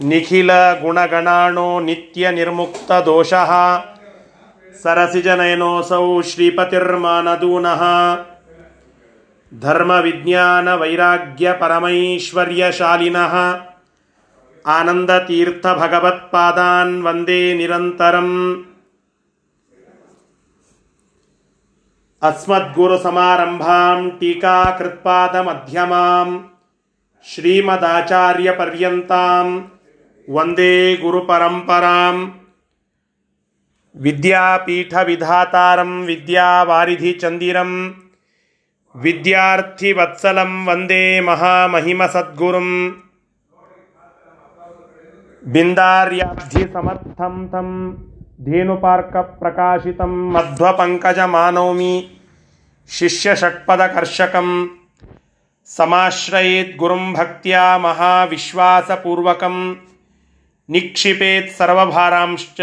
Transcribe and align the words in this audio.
ನಿಖಿಲ 0.00 0.72
ಗುಣಗಣಾಣೋ 0.72 1.80
ನಿತ್ಯ 1.80 2.30
ನಿರ್ಮುಕ್ತ 2.30 2.92
ದೋಷಃ. 2.92 3.50
ಸರಸಿಜನಯನೋಸೌ 4.82 6.20
ಶ್ರೀಪತಿರ್ಮಾನದೂನಃ. 6.20 7.82
ಧರ್ಮ 9.60 9.90
ವಿಜ್ಞಾನ 9.90 10.74
ವೈರಾಗ್ಯ 10.74 11.52
ಪರಮೈಶ್ವರ್ಯಶಾಲಿನಃ. 11.52 13.34
ಆನಂದತೀರ್ಥ 14.66 15.66
ಭಗವತ್ಪಾದಾನ್ 15.66 17.02
ವಂದೇ 17.02 17.54
ನಿರಂತರಂ. 17.54 18.62
ಅಸ್ಮದ್ಗುರು 22.22 22.98
ಸಮಾರಂಭಾಂ 22.98 24.10
ಟೀಕಾಕೃತ್ಪಾದ 24.20 25.36
ಮಧ್ಯಮಾಂ. 25.36 26.50
ಶ್ರೀಮದಾಚಾರ್ಯ 27.34 28.44
ಶ್ರೀಮದಾಚಾರ್ಯಪರ್ಯಂತಾಂ 28.44 29.77
वंदे 30.36 30.72
गुरुपरम्परां 31.02 32.14
विद्यापीठविधातारं 34.04 35.92
विद्यावारिधिचन्दिरं 36.08 37.70
विद्यार्थिवत्सलं 38.94 40.52
वंदे 40.66 41.00
महामहिमसद्गुरुं 41.28 42.68
बिन्दार्याब्धिसमर्थं 45.54 47.34
तं 47.52 47.68
धेनुपार्कप्रकाशितं 48.46 50.12
मध्वपङ्कजमानौमि 50.34 51.94
समाश्रयेत् 55.68 56.76
गुरुं 56.78 57.12
भक्त्या 57.12 57.64
महाविश्वासपूर्वकं 57.78 59.56
ನಿಕ್ಷಿಪೇತ್ 60.70 61.56
ಸರ್ವಭಾರಾಂಶ್ಚ 61.56 62.60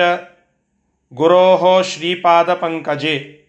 ಗುರೋಃ 1.14 1.81
ಶ್ರೀಪಾದಪಂಕಜೆ. 1.81 3.45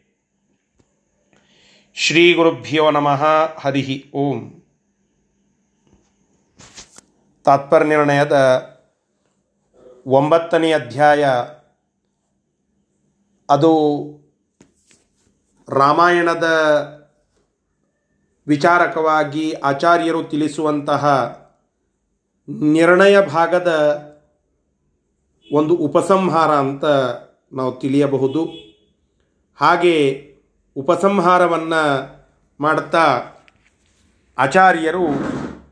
ಶ್ರೀ 1.95 2.35
ಗುರುಭ್ಯೋ 2.35 2.91
ನಮಃ, 2.91 3.25
ಹರಿ 3.59 4.11
ಓಂ. 4.15 4.62
ನಿರ್ಣಯದ 7.83 8.67
ಒಂಬತ್ತನೇ 10.07 10.73
ಅಧ್ಯಾಯ. 10.73 11.27
ಅದು 13.51 13.75
ರಾಮಾಯಣದ 15.69 16.45
ವಿಚಾರಕವಾಗಿ 18.47 19.53
ಆಚಾರ್ಯರು 19.53 20.25
ತಿಳಿಸುವಂತಹ 20.25 21.07
ನಿರ್ಣಯ 22.49 23.21
ಭಾಗದ 23.21 24.06
ಒಂದು 25.52 25.75
ಉಪಸಂಹಾರ 25.75 26.50
ಅಂತ 26.50 26.84
ನಾವು 27.52 27.78
ತಿಳಿಯಬಹುದು. 27.80 28.44
ಹಾಗೆ 29.56 29.94
ಉಪಸಂಹಾರವನ್ನು 30.76 31.82
ಮಾಡ್ತಾ 32.60 33.04
ಆಚಾರ್ಯರು 34.38 35.06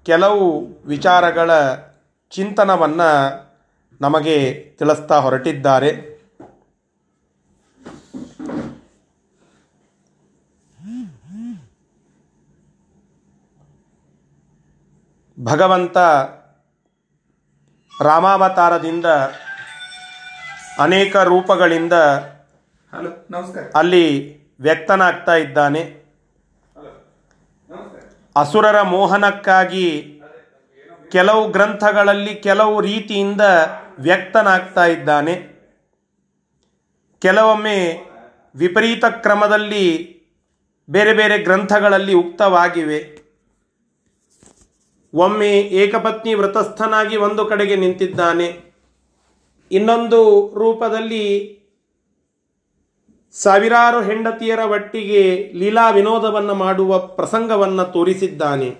ಕೆಲವು 0.04 0.66
ವಿಚಾರಗಳ 0.86 1.50
ಚಿಂತನವನ್ನು 2.30 3.10
ನಮಗೆ 4.00 4.54
ತಿಳಿಸ್ತಾ 4.78 5.20
ಹೊರಟಿದ್ದಾರೆ. 5.20 6.14
ಭಗವಂತ 15.44 15.98
ರಾಮಾವತಾರದಿಂದ 18.02 19.06
ಅನೇಕ 20.78 21.16
ರೂಪಗಳಿಂದ 21.16 21.92
ಅಲ್ಲಿ 23.74 24.36
ವ್ಯಕ್ತನಾಗ್ತಾ 24.60 25.34
ಇದ್ದಾನೆ. 25.34 26.04
ಅಸುರರ 28.36 28.82
ಮೋಹನಕ್ಕಾಗಿ 28.82 30.20
ಕೆಲವು 31.12 31.48
ಗ್ರಂಥಗಳಲ್ಲಿ 31.48 32.34
ಕೆಲವು 32.34 32.80
ರೀತಿಯಿಂದ 32.80 33.40
ವ್ಯಕ್ತನಾಗ್ತಾ 33.98 34.84
ಇದ್ದಾನೆ. 34.86 35.48
ಕೆಲವೊಮ್ಮೆ 37.18 37.98
ವಿಪರೀತ 38.54 39.04
ಕ್ರಮದಲ್ಲಿ 39.04 40.14
ಬೇರೆ 40.90 41.14
ಬೇರೆ 41.14 41.38
ಗ್ರಂಥಗಳಲ್ಲಿ 41.38 42.14
ಉಕ್ತವಾಗಿವೆ. 42.14 43.18
ಒಮ್ಮೆ 45.14 45.50
ಏಕಪತ್ನಿ 45.50 46.34
ವ್ರತಸ್ಥನಾಗಿ 46.34 47.16
ಒಂದು 47.16 47.46
ಕಡೆಗೆ 47.46 47.76
ನಿಂತಿದ್ದಾನೆ. 47.76 48.73
ಇನ್ನೊಂದು 49.74 50.20
ರೂಪದಲ್ಲಿ 50.54 51.24
ಸಾವಿರಾರು 53.32 54.02
ಹೆಂಡತಿಯರ 54.02 54.58
ಒಟ್ಟಿಗೆ 54.58 55.52
ಲೀಲಾ 55.54 55.90
ವಿನೋದವನ್ನು 55.90 56.54
ಮಾಡುವ 56.54 56.98
ಪ್ರಸಂಗವನ್ನು 56.98 57.84
ತೋರಿಸಿದ್ದಾನೆ. 57.84 58.76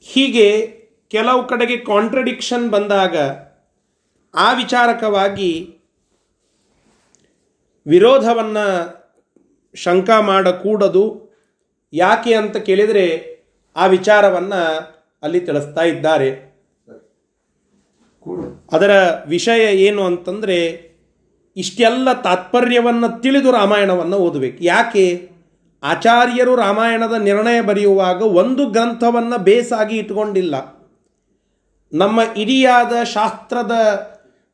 ಹೀಗೆ 0.00 0.48
ಕೆಲವು 1.08 1.46
ಕಡೆಗೆ 1.46 1.76
ಕಾಂಟ್ರಡಿಕ್ಷನ್ 1.76 2.70
ಬಂದಾಗ 2.70 3.16
ಆ 4.34 4.52
ವಿಚಾರಕವಾಗಿ 4.52 5.78
ವಿರೋಧವನ್ನು 7.86 8.66
ಶಂಕ 9.74 10.10
ಮಾಡಕೂಡದು. 10.20 11.04
ಯಾಕೆ 11.92 12.34
ಅಂತ 12.34 12.56
ಕೇಳಿದರೆ 12.56 13.06
ಆ 13.76 13.86
ವಿಚಾರವನ್ನು 13.86 14.62
ಅಲ್ಲಿ 15.22 15.40
ತಿಳಿಸ್ತಾ 15.40 15.82
ಇದ್ದಾರೆ. 15.82 16.53
ಅದರ 18.72 19.10
ವಿಷಯ 19.28 19.76
ಏನು 19.76 20.04
ಅಂತಂದರೆ, 20.04 20.90
ಇಷ್ಟೆಲ್ಲ 21.56 22.12
ತಾತ್ಪರ್ಯವನ್ನು 22.12 23.20
ತಿಳಿದು 23.20 23.50
ರಾಮಾಯಣವನ್ನು 23.50 24.16
ಓದಬೇಕು. 24.16 24.64
ಯಾಕೆ? 24.64 25.30
ಆಚಾರ್ಯರು 25.82 26.56
ರಾಮಾಯಣದ 26.56 27.12
ನಿರ್ಣಯ 27.12 27.60
ಬರೆಯುವಾಗ 27.60 28.22
ಒಂದು 28.22 28.66
ಗ್ರಂಥವನ್ನು 28.66 29.38
ಬೇಸಾಗಿ 29.38 29.96
ಇಟ್ಕೊಂಡಿಲ್ಲ. 29.96 30.54
ನಮ್ಮ 31.92 32.20
ಇಡಿಯಾದ 32.36 33.04
ಶಾಸ್ತ್ರದ 33.04 33.72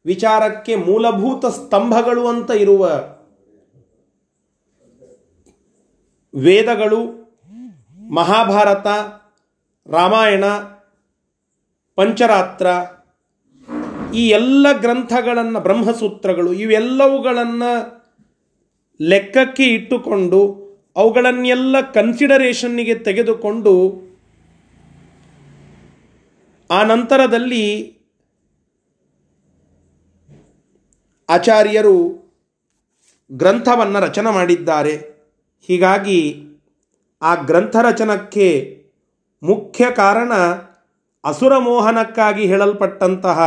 ವಿಚಾರಕ್ಕೆ 0.07 0.77
ಮೂಲಭೂತ 0.77 1.47
ಸ್ತಂಭಗಳು 1.47 2.29
ಅಂತ 2.29 2.51
ಇರುವ 2.51 2.91
ವೇದಗಳು, 6.35 7.21
ಮಹಾಭಾರತ, 8.15 8.87
ರಾಮಾಯಣ, 9.87 10.45
ಪಂಚರಾತ್ರ 11.97 12.67
ಈ 14.15 14.29
ಎಲ್ಲ 14.29 14.67
ಗ್ರಂಥಗಳನ್ನು, 14.73 15.61
ಬ್ರಹ್ಮಸೂತ್ರಗಳು, 15.61 16.53
ಇವೆಲ್ಲವುಗಳನ್ನು 16.53 18.01
ಲೆಕ್ಕಕ್ಕೆ 19.01 19.65
ಇಟ್ಟುಕೊಂಡು, 19.65 20.41
ಅವುಗಳನ್ನೆಲ್ಲ 20.97 21.81
ಕನ್ಸಿಡರೇಷನ್ನಿಗೆ 21.81 22.95
ತೆಗೆದುಕೊಂಡು, 22.95 23.75
ಆ 26.71 26.83
ನಂತರದಲ್ಲಿ 26.83 27.97
ಆಚಾರ್ಯರು 31.29 32.21
ಗ್ರಂಥವನ್ನು 33.33 34.01
ರಚನೆ 34.01 34.33
ಮಾಡಿದ್ದಾರೆ. 34.35 34.97
ಹೀಗಾಗಿ 35.69 36.45
ಆ 37.23 37.35
ಗ್ರಂಥ 37.35 37.77
ರಚನಕ್ಕೆ 37.77 38.81
ಮುಖ್ಯ 39.43 39.87
ಕಾರಣ 39.91 40.33
ಅಸುರ 41.25 41.59
ಮೋಹನಕ್ಕಾಗಿ 41.59 42.47
ಹೇಳಲ್ಪಟ್ಟಂತಹ 42.47 43.41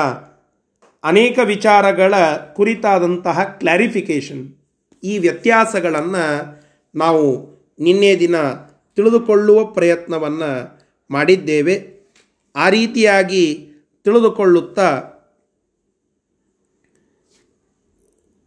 ಅನೇಕ 1.03 1.39
ವಿಚಾರಗಳ 1.44 2.13
ಕುರಿತಾದಂತಹ 2.55 3.44
ಕ್ಲಾರಿಫಿಕೇಷನ್ 3.44 4.53
ಈ 5.03 5.17
ವ್ಯತ್ಯಾಸಗಳನ್ನು 5.17 6.25
ನಾವು 6.95 7.53
ನಿನ್ನೆ 7.79 8.19
ದಿನ 8.19 8.35
ತಿಳಿದುಕೊಳ್ಳುವ 8.95 9.65
ಪ್ರಯತ್ನವನ್ನು 9.65 10.79
ಮಾಡಿದ್ದೇವೆ. 11.11 11.94
ಆ 12.55 12.69
ರೀತಿಯಾಗಿ 12.69 13.71
ತಿಳಿದುಕೊಳ್ಳುತ್ತಾ 14.03 15.03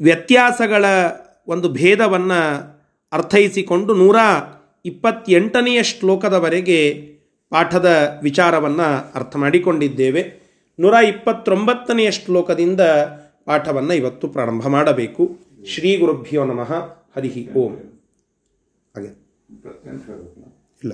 ವ್ಯತ್ಯಾಸಗಳ 0.00 0.85
ಒಂದು 1.47 1.69
ಭೇದವನ್ನು 1.69 2.41
ಅರ್ಥೈಸಿಕೊಂಡು 3.12 3.94
ನೂರ 3.94 4.17
ಇಪ್ಪತ್ತೆಂಟನೆಯ 4.85 5.82
ಶ್ಲೋಕದವರೆಗೆ 5.82 7.09
ಪಾಠದ 7.50 8.19
ವಿಚಾರವನ್ನು 8.23 9.12
ಅರ್ಥ 9.14 9.37
ಮಾಡಿಕೊಂಡಿದ್ದೇವೆ. 9.37 10.46
ನೂರ 10.78 10.93
ಇಪ್ಪತ್ತೊಂಬತ್ತನೆಯ 10.93 12.11
ಶ್ಲೋಕದಿಂದ 12.11 12.81
ಪಾಠವನ್ನು 13.44 13.93
ಇವತ್ತು 13.93 14.28
ಪ್ರಾರಂಭ 14.28 14.67
ಮಾಡಬೇಕು. 14.67 15.37
ಶ್ರೀ 15.67 15.99
ಗುರುಭ್ಯೋ 15.99 16.44
ನಮಃ. 16.44 16.73
ಹರಿ 17.17 17.49
ಓಂ. 17.56 17.73
ಹಾಗೆ. 18.96 19.06
ಇಲ್ಲ. 20.84 20.93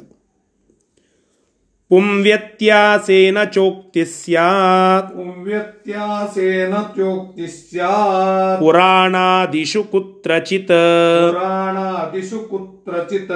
ಪುಂವ್ಯತ್ಯಾಸೇನ 1.88 3.44
ಚೋಕ್ತಿ 3.44 4.04
ಸ್ಯಾತ್. 4.04 5.16
ವ್ಯತ್ಯಾಸೇನ 5.42 6.76
ಚೋಕ್ತಿ 6.76 7.46
ಸ್ಯಾತ್. 7.46 8.60
ಪುರಾಣಾದಿಷು 8.60 9.84
ಕುತ್ರಚಿತ್. 9.84 10.68
ಪುರಾಣಾದಿಷು 10.68 12.38
ಕುತ್ರಚಿತ್. 12.38 13.30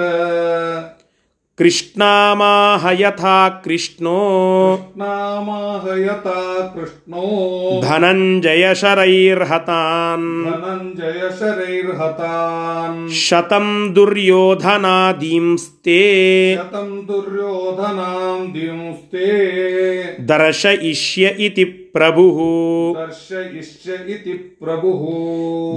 ಕೃಷ್ಣಾಮಾಹ 1.57 2.87
ಯಥಾ 2.97 3.63
ಕೃಷ್ಣೋ 3.63 4.17
ನಾಮಹಯತ 4.97 6.27
ಕೃಷ್ಣೋ 6.73 7.23
ಧನಂಜಯ 7.81 8.73
ಶರೈರ್ಹತಾನ್ 8.73 10.27
ಧನಂಜಯ 10.49 11.21
ಶರೈರ್ಹತಾನ್ 11.39 13.09
ಶತಂ 13.21 13.95
ದುರ್ಯೋಧನಾದೀಂಸ್ತೆ 13.95 15.97
ಶತಂ 16.59 17.07
ದುರ್ಯೋಧನಾಂ 17.07 18.53
ದಿಂಸ್ತೆ 18.53 19.27
ದರ್ಶಯಿಷ್ಯ 20.29 21.33
ಇತಿ 21.39 21.65
ಪ್ರಭುಃ 21.97 22.37
ದರ್ಶಯಿಷ್ಯ 23.01 24.11
ಇತಿ 24.11 24.33
ಪ್ರಭುಃ 24.33 25.11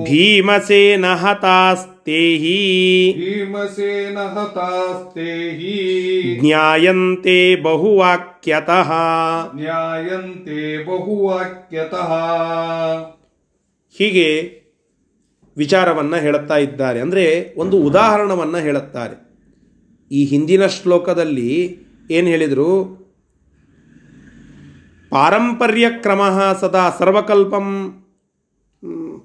ಭೀಮಸೇನ 0.05 1.07
ಹತಾಸ್ತೆಹಿ. 1.07 3.15
ಭೀಮಸೇನ 3.19 4.19
ಹತಾಸ್ತೆಹಿ. 4.19 6.41
ಜ್ಞಾಯಂತೆ 6.41 7.63
ಬಹುವಾಕ್ಯತಃ. 7.63 8.93
ಜ್ಞಾಯಂತೆ 9.57 10.87
ಬಹುವಾಕ್ಯತಃ. 10.87 12.13
ಹೀಗೆ 13.99 14.53
ವಿಚಾರವನ್ನು 15.57 16.17
ಹೇಳುತ್ತಾ 16.17 16.57
ಇದ್ದಾರೆ. 16.57 17.01
ಅಂದರೆ 17.01 17.55
ಒಂದು 17.57 17.77
ಉದಾಹರಣವನ್ನು 17.77 18.59
ಹೇಳುತ್ತಾರೆ. 18.59 19.31
ಈ 20.13 20.25
ಹಿಂದಿನ 20.25 20.67
ಶ್ಲೋಕದಲ್ಲಿ 20.67 21.79
ಏನು 22.11 22.29
ಹೇಳಿದರು? 22.29 23.00
ಪಾರಂಪರ್ಯ 25.11 25.91
ಕ್ರಮ 25.91 26.41
ಸದಾ 26.61 26.91
ಸರ್ವಕಲ್ಪಂ, 26.91 27.97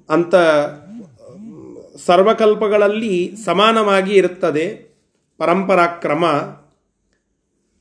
ಅಂತ, 0.10 0.36
ಸರ್ವಕಲ್ಪಗಳಲ್ಲಿ 2.06 3.36
ಸಮಾನವಾಗಿ 3.46 4.14
ಇರುತ್ತದೆ 4.14 4.96
ಪರಂಪರಾ 5.38 5.86
ಕ್ರಮ. 5.86 6.26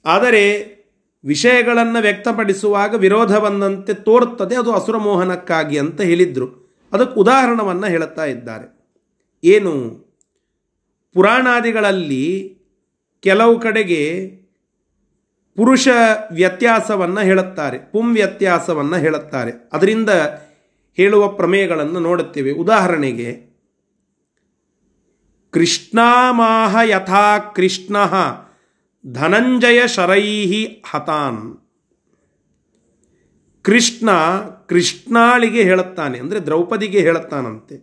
ಆದರೆ 0.05 0.75
ವಿಷಯಗಳನ್ನು 1.25 2.03
ವ್ಯಕ್ತಪಡಿಸುವಾಗ 2.03 2.95
ವಿರೋಧ 2.95 3.37
ಬಂದಂತೆ 3.37 3.95
ತೋರುತ್ತದೆ, 3.95 4.57
ಅದು 4.57 4.73
ಅಸುರಮೋಹನಕ್ಕಾಗಿ 4.73 5.79
ಅಂತ 5.79 6.00
ಹೇಳಿದ್ರು. 6.00 6.79
ಅದಕ್ಕೆ 6.93 7.21
ಉದಾಹರಣವನ್ನು 7.21 7.87
ಹೇಳುತ್ತಾ 7.87 8.25
ಇದ್ದಾರೆ. 8.25 8.93
ಏನು? 9.45 10.05
ಪುರಾಣಾದಿಗಳಲ್ಲಿ 11.15 12.57
ಕೆಲವು 13.21 13.61
ಕಡೆಗೆ 13.61 14.31
ಪುರುಷ 15.59 15.89
ವ್ಯತ್ಯಾಸವನ್ನು 16.33 17.21
ಹೇಳುತ್ತಾರೆ, 17.21 17.79
ಪುಂ 17.79 18.15
ವ್ಯತ್ಯಾಸವನ್ನು 18.15 18.97
ಹೇಳುತ್ತಾರೆ. 18.97 19.53
ಅದರಿಂದ 19.73 20.11
ಹೇಳುವ 20.99 21.29
ಪ್ರಮೇಯಗಳನ್ನು 21.29 22.01
ನೋಡುತ್ತೇವೆ. 22.01 22.53
ಉದಾಹರಣೆಗೆ, 22.53 23.31
ಕೃಷ್ಣಾಮಾಹ 25.53 26.77
ಯಥಾ 26.85 27.39
ಕೃಷ್ಣ 27.39 27.97
ಧನಂಜಯ 29.05 29.81
ಶರೈಹಿ 29.87 30.85
ಹತಾನ್. 30.91 31.43
ಕೃಷ್ಣ 33.65 34.11
ಕೃಷ್ಣಾಳಿಗೆ 34.67 35.62
ಹೇಳುತ್ತಾನೆ, 35.62 36.19
ಅಂದರೆ 36.19 36.39
ದ್ರೌಪದಿಗೆ 36.39 37.00
ಹೇಳುತ್ತಾನಂತೆ. 37.00 37.77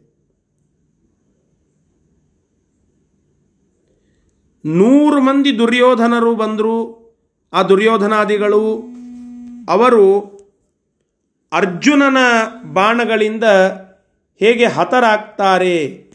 ನೂರು 4.66 5.22
ಮಂದಿ 5.22 5.58
ದುರ್ಯೋಧನರು 5.58 6.36
ಬಂದರು 6.36 7.01
ಆ 7.54 7.64
ದುರ್ಯೋಧನಾದಿಗಳು, 7.64 8.84
ಅವರು 9.70 10.32
ಅರ್ಜುನನ 11.52 12.18
ಬಾಣಗಳಿಂದ 12.74 13.44
ಹೇಗೆ 14.40 14.66
ಹತರಾಗ್ತಾರೆ 14.66 16.06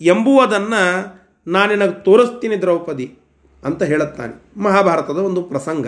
ಎಂಬುವುದನ್ನು 0.00 1.18
ನಾನು 1.46 1.74
ನಿನಗೆ 1.74 2.04
ತೋರಿಸ್ತೀನಿ 2.04 2.60
ದ್ರೌಪದಿ 2.60 3.18
ಅಂತ 3.64 3.82
ಹೇಳುತ್ತಾನೆ. 3.82 4.60
ಮಹಾಭಾರತದ 4.60 5.18
ಒಂದು 5.18 5.42
ಪ್ರಸಂಗ. 5.42 5.86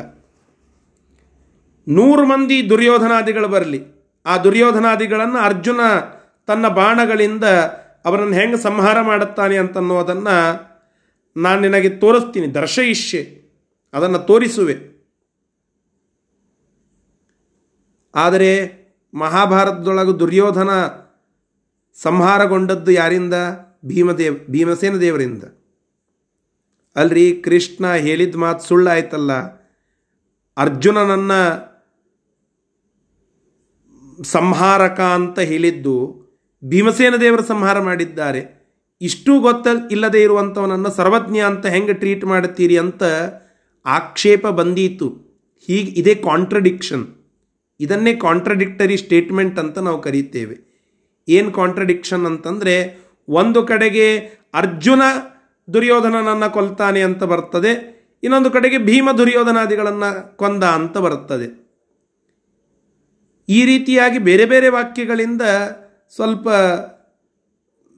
ನೂರು 1.88 2.26
ಮಂದಿ 2.26 2.68
ದುರ್ಯೋಧನಾದಿಗಳು 2.68 3.48
ಬರಲಿ. 3.48 3.84
ಆ 4.26 4.38
ದುರ್ಯೋಧನಾದಿಗಳನ್ನು 4.38 5.38
ಅರ್ಜುನ 5.38 5.80
ತನ್ನ 6.46 6.68
ಬಾಣಗಳಿಂದ 6.68 7.44
ಅವರನ್ನು 8.04 8.32
ಹೆಂಗೆ 8.32 8.56
ಸಂಹಾರ 8.56 9.00
ಮಾಡುತ್ತಾನೆ 9.00 9.56
ಅಂತನ್ನೋದನ್ನು 9.56 10.70
ನಾನು 11.36 11.60
ನಿನಗೆ 11.60 11.88
ತೋರಿಸ್ತೀನಿ. 11.88 12.54
ದರ್ಶಯಿಷ್ಯೆ. 12.54 13.39
ಅದನ್ನು 13.92 14.18
ತೋರಿಸುವೆ. 14.18 14.90
ಆದರೆ 18.14 18.80
ಮಹಾಭಾರತದೊಳಗೆ 19.14 20.18
ದುರ್ಯೋಧನ 20.18 20.70
ಸಂಹಾರಗೊಂಡದ್ದು 22.02 22.92
ಯಾರಿಂದ? 22.92 23.34
ಭೀಮದೇವ್, 23.84 24.50
ಭೀಮಸೇನ 24.50 24.96
ದೇವರಿಂದ. 24.96 25.44
ಅಲ್ರಿ, 26.96 27.42
ಕೃಷ್ಣ 27.44 27.94
ಹೇಳಿದ 27.94 28.36
ಮಾತು 28.36 28.64
ಸುಳ್ಳಾಯ್ತಲ್ಲ. 28.64 29.32
ಅರ್ಜುನನನ್ನು 30.56 31.70
ಸಂಹಾರಕ 34.22 35.00
ಅಂತ 35.00 35.38
ಹೇಳಿದ್ದು 35.38 36.20
ಭೀಮಸೇನ 36.64 37.16
ದೇವರು 37.16 37.42
ಸಂಹಾರ 37.42 37.80
ಮಾಡಿದ್ದಾರೆ. 37.80 38.60
ಇಷ್ಟು 39.00 39.40
ಗೊತ್ತ 39.40 39.66
ಇಲ್ಲದೆ 39.90 40.22
ಇರುವಂಥವನನ್ನು 40.22 40.90
ಸರ್ವಜ್ಞ 40.90 41.38
ಅಂತ 41.38 41.66
ಹೆಂಗೆ 41.66 41.92
ಟ್ರೀಟ್ 41.92 42.24
ಮಾಡ್ತೀರಿ 42.24 42.78
ಅಂತ 42.78 43.02
ಆಕ್ಷೇಪ 43.86 44.46
ಬಂದೀತು. 44.46 45.08
ಹೀಗೆ 45.66 45.90
ಇದೇ 45.90 46.14
ಕಾಂಟ್ರಡಿಕ್ಷನ್ 46.14 47.06
ಇದನ್ನೇ 47.80 48.14
ಕಾಂಟ್ರಡಿಕ್ಟರಿ 48.14 48.96
ಸ್ಟೇಟ್ಮೆಂಟ್ 48.96 49.58
ಅಂತ 49.58 49.78
ನಾವು 49.78 50.00
ಕರೀತೇವೆ. 50.00 50.70
ಏನು 51.28 51.52
ಕಾಂಟ್ರಡಿಕ್ಷನ್ 51.52 52.26
ಅಂತಂದರೆ, 52.26 53.04
ಒಂದು 53.28 53.62
ಕಡೆಗೆ 53.62 54.18
ಅರ್ಜುನ 54.54 55.02
ದುರ್ಯೋಧನನನ್ನು 55.72 56.52
ಕೊಲ್ತಾನೆ 56.52 57.00
ಅಂತ 57.00 57.22
ಬರ್ತದೆ, 57.22 58.00
ಇನ್ನೊಂದು 58.22 58.50
ಕಡೆಗೆ 58.50 58.78
ಭೀಮ 58.78 59.08
ದುರ್ಯೋಧನಾದಿಗಳನ್ನು 59.18 60.36
ಕೊಂದ 60.36 60.64
ಅಂತ 60.64 60.98
ಬರ್ತದೆ. 60.98 61.70
ಈ 63.48 63.64
ರೀತಿಯಾಗಿ 63.64 64.18
ಬೇರೆ 64.18 64.44
ಬೇರೆ 64.44 64.68
ವಾಕ್ಯಗಳಿಂದ 64.68 65.42
ಸ್ವಲ್ಪ 66.14 66.48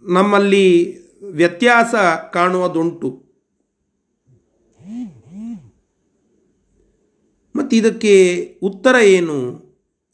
ನಮ್ಮಲ್ಲಿ 0.02 0.98
ವ್ಯತ್ಯಾಸ 1.22 1.94
ಕಾಣುವುದುಂಟು. 2.32 3.21
ಮತ್ತು 7.56 7.76
ಇದಕ್ಕೆ 7.76 8.44
ಉತ್ತರ 8.62 8.94
ಏನು 9.02 9.62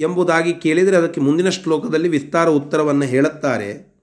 ಎಂಬುದಾಗಿ 0.00 0.52
ಕೇಳಿದರೆ 0.52 0.96
ಅದಕ್ಕೆ 0.96 1.20
ಮುಂದಿನ 1.20 1.48
ಶ್ಲೋಕದಲ್ಲಿ 1.48 2.08
ವಿಸ್ತಾರ 2.08 2.48
ಉತ್ತರವನ್ನು 2.48 3.04
ಹೇಳುತ್ತಾರೆ. 3.04 3.98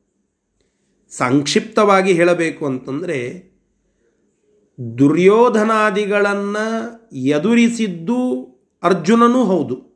ಸಂಕ್ಷಿಪ್ತವಾಗಿ 1.09 2.13
ಹೇಳಬೇಕು 2.13 2.65
ಅಂತಂದರೆ, 2.65 3.49
ದುರ್ಯೋಧನಾದಿಗಳನ್ನು 4.97 7.15
ಎದುರಿಸಿದ್ದು 7.15 8.47
ಅರ್ಜುನನೂ 8.83 9.43
ಹೌದು. 9.43 9.95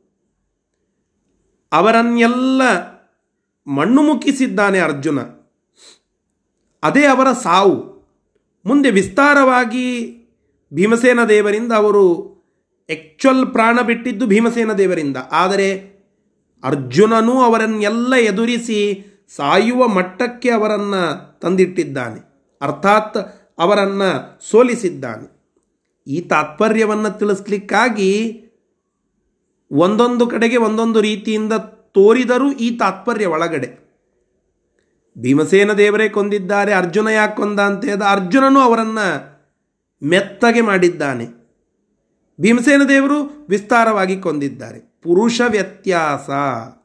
ಅವರನ್ನೆಲ್ಲ 1.72 2.62
ಮಣ್ಣು 3.66 4.02
ಮುಕ್ಕಿಸಿದ್ದಾನೆ 4.02 4.78
ಅರ್ಜುನ. 4.78 5.18
ಅದೇ 6.82 7.06
ಅವರ 7.06 7.32
ಸಾವು. 7.32 7.90
ಮುಂದೆ 8.66 8.90
ವಿಸ್ತಾರವಾಗಿ 8.90 10.16
ಭೀಮಸೇನ 10.74 11.18
ದೇವರಿಂದ 11.28 11.72
ಅವರು 11.72 12.39
ಆ್ಯಕ್ಚುಯಲ್ 12.90 13.46
ಪ್ರಾಣ 13.46 13.80
ಬಿಟ್ಟಿದ್ದು 13.80 14.26
ಭೀಮಸೇನ 14.26 14.72
ದೇವರಿಂದ. 14.72 15.16
ಆದರೆ 15.32 16.00
ಅರ್ಜುನನೂ 16.64 17.42
ಅವರನ್ನೆಲ್ಲ 17.42 18.14
ಎದುರಿಸಿ 18.14 19.06
ಸಾಯುವ 19.36 19.88
ಮಟ್ಟಕ್ಕೆ 19.88 20.50
ಅವರನ್ನು 20.50 21.40
ತಂದಿಟ್ಟಿದ್ದಾನೆ. 21.40 22.20
ಅರ್ಥಾತ್ 22.60 23.18
ಅವರನ್ನು 23.58 24.40
ಸೋಲಿಸಿದ್ದಾನೆ. 24.50 25.40
ಈ 26.06 26.20
ತಾತ್ಪರ್ಯವನ್ನು 26.20 27.18
ತಿಳಿಸ್ಲಿಕ್ಕಾಗಿ 27.18 28.44
ಒಂದೊಂದು 29.70 30.26
ಕಡೆಗೆ 30.26 30.56
ಒಂದೊಂದು 30.56 31.00
ರೀತಿಯಿಂದ 31.00 31.52
ತೋರಿದರೂ 31.92 32.52
ಈ 32.52 32.78
ತಾತ್ಪರ್ಯ 32.78 33.26
ಒಳಗಡೆ. 33.26 33.68
ಭೀಮಸೇನ 35.18 35.72
ದೇವರೇ 35.72 36.08
ಕೊಂದಿದ್ದಾರೆ, 36.08 36.72
ಅರ್ಜುನ 36.72 37.08
ಯಾಕೆ 37.08 37.36
ಕೊಂದ 37.36 37.60
ಅಂತ 37.60 38.02
ಅರ್ಜುನನು 38.02 38.60
ಅವರನ್ನು 38.60 39.40
ಮೆತ್ತಗೆ 40.02 40.60
ಮಾಡಿದ್ದಾನೆ. 40.60 41.39
ಭೀಮಸೇನ 42.40 42.82
ದೇವರು 42.88 43.46
ವಿಸ್ತಾರವಾಗಿ 43.48 44.16
ಕೊಂದಿದ್ದಾರೆ. 44.16 44.78
ಪುರುಷ 45.02 45.40
ವ್ಯತ್ಯಾಸ. 45.48 46.30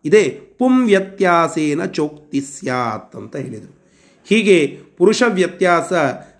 ಇದೇ 0.06 0.42
ಪುಂ 0.60 0.86
ವ್ಯತ್ಯಾಸೇನ 0.86 1.86
ಚೋಕ್ತಿ 1.86 2.42
ಸ್ಯಾತ್ 2.42 3.16
ಅಂತ 3.16 3.36
ಹೇಳಿದರು. 3.36 3.76
ಹೀಗೆ 4.26 4.80
ಪುರುಷ 4.98 5.24
ವ್ಯತ್ಯಾಸ 5.28 5.94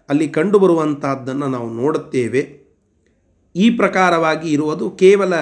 ಅಲ್ಲಿ 0.10 0.30
ಕಂಡುಬರುವಂತಹದ್ದನ್ನು 0.30 1.48
ನಾವು 1.48 1.74
ನೋಡುತ್ತೇವೆ. 1.74 2.66
ಈ 3.56 3.70
ಪ್ರಕಾರವಾಗಿ 3.70 4.52
ಇರುವುದು 4.52 4.90
ಕೇವಲ 4.90 5.34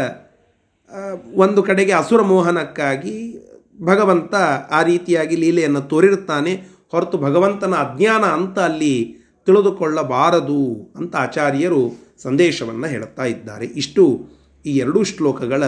ಒಂದು 1.36 1.64
ಕಡೆಗೆ 1.64 1.92
ಅಸುರ 1.92 2.22
ಮೋಹನಕ್ಕಾಗಿ 2.22 3.36
ಭಗವಂತ 3.82 4.36
ಆ 4.72 4.84
ರೀತಿಯಾಗಿ 4.84 5.36
ಲೀಲೆಯನ್ನು 5.36 5.82
ತೋರಿರುತ್ತಾನೆ. 5.82 6.64
ಹೊರತು 6.92 7.18
ಭಗವಂತನ 7.18 7.74
ಅಜ್ಞಾನ 7.74 8.24
ಅಂತ 8.24 8.60
ಅಲ್ಲಿ 8.60 9.16
ತಿಳಿದುಕೊಳ್ಳಬಾರದು 9.46 10.94
ಅಂತ 10.96 11.16
ಆಚಾರ್ಯರು 11.16 12.13
ಸಂದೇಶವನ್ನು 12.24 12.88
ಹೇಳುತ್ತಾ 12.88 13.26
ಇದ್ದಾರೆ. 13.26 13.66
ಇಷ್ಟು 13.66 14.30
ಈ 14.66 14.78
ಎರಡೂ 14.78 15.04
ಶ್ಲೋಕಗಳ 15.04 15.64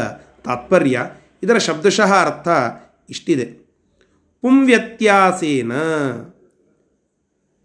ತಾತ್ಪರ್ಯ. 0.46 1.02
ಇದರ 1.44 1.58
ಶಬ್ದಶಃ 1.58 2.14
ಅರ್ಥ 2.14 2.48
ಇಷ್ಟಿದೆ. 3.10 3.46
ಪುಂವ್ಯತ್ಯಾಸೇನ 4.42 5.74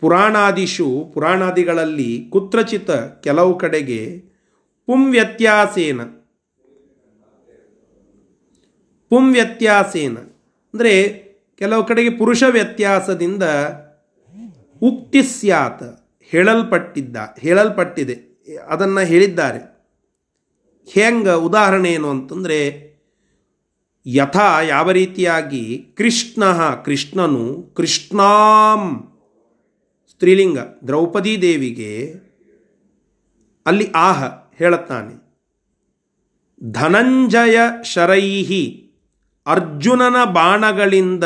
ಪುರಾಣಾದಿಷು 0.00 1.10
ಪುರಾಣಾದಿಗಳಲ್ಲಿ 1.14 2.26
ಕುತ್ರಚಿತ 2.30 2.90
ಕೆಲವು 3.24 3.58
ಕಡೆಗೆ 3.58 4.24
ಪುಂವ್ಯತ್ಯಾಸೇನ. 4.86 6.00
ಪುಂವ್ಯತ್ಯಾಸೇನ 9.08 10.16
ಅಂದರೆ 10.74 10.92
ಕೆಲವು 11.58 11.84
ಕಡೆಗೆ 11.84 12.10
ಪುರುಷ 12.10 12.42
ವ್ಯತ್ಯಾಸದಿಂದ 12.50 13.42
ಉಕ್ತಿ 14.82 15.22
ಸ್ಯಾತ್ 15.22 15.82
ಹೇಳಲ್ಪಟ್ಟಿದ್ದ 16.22 17.16
ಹೇಳಲ್ಪಟ್ಟಿದೆ. 17.38 18.29
ಅದನ್ನು 18.56 19.06
ಹೇಳಿದ್ದಾರೆ. 19.06 19.60
ಹೆಂಗ 20.92 21.28
ಉದಾಹರಣೆ 21.28 21.92
ಏನು 21.92 22.10
ಅಂತಂದರೆ, 22.10 22.90
ಯಥಾ 24.06 24.60
ಯಾವ 24.60 24.90
ರೀತಿಯಾಗಿ 24.90 25.94
ಕೃಷ್ಣ 25.96 26.44
ಕೃಷ್ಣನು 26.60 27.74
ಕೃಷ್ಣಾಂ 27.74 29.12
ಸ್ತ್ರೀಲಿಂಗ 30.08 30.58
ದ್ರೌಪದಿ 30.86 31.42
ದೇವಿಗೆ 31.42 32.14
ಅಲ್ಲಿ 33.66 33.90
ಆಹ 33.94 34.24
ಹೇಳುತ್ತಾನೆ. 34.58 35.30
ಧನಂಜಯ 36.72 37.58
ಶರೈಹಿ 37.84 38.90
ಅರ್ಜುನನ 39.46 40.24
ಬಾಣಗಳಿಂದ 40.24 41.24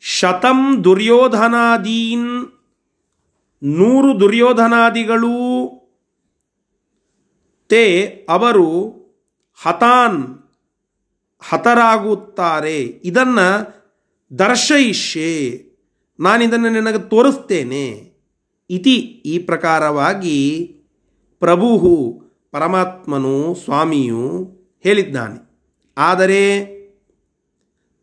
ಶತಂ 0.00 0.84
ದುರ್ಯೋಧನಾದೀನ್ 0.84 2.46
ನೂರು 3.62 4.20
ದುರ್ಯೋಧನಾದಿಗಳೂ 4.20 5.51
ತೇ 7.72 8.06
ಅವರು 8.28 8.66
ಹತಾನ್ 9.62 10.38
ಹತರಾಗುತ್ತಾರೆ. 11.48 12.80
ಇದನ್ನು 12.82 13.48
ದರ್ಶಯಿಷ್ಯೆ, 14.38 15.64
ನಾನಿದನ್ನು 16.20 16.70
ನಿನಗೆ 16.70 16.98
ತೋರಿಸ್ತೇನೆ. 16.98 18.12
ಇತಿ 18.70 18.94
ಈ 19.00 19.38
ಪ್ರಕಾರವಾಗಿ 19.38 20.66
ಪ್ರಭು 21.40 22.22
ಪರಮಾತ್ಮನು 22.50 23.54
ಸ್ವಾಮಿಯು 23.54 24.50
ಹೇಳಿದ್ದಾನೆ. 24.82 25.50
ಆದರೆ 25.98 26.66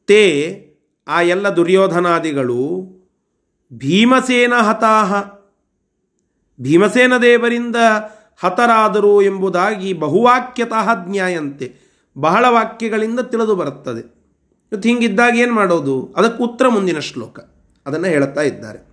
ತೇ 0.08 0.66
ಆ 1.08 1.22
ಎಲ್ಲ 1.22 1.50
ದುರ್ಯೋಧನಾದಿಗಳು 1.50 2.82
ಭೀಮಸೇನ 3.74 4.54
ಹತಾಹ. 4.54 5.40
ಭೀಮಸೇನ 6.62 7.18
ದೇವರಿಂದ 7.18 7.76
ಹತರಾದರು 8.44 9.22
ಎಂಬುದಾಗಿ 9.22 9.94
ಬಹುವಾಕ್ಯತಃ 9.94 11.12
ಜ್ಞಾಯಂತೆ 11.12 11.76
ಬಹಳ 12.18 12.46
ವಾಕ್ಯಗಳಿಂದ 12.50 13.20
ತಿಳಿದು 13.20 13.56
ಬರುತ್ತದೆ. 13.56 14.20
ಇವತ್ತು 14.72 14.90
ಹಿಂಗಿದ್ದಾಗ 14.90 15.38
ಏನು 15.38 15.54
ಮಾಡೋದು? 15.54 16.14
ಅದಕ್ಕೆ 16.18 16.44
ಉತ್ತರ 16.44 16.68
ಮುಂದಿನ 16.68 17.00
ಶ್ಲೋಕ. 17.00 17.40
ಅದನ್ನು 17.86 18.08
ಹೇಳುತ್ತಾ 18.08 18.42
ಇದ್ದಾರೆ. 18.42 18.88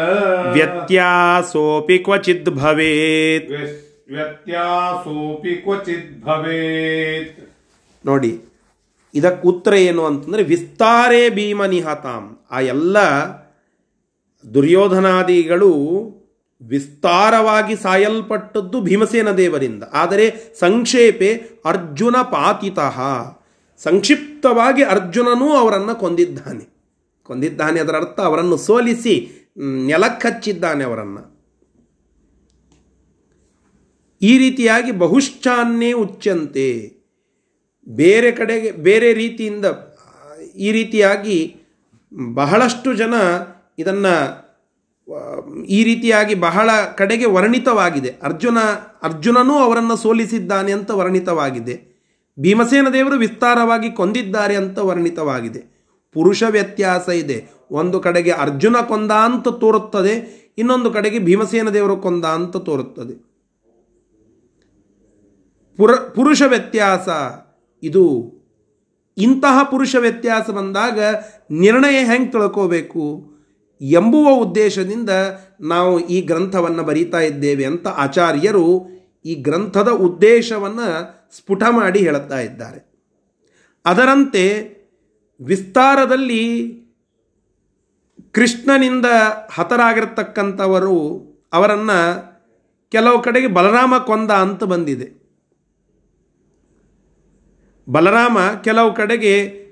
ವ್ಯತ್ಯಾಸೋಪಿ 0.57 1.97
ಕ್ವಚಿದ್ 2.05 2.49
ಭವೇತ್ 2.57 3.47
ವ್ಯಸ್- 3.51 3.81
ವ್ಯತ್ಯಾಸೋಪಿ 4.09 5.53
ಕ್ವಚಿತ್ 5.63 6.11
ಭವೇತ್ 6.21 7.39
ನೋಡಿ 8.05 8.31
ಇದಕ್ಕೆ 9.13 9.47
ಉತ್ತರ 9.47 9.73
ಏನು 9.83 10.01
ಅಂತಂದರೆ 10.05 10.43
ವಿಸ್ತಾರೇ 10.45 11.23
ಭೀಮ 11.35 11.65
ನಿಹತಾಂ 11.67 12.23
ಆ 12.51 12.59
ಎಲ್ಲ 12.67 12.97
ದುರ್ಯೋಧನಾದಿಗಳು 14.45 15.71
ವಿಸ್ತಾರವಾಗಿ 16.61 17.75
ಸಾಯಲ್ಪಟ್ಟದ್ದು 17.77 18.77
ಭೀಮಸೇನ 18.81 19.29
ದೇವರಿಂದ 19.37 19.83
ಆದರೆ 19.93 20.25
ಸಂಕ್ಷೇಪೆ 20.59 21.29
ಅರ್ಜುನ 21.65 22.15
ಪಾತಿತಃ 22.31 22.97
ಸಂಕ್ಷಿಪ್ತವಾಗಿ 23.81 24.83
ಅರ್ಜುನನೂ 24.89 25.47
ಅವರನ್ನು 25.55 25.95
ಕೊಂದಿದ್ದಾನೆ 25.95 26.63
ಕೊಂದಿದ್ದಾನೆ 27.24 27.80
ಅದರ 27.80 27.96
ಅರ್ಥ 27.96 28.20
ಅವರನ್ನು 28.20 28.56
ಸೋಲಿಸಿ 28.56 29.38
ನೆಲಕ್ಕಚ್ಚಿದ್ದಾನೆ 29.86 30.84
ಅವರನ್ನು. 30.84 31.32
ಈ 34.22 34.38
ರೀತಿಯಾಗಿ 34.38 34.92
ಬಹುಶ್ಚಾನ್ನೇ 34.92 35.92
ಉಚ್ಚಂತೆ. 35.92 36.96
ಬೇರೆ 37.88 38.32
ಕಡೆಗೆ, 38.32 38.70
ಬೇರೆ 38.70 39.12
ರೀತಿಯಿಂದ, 39.12 39.64
ಈ 40.56 40.72
ರೀತಿಯಾಗಿ 40.72 41.56
ಬಹಳಷ್ಟು 42.34 42.94
ಜನ 42.94 43.14
ಇದನ್ನು 43.78 44.42
ಈ 45.68 45.84
ರೀತಿಯಾಗಿ 45.84 46.34
ಬಹಳ 46.34 46.70
ಕಡೆಗೆ 46.94 47.26
ವರ್ಣಿತವಾಗಿದೆ. 47.26 48.08
ಅರ್ಜುನ, 48.22 48.58
ಅರ್ಜುನನೂ 49.02 49.54
ಅವರನ್ನು 49.58 49.96
ಸೋಲಿಸಿದ್ದಾನೆ 49.96 50.72
ಅಂತ 50.72 50.90
ವರ್ಣಿತವಾಗಿದೆ. 50.90 51.92
ಭೀಮಸೇನ 52.40 52.88
ದೇವರು 52.88 53.18
ವಿಸ್ತಾರವಾಗಿ 53.18 53.90
ಕೊಂದಿದ್ದಾರೆ 53.90 54.56
ಅಂತ 54.56 54.78
ವರ್ಣಿತವಾಗಿದೆ. 54.78 55.71
ಪುರುಷ 56.12 56.42
ವ್ಯತ್ಯಾಸ 56.50 57.08
ಇದೆ. 57.08 57.46
ಒಂದು 57.70 58.00
ಕಡೆಗೆ 58.00 58.30
ಅರ್ಜುನ 58.30 58.76
ಕೊಂದ 58.88 59.10
ಅಂತ 59.10 59.48
ತೋರುತ್ತದೆ, 59.48 60.14
ಇನ್ನೊಂದು 60.58 60.90
ಕಡೆಗೆ 60.90 61.18
ಭೀಮಸೇನ 61.18 61.70
ದೇವರು 61.70 61.96
ಕೊಂದ 61.96 62.24
ಅಂತ 62.24 62.56
ತೋರುತ್ತದೆ. 62.56 63.14
ಪುರ, 65.76 65.94
ಪುರುಷ 65.94 66.42
ವ್ಯತ್ಯಾಸ, 66.46 67.08
ಇದು 67.82 68.32
ಇಂತಹ 69.18 69.62
ಪುರುಷ 69.62 69.96
ವ್ಯತ್ಯಾಸ 69.96 70.50
ಬಂದಾಗ 70.50 71.00
ನಿರ್ಣಯ 71.50 72.04
ಹೆಂಗೆ 72.04 72.30
ತಿಳ್ಕೋಬೇಕು 72.30 73.32
ಎಂಬುವ 73.80 74.28
ಉದ್ದೇಶದಿಂದ 74.28 75.10
ನಾವು 75.60 76.00
ಈ 76.00 76.20
ಗ್ರಂಥವನ್ನು 76.20 76.82
ಬರೀತಾ 76.82 77.20
ಇದ್ದೇವೆ 77.20 77.64
ಅಂತ 77.64 77.88
ಆಚಾರ್ಯರು 77.88 78.88
ಈ 79.24 79.34
ಗ್ರಂಥದ 79.34 79.88
ಉದ್ದೇಶವನ್ನು 79.88 80.88
ಸ್ಫುಟ 81.36 81.62
ಮಾಡಿ 81.70 81.98
ಹೇಳುತ್ತಾ 81.98 82.40
ಇದ್ದಾರೆ. 82.40 82.92
ಅದರಂತೆ 83.86 84.42
ವಿಸ್ತಾರದಲ್ಲಿ 85.40 86.82
ಕೃಷ್ಣನಿಂದ 88.32 89.06
ಹತರಾಗಿರ್ತಕ್ಕಂಥವರು 89.50 90.96
ಅವರನ್ನು 91.52 92.32
ಕೆಲವು 92.90 93.22
ಕಡೆಗೆ 93.22 93.46
ಬಲರಾಮ 93.46 93.98
ಕೊಂದ 93.98 94.30
ಅಂತ 94.30 94.64
ಬಂದಿದೆ. 94.64 95.22
ಬಲರಾಮ 97.88 98.38
ಕೆಲವು 98.64 98.94
ಕಡೆಗೆ 98.94 99.62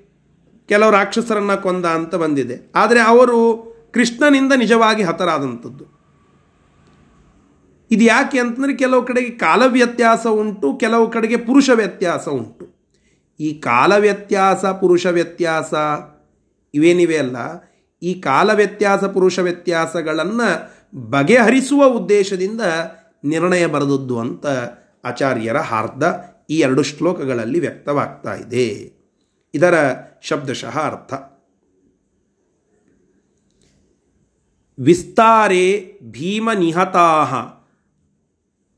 ಕೆಲವು 0.66 0.90
ರಾಕ್ಷಸರನ್ನು 0.90 1.62
ಕೊಂದ 1.62 1.84
ಅಂತ 1.84 2.14
ಬಂದಿದೆ. 2.14 2.72
ಆದರೆ 2.74 3.00
ಅವರು 3.00 3.70
ಕೃಷ್ಣನಿಂದ 3.94 4.52
ನಿಜವಾಗಿ 4.52 5.02
ಹತರಾದಂಥದ್ದು. 5.02 6.00
ಇದು 7.90 8.04
ಯಾಕೆ 8.04 8.38
ಅಂತಂದರೆ 8.38 8.76
ಕೆಲವು 8.76 9.02
ಕಡೆಗೆ 9.02 9.30
ಕಾಲ 9.30 9.62
ವ್ಯತ್ಯಾಸ 9.66 10.26
ಉಂಟು, 10.26 10.76
ಕೆಲವು 10.76 11.10
ಕಡೆಗೆ 11.10 11.36
ಪುರುಷ 11.36 11.70
ವ್ಯತ್ಯಾಸ 11.70 12.28
ಉಂಟು. 12.28 12.69
ಈ 13.40 13.60
ಕಾಲ 13.60 13.92
ವ್ಯತ್ಯಾಸ 13.96 14.64
ಪುರುಷ 14.64 15.06
ವ್ಯತ್ಯಾಸ 15.06 15.74
ಇವೇನಿವೆ 16.74 17.18
ಅಲ್ಲ, 17.18 17.36
ಈ 18.02 18.14
ಕಾಲ 18.14 18.52
ವ್ಯತ್ಯಾಸ 18.52 19.04
ಪುರುಷ 19.04 19.38
ವ್ಯತ್ಯಾಸಗಳನ್ನು 19.38 20.48
ಬಗೆಹರಿಸುವ 21.10 21.84
ಉದ್ದೇಶದಿಂದ 21.84 22.60
ನಿರ್ಣಯ 23.24 23.66
ಬರೆದದ್ದು 23.66 24.18
ಅಂತ 24.18 24.46
ಆಚಾರ್ಯರ 25.04 25.56
ಹಾರ್ದ 25.56 26.02
ಈ 26.50 26.58
ಎರಡು 26.58 26.82
ಶ್ಲೋಕಗಳಲ್ಲಿ 26.82 27.60
ವ್ಯಕ್ತವಾಗ್ತಾ 27.60 28.34
ಇದೆ. 28.34 28.66
ಇದರ 29.54 29.94
ಶಬ್ದಶಃ 30.22 30.78
ಅರ್ಥ. 30.78 31.12
ವಿಸ್ತಾರೆ 34.78 35.98
ಭೀಮ 36.10 36.52
ನಿಹತಾ 36.52 37.08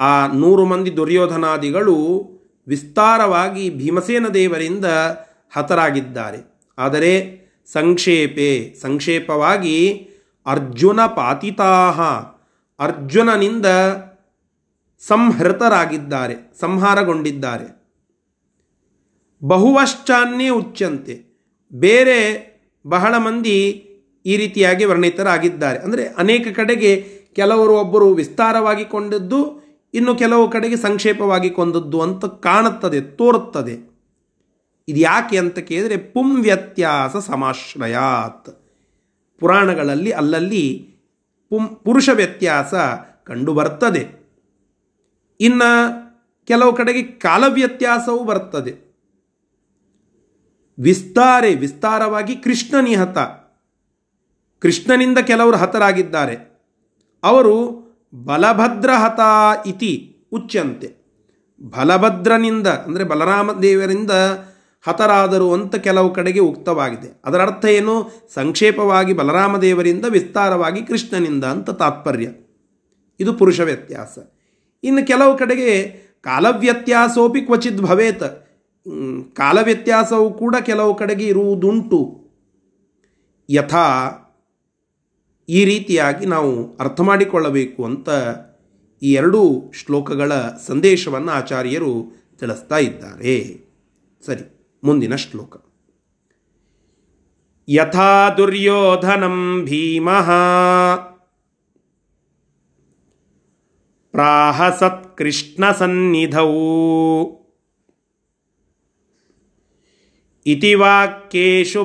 ಆ 0.00 0.26
ನೂರು 0.26 0.64
ಮಂದಿ 0.64 0.97
ದುರ್ಯೋಧನಾದಿಗಳು 0.97 1.97
ವಿಸ್ತಾರವಾಗಿ 2.66 3.71
ಭೀಮಸೇನ 3.71 4.28
ದೇವರಿಂದ 4.28 4.85
ಹತರಾಗಿದ್ದಾರೆ. 5.50 6.38
ಆದರೆ 6.78 7.42
ಸಂಕ್ಷೇಪೆ, 7.73 8.75
ಸಂಕ್ಷೇಪವಾಗಿ 8.83 10.09
ಅರ್ಜುನ 10.47 11.07
ಪಾತಿತಾಹ, 11.07 12.00
ಅರ್ಜುನನಿಂದ 12.81 13.66
ಸಂಹೃತರಾಗಿದ್ದಾರೆ, 15.00 16.35
ಸಂಹಾರಗೊಂಡಿದ್ದಾರೆ. 16.61 17.83
ಬಹುವಶ್ಚಾನ್ನೇ 19.45 20.49
ಉಚ್ಚಂತೆ 20.49 21.14
ಬೇರೆ 21.75 22.19
ಬಹಳ 22.87 23.16
ಮಂದಿ 23.16 23.88
ಈ 24.26 24.37
ರೀತಿಯಾಗಿ 24.37 24.85
ವರ್ಣಿತರಾಗಿದ್ದಾರೆ. 24.85 25.78
ಅಂದರೆ 25.78 26.07
ಅನೇಕ 26.07 26.57
ಕಡೆಗೆ 26.57 27.23
ಕೆಲವರು 27.35 27.75
ಒಬ್ಬರು 27.75 28.14
ವಿಸ್ತಾರವಾಗಿ 28.14 28.85
ಕೊಂಡದ್ದು 28.85 29.62
ಇನ್ನು 29.95 30.15
ಕೆಲವು 30.15 30.51
ಕಡೆಗೆ 30.51 30.77
ಸಂಕ್ಷೇಪವಾಗಿ 30.77 31.51
ಕೊಂದದ್ದು 31.51 32.01
ಅಂತ 32.01 32.25
ಕಾಣುತ್ತದೆ, 32.25 33.01
ತೋರುತ್ತದೆ. 33.01 33.93
ಇದು 34.89 35.01
ಯಾಕೆ 35.01 35.39
ಅಂತ 35.39 35.59
ಕೇಳಿದರೆ, 35.59 35.97
ಪುಂ 35.97 36.43
ವ್ಯತ್ಯಾಸ 36.43 37.17
ಸಮಾಶ್ರಯಾತ್. 37.17 38.59
ಪುರಾಣಗಳಲ್ಲಿ 39.41 40.11
ಅಲ್ಲಲ್ಲಿ 40.11 40.95
ಪುಂ, 41.51 41.67
ಪುರುಷ 41.67 42.09
ವ್ಯತ್ಯಾಸ 42.09 42.75
ಕಂಡುಬರ್ತದೆ 43.25 44.23
ಇನ್ನು 45.41 46.03
ಕೆಲವು 46.47 46.73
ಕಡೆಗೆ 46.73 47.03
ಕಾಲ 47.03 47.45
ವ್ಯತ್ಯಾಸವೂ 47.49 48.25
ಬರ್ತದೆ. 48.25 48.93
ವಿಸ್ತಾರೆ, 50.79 51.55
ವಿಸ್ತಾರವಾಗಿ 51.55 52.37
ಕೃಷ್ಣನಿಹತ. 52.37 53.19
ಕೃಷ್ಣನಿಂದ 54.59 55.19
ಕೆಲವರು 55.19 55.57
ಹತರಾಗಿದ್ದಾರೆ. 55.57 56.65
ಅವರು 57.23 57.82
ಬಲಭದ್ರಹತ 58.14 59.21
ಇತಿ 59.66 60.16
ಉಚ್ಯಂತೆ. 60.33 61.02
ಬಲಭದ್ರನಿಂದ, 61.62 62.66
ಅಂದರೆ 62.66 63.04
ಬಲರಾಮ 63.04 63.52
ದೇವರಿಂದ 63.52 64.11
ಹತರಾದರು 64.88 65.52
ಅಂತ 65.52 65.76
ಕೆಲವು 65.76 66.14
ಕಡೆಗೆ 66.14 66.40
ಉಕ್ತವಾಗಿದೆ. 66.40 67.23
ಅದರ 67.25 67.42
ಅರ್ಥ 67.42 67.64
ಏನು? 67.64 68.11
ಸಂಕ್ಷೇಪವಾಗಿ 68.35 69.12
ಬಲರಾಮ 69.12 69.57
ದೇವರಿಂದ 69.57 70.04
ವಿಸ್ತಾರವಾಗಿ 70.04 70.83
ಕೃಷ್ಣನಿಂದ 70.83 71.45
ಅಂತ 71.45 71.71
ತಾತ್ಪರ್ಯ. 71.71 72.28
ಇದು 73.21 73.33
ಪುರುಷ 73.33 73.61
ವ್ಯತ್ಯಾಸ. 73.61 74.19
ಇನ್ನು 74.85 75.07
ಕೆಲವು 75.07 75.38
ಕಡೆಗೆ 75.38 75.88
ಕಾಲವ್ಯತ್ಯಾಸೋಪಿ 76.23 77.40
ಕ್ವಚಿತ್ 77.40 77.81
ಭವೇತ್. 77.81 78.49
ಕಾಲವ್ಯತ್ಯಾಸವು 79.37 80.35
ಕೂಡ 80.35 80.57
ಕೆಲವು 80.57 80.95
ಕಡೆಗೆ 80.95 81.26
ಇರುವುದುಂಟು. 81.26 82.31
ಯಥಾ 83.50 84.12
ಈ 85.49 85.65
ರೀತಿಯಾಗಿ 85.65 86.27
ನಾವು 86.27 86.77
ಅರ್ಥ 86.77 87.01
ಮಾಡಿಕೊಳ್ಳಬೇಕು 87.01 87.85
ಅಂತ 87.85 88.09
ಈ 89.03 89.13
ಎರಡೂ 89.13 89.71
ಶ್ಲೋಕಗಳ 89.75 90.33
ಸಂದೇಶವನ್ನು 90.67 91.33
ಆಚಾರ್ಯರು 91.33 92.23
ತಿಳಿಸ್ತಾ 92.41 92.79
ಇದ್ದಾರೆ. 92.79 93.63
ಸರಿ, 94.27 94.75
ಮುಂದಿನ 94.85 95.17
ಶ್ಲೋಕ. 95.17 95.57
ಯಥಾ 97.69 98.35
ದುರ್ಯೋಧನಂ 98.37 99.65
ಭೀಮಃ 99.65 100.31
ಪ್ರಾಹಸತ್ಕೃಷ್ಣಸನ್ನಿಧೌ 104.11 106.55
ಇತಿ 110.47 110.75
ವಾಕ್ಯೇಷು 110.75 111.85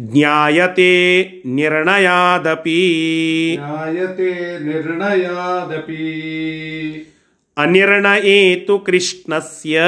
ಜ್ಞಾಯತೆ 0.00 1.22
ನಿರ್ಣಯಾದಪಿ. 1.46 2.78
ಜ್ಞಾಯತೆ 3.56 4.58
ನಿರ್ಣಯಾದಪಿ. 4.64 6.04
ಅನಿರ್ಣಯೇತು 7.56 8.78
ಕೃಷ್ಣಸ್ಯ 8.78 9.78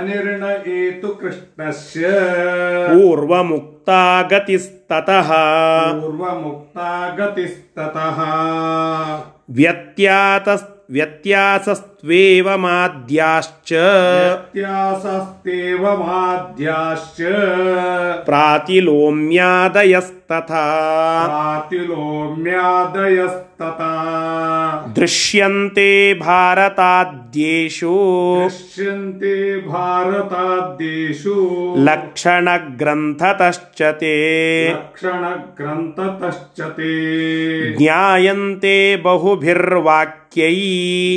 ಅನಿರ್ಣಯೇತು 0.00 1.08
ಕೃಷ್ಣಸ್ಯ. 1.08 2.06
ಪೂರ್ವಮುಕ್ತಾ 2.86 4.22
ಗತಿಸ್ತತಃ 4.22 5.32
ಪೂರ್ವಮುಕ್ತಾ 5.92 7.14
ಗತಿಸ್ತತಃ 7.16 8.22
ವ್ಯತ್ಯಾತಸ್ 9.50 9.54
ವ್ಯತ್ಯಾಸಸ್ತ್ವೇವ 9.54 10.75
व्यत्यासस्त्वेवमाद्याश्च। 10.90 13.72
प्रातिलोम्यादयस्तथा। 18.24 20.66
प्रातिलोम्यादयस्त 21.26 23.45
ಪ್ರಾತಿಲೋಮ್ಯಾದಯಸ್ತತಾ 23.56 24.92
ದೃಶ್ಯಂತೆ 24.96 26.20
ಭಾರತಾದ್ಯೇಷು 26.20 27.94
ದೃಶ್ಯಂತೆ 28.44 29.68
ಭಾರತಾದ್ದೇಶು 29.68 31.34
ಲಕ್ಷಣಗ್ರಂಥತಶ್ಚ 31.84 33.82
ತೇ 33.92 34.70
ಲಕ್ಷಣಗ್ರಂಥತಶ್ಚ 34.70 36.60
ತೇ 36.76 37.76
ಜ್ಞಾಯಂತೆ 37.76 39.02
ಬಹುಭಿರ್ವಾಕ್ಯೈ 39.02 40.54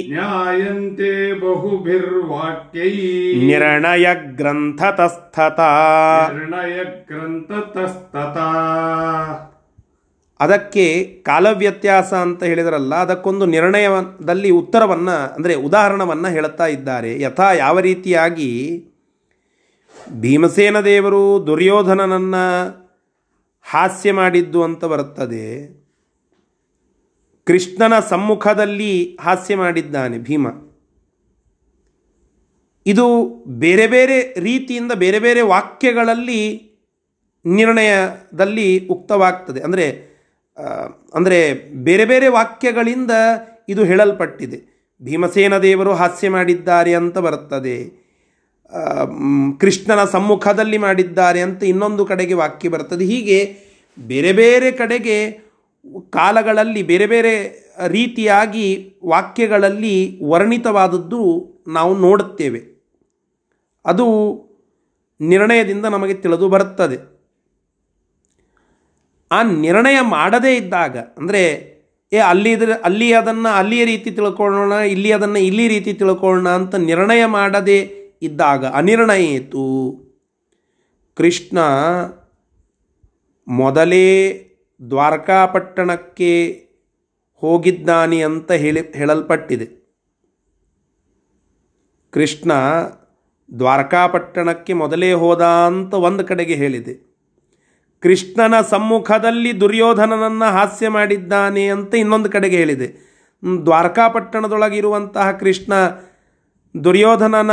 ಜ್ಞಾಯಂತೆ 0.08 1.40
ಬಹುಭಿರ್ವಾಕ್ಯೈ 1.40 3.46
ನಿರ್ಣಯಗ್ರಂಥತಸ್ಥತಾ 3.46 5.70
ನಿರ್ಣಯಗ್ರಂಥತಸ್ತತಾ 6.34 8.50
ಅದಕ್ಕೆ 10.40 11.14
ಕಾಲವ್ಯತ್ಯಾಸ 11.26 12.14
ಅಂತ 12.14 12.44
ಹೇಳಿದರಲ್ಲ, 12.44 12.96
ಅದಕ್ಕೊಂದು 12.96 13.46
ನಿರ್ಣಯದಲ್ಲಿ 13.46 14.50
ಉತ್ತರವನ್ನು, 14.50 15.36
ಅಂದರೆ 15.36 15.56
ಉದಾಹರಣವನ್ನು 15.56 16.30
ಹೇಳುತ್ತಾ 16.30 16.68
ಇದ್ದಾರೆ. 16.68 17.22
ಯಥಾ 17.22 17.54
ಯಾವ 17.54 17.80
ರೀತಿಯಾಗಿ, 17.80 18.52
ಭೀಮಸೇನ 20.20 20.80
ದೇವರು 20.80 21.44
ದುರ್ಯೋಧನನನ್ನು 21.48 22.46
ಹಾಸ್ಯ 23.66 24.12
ಮಾಡಿದ್ದು 24.12 24.64
ಅಂತ 24.64 24.86
ಬರುತ್ತದೆ. 24.86 25.46
ಕೃಷ್ಣನ 27.48 28.00
ಸಮ್ಮುಖದಲ್ಲಿ 28.00 29.18
ಹಾಸ್ಯ 29.22 29.56
ಮಾಡಿದ್ದಾನೆ 29.56 30.18
ಭೀಮ. 30.20 30.48
ಇದು 32.86 33.06
ಬೇರೆ 33.60 33.88
ಬೇರೆ 33.88 34.18
ರೀತಿಯಿಂದ, 34.40 34.92
ಬೇರೆ 34.92 35.20
ಬೇರೆ 35.20 35.42
ವಾಕ್ಯಗಳಲ್ಲಿ 35.42 36.42
ನಿರ್ಣಯದಲ್ಲಿ 37.46 38.88
ಉಕ್ತವಾಗ್ತದೆ. 38.88 39.60
ಅಂದರೆ 39.60 40.09
ಅಂದರೆ 41.14 41.54
ಬೇರೆ 41.76 42.06
ಬೇರೆ 42.06 42.28
ವಾಕ್ಯಗಳಿಂದ 42.28 43.12
ಇದು 43.70 43.84
ಹೇಳಲ್ಪಟ್ಟಿದೆ. 43.84 44.88
ಭೀಮಸೇನ 45.02 45.58
ದೇವರು 45.58 45.94
ಹಾಸ್ಯ 45.94 46.30
ಮಾಡಿದ್ದಾರೆ 46.30 46.96
ಅಂತ 46.96 47.18
ಬರುತ್ತದೆ. 47.18 48.00
ಆ, 48.74 49.06
ಕೃಷ್ಣನ 49.60 50.04
ಸಮ್ಮುಖದಲ್ಲಿ 50.04 50.78
ಮಾಡಿದ್ದಾರೆ 50.78 51.42
ಅಂತ 51.42 51.64
ಇನ್ನೊಂದು 51.64 52.06
ಕಡೆಗೆ 52.06 52.34
ವಾಕ್ಯ 52.34 52.70
ಬರ್ತದೆ 52.70 53.06
ಹೀಗೆ 53.06 53.58
ಬೇರೆ 54.08 54.34
ಬೇರೆ 54.34 54.72
ಕಡೆಗೆ 54.72 55.32
ಕಾಲಗಳಲ್ಲಿ 56.10 56.84
ಬೇರೆ 56.84 57.06
ಬೇರೆ 57.06 57.66
ರೀತಿಯಾಗಿ 57.88 58.96
ವಾಕ್ಯಗಳಲ್ಲಿ 59.06 60.20
ವರ್ಣಿತವಾದದ್ದು 60.24 61.50
ನಾವು 61.68 61.98
ನೋಡುತ್ತೇವೆ. 61.98 62.62
ಅದು 63.86 64.06
ನಿರ್ಣಯದಿಂದ 65.22 65.86
ನಮಗೆ 65.86 66.14
ತಿಳಿದು 66.14 66.50
ಬರುತ್ತದೆ. 66.50 67.19
ಆ 69.32 69.44
ನಿರ್ಣಯ 69.44 69.98
ಮಾಡದೇ 70.02 70.56
ಇದ್ದಾಗ, 70.56 70.98
ಅಂದರೆ, 70.98 71.70
ಏ, 72.14 72.18
ಅಲ್ಲಿ 72.18 72.52
ಇದ್ರ, 72.52 72.72
ಅಲ್ಲಿ 72.74 73.14
ಅದನ್ನು 73.14 73.56
ಅಲ್ಲಿಯ 73.56 73.86
ರೀತಿ 73.86 74.12
ತಿಳ್ಕೊಳ್ಳೋಣ, 74.12 74.72
ಇಲ್ಲಿ 74.74 75.12
ಅದನ್ನು 75.12 75.40
ಇಲ್ಲಿ 75.40 75.68
ರೀತಿ 75.68 75.94
ತಿಳ್ಕೊಳ್ಳೋಣ 75.94 76.50
ಅಂತ 76.50 76.76
ನಿರ್ಣಯ 76.76 77.26
ಮಾಡದೇ 77.26 77.96
ಇದ್ದಾಗ 78.22 78.66
ಅನಿರ್ಣಯೇತು 78.66 79.66
ಕೃಷ್ಣ 81.16 81.60
ಮೊದಲೇ 83.48 84.06
ದ್ವಾರಕಾಪಟ್ಟಣಕ್ಕೆ 84.90 86.50
ಹೋಗಿದ್ದಾನೆ 87.36 88.22
ಅಂತ 88.22 88.52
ಹೇಳಿ, 88.52 88.82
ಹೇಳಲ್ಪಟ್ಟಿದೆ. 88.96 89.68
ಕೃಷ್ಣ 92.12 92.52
ದ್ವಾರಕಾಪಟ್ಟಣಕ್ಕೆ 93.60 94.74
ಮೊದಲೇ 94.74 95.14
ಹೋದ 95.14 95.42
ಅಂತ 95.42 95.94
ಒಂದು 95.94 96.24
ಕಡೆಗೆ 96.24 96.54
ಹೇಳಿದೆ. 96.54 97.09
ಕೃಷ್ಣನ 98.00 98.62
ಸಮ್ಮುಖದಲ್ಲಿ 98.62 99.60
ದುರ್ಯೋಧನನನ್ನು 99.60 100.52
ಹಾಸ್ಯ 100.52 100.90
ಮಾಡಿದ್ದಾನೆ 100.90 101.68
ಅಂತ 101.68 101.96
ಇನ್ನೊಂದು 101.96 102.30
ಕಡೆಗೆ 102.30 102.58
ಹೇಳಿದೆ. 102.58 103.10
ದ್ವಾರಕಾಪಟ್ಟಣದೊಳಗಿರುವಂತಹ 103.66 105.32
ಕೃಷ್ಣ 105.32 105.74
ದುರ್ಯೋಧನನ 106.84 107.52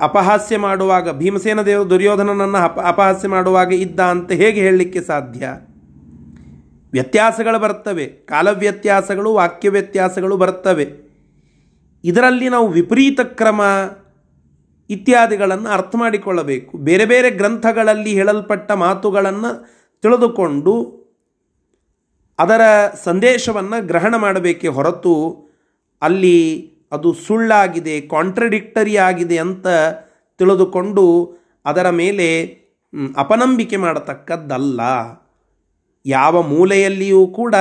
ಅಪಹಾಸ್ಯ 0.00 0.56
ಮಾಡುವಾಗ, 0.56 1.10
ಭೀಮಸೇನ 1.10 1.62
ದೇವರು 1.62 1.90
ದುರ್ಯೋಧನನನ್ನು 1.90 2.58
ಅಪ, 2.58 2.80
ಅಪಹಾಸ್ಯ 2.80 3.28
ಮಾಡುವಾಗ 3.28 3.72
ಇದ್ದ 3.72 4.00
ಅಂತ 4.00 4.32
ಹೇಗೆ 4.32 4.60
ಹೇಳಲಿಕ್ಕೆ 4.60 5.00
ಸಾಧ್ಯ? 5.00 5.48
ವ್ಯತ್ಯಾಸಗಳು 6.92 7.58
ಬರ್ತವೆ, 7.58 8.06
ಕಾಲವ್ಯತ್ಯಾಸಗಳು 8.06 9.34
ವಾಕ್ಯ 9.34 9.70
ವ್ಯತ್ಯಾಸಗಳು 9.70 10.36
ಬರ್ತವೆ. 10.36 11.08
ಇದರಲ್ಲಿ 12.04 12.48
ನಾವು 12.48 12.68
ವಿಪರೀತ 12.68 13.20
ಕ್ರಮ 13.20 13.60
ಇತ್ಯಾದಿಗಳನ್ನು 14.90 15.68
ಅರ್ಥ 15.68 15.94
ಮಾಡಿಕೊಳ್ಳಬೇಕು. 15.96 16.78
ಬೇರೆ 16.78 17.04
ಬೇರೆ 17.04 17.30
ಗ್ರಂಥಗಳಲ್ಲಿ 17.30 18.10
ಹೇಳಲ್ಪಟ್ಟ 18.10 18.72
ಮಾತುಗಳನ್ನು 18.72 19.68
ತಿಳಿದುಕೊಂಡು 20.02 20.98
ಅದರ 22.38 22.60
ಸಂದೇಶವನ್ನು 23.04 23.86
ಗ್ರಹಣ 23.86 24.16
ಮಾಡಬೇಕೇ 24.16 24.68
ಹೊರತು 24.68 25.44
ಅಲ್ಲಿ 26.02 26.72
ಅದು 26.92 27.12
ಸುಳ್ಳಾಗಿದೆ, 27.12 28.00
ಕಾಂಟ್ರಡಿಕ್ಟರಿ 28.00 28.96
ಆಗಿದೆ 28.96 29.38
ಅಂತ 29.38 29.66
ತಿಳಿದುಕೊಂಡು 30.38 31.36
ಅದರ 31.64 31.90
ಮೇಲೆ 31.90 32.58
ಅಪನಂಬಿಕೆ 33.16 33.76
ಮಾಡತಕ್ಕದ್ದಲ್ಲ. 33.76 34.80
ಯಾವ 36.06 36.42
ಮೂಲೆಯಲ್ಲಿಯೂ 36.42 37.26
ಕೂಡ 37.26 37.54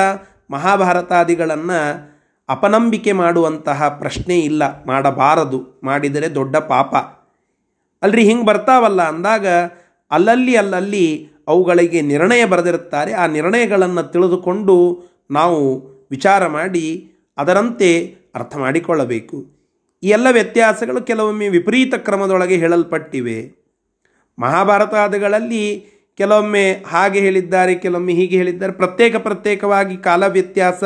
ಮಹಾಭಾರತಾದಿಗಳನ್ನು 0.52 1.80
ಅಪನಂಬಿಕೆ 2.50 3.12
ಮಾಡುವಂತಹ 3.12 3.88
ಪ್ರಶ್ನೆ 3.88 4.40
ಇಲ್ಲ. 4.40 4.86
ಮಾಡಬಾರದು. 4.86 5.82
ಮಾಡಿದರೆ 5.84 6.36
ದೊಡ್ಡ 6.36 6.56
ಪಾಪ. 6.56 7.17
ಅಲ್ರಿ 8.04 8.24
ಹಿಂಗೆ 8.24 8.46
ಬರ್ತಾವಲ್ಲ 8.46 9.02
ಅಂದಾಗ 9.02 9.48
ಅಲ್ಲಲ್ಲಿ 10.12 10.56
ಅಲ್ಲಲ್ಲಿ 10.56 11.30
ಅವುಗಳಿಗೆ 11.48 12.02
ನಿರ್ಣಯ 12.02 12.46
ಬರೆದಿರುತ್ತಾರೆ. 12.46 13.14
ಆ 13.14 13.26
ನಿರ್ಣಯಗಳನ್ನು 13.26 14.12
ತಿಳಿದುಕೊಂಡು 14.12 15.04
ನಾವು 15.32 15.88
ವಿಚಾರ 16.12 16.48
ಮಾಡಿ 16.48 17.12
ಅದರಂತೆ 17.38 18.16
ಅರ್ಥ 18.36 18.58
ಮಾಡಿಕೊಳ್ಳಬೇಕು. 18.58 19.46
ಈ 20.04 20.08
ಎಲ್ಲ 20.08 20.28
ವ್ಯತ್ಯಾಸಗಳು 20.32 21.02
ಕೆಲವೊಮ್ಮೆ 21.02 21.50
ವಿಪರೀತ 21.50 21.94
ಕ್ರಮದೊಳಗೆ 21.96 22.56
ಹೇಳಲ್ಪಟ್ಟಿವೆ. 22.56 23.52
ಮಹಾಭಾರತಾದಿಗಳಲ್ಲಿ 24.40 25.86
ಕೆಲವೊಮ್ಮೆ 26.18 26.72
ಹಾಗೆ 26.88 27.20
ಹೇಳಿದ್ದಾರೆ, 27.20 27.76
ಕೆಲವೊಮ್ಮೆ 27.76 28.14
ಹೀಗೆ 28.14 28.38
ಹೇಳಿದ್ದಾರೆ. 28.38 28.74
ಪ್ರತ್ಯೇಕ 28.74 29.16
ಪ್ರತ್ಯೇಕವಾಗಿ 29.16 29.98
ಕಾಲ 29.98 30.28
ವ್ಯತ್ಯಾಸ, 30.28 30.84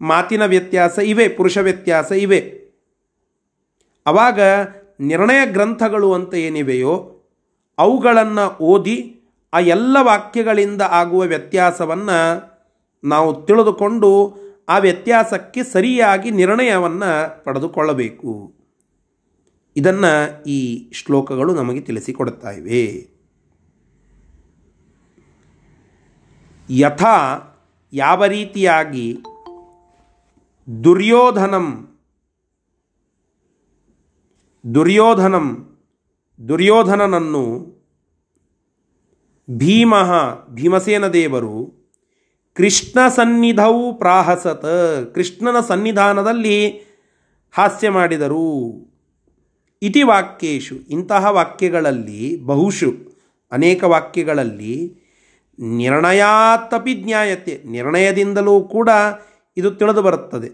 ಮಾತಿನ 0.00 0.44
ವ್ಯತ್ಯಾಸ 0.44 0.98
ಇವೆ, 0.98 1.28
ಪುರುಷ 1.28 1.58
ವ್ಯತ್ಯಾಸ 1.58 2.12
ಇವೆ. 2.12 2.60
ಅವಾಗ 4.06 4.40
ನಿರ್ಣಯ 5.00 5.46
ಗ್ರಂಥಗಳು 5.46 6.12
ಅಂತ 6.12 6.34
ಏನಿವೆಯೋ 6.34 7.22
ಅವುಗಳನ್ನು 7.78 8.56
ಓದಿ 8.58 9.20
ಆ 9.52 9.58
ಎಲ್ಲ 9.58 9.96
ವಾಕ್ಯಗಳಿಂದ 10.00 10.82
ಆಗುವ 10.82 11.20
ವ್ಯತ್ಯಾಸವನ್ನು 11.20 12.50
ನಾವು 13.04 13.42
ತಿಳಿದುಕೊಂಡು 13.42 14.34
ಆ 14.68 14.78
ವ್ಯತ್ಯಾಸಕ್ಕೆ 14.78 15.64
ಸರಿಯಾಗಿ 15.64 16.30
ನಿರ್ಣಯವನ್ನು 16.30 17.44
ಪಡೆದುಕೊಳ್ಳಬೇಕು. 17.44 18.54
ಇದನ್ನು 19.76 20.42
ಈ 20.42 20.90
ಶ್ಲೋಕಗಳು 20.92 21.54
ನಮಗೆ 21.54 21.80
ತಿಳಿಸಿಕೊಡುತ್ತಾ 21.80 22.50
ಇವೆ. 22.50 23.10
ಯಥಾ 26.70 27.38
ಯಾವ 27.92 28.24
ರೀತಿಯಾಗಿ 28.24 29.18
ದುರ್ಯೋಧನಂ 30.84 31.89
ದುರ್ಯೋಧನಂ, 34.74 35.78
ದುರ್ಯೋಧನನನ್ನು 36.48 37.44
ಭೀಮ, 39.50 39.94
ಭೀಮಸೇನ 40.48 41.06
ದೇವರು 41.06 41.80
ಕೃಷ್ಣ 42.54 43.08
ಸನ್ನಿಧೌ 43.08 43.92
ಪ್ರಾಹಸತ, 43.92 44.66
ಕೃಷ್ಣನ 45.14 45.60
ಸನ್ನಿಧಾನದಲ್ಲಿ 45.60 46.70
ಹಾಸ್ಯ 47.52 47.90
ಮಾಡಿದರು. 47.90 48.72
ಇತಿ 49.82 50.02
ವಾಕ್ಯೇಶು, 50.02 50.74
ಇಂತಹ 50.74 51.26
ವಾಕ್ಯಗಳಲ್ಲಿ, 51.30 52.40
ಬಹುಶು 52.44 52.92
ಅನೇಕ 53.52 53.84
ವಾಕ್ಯಗಳಲ್ಲಿ 53.84 55.00
ನಿರ್ಣಯಾತ್ತಪಿ 55.58 56.94
ಜ್ಞಾಯತೆ, 56.94 57.62
ನಿರ್ಣಯದಿಂದಲೂ 57.66 58.60
ಕೂಡ 58.60 58.88
ಇದು 59.56 59.70
ತಿಳಿದು 59.70 60.02
ಬರುತ್ತದೆ. 60.02 60.50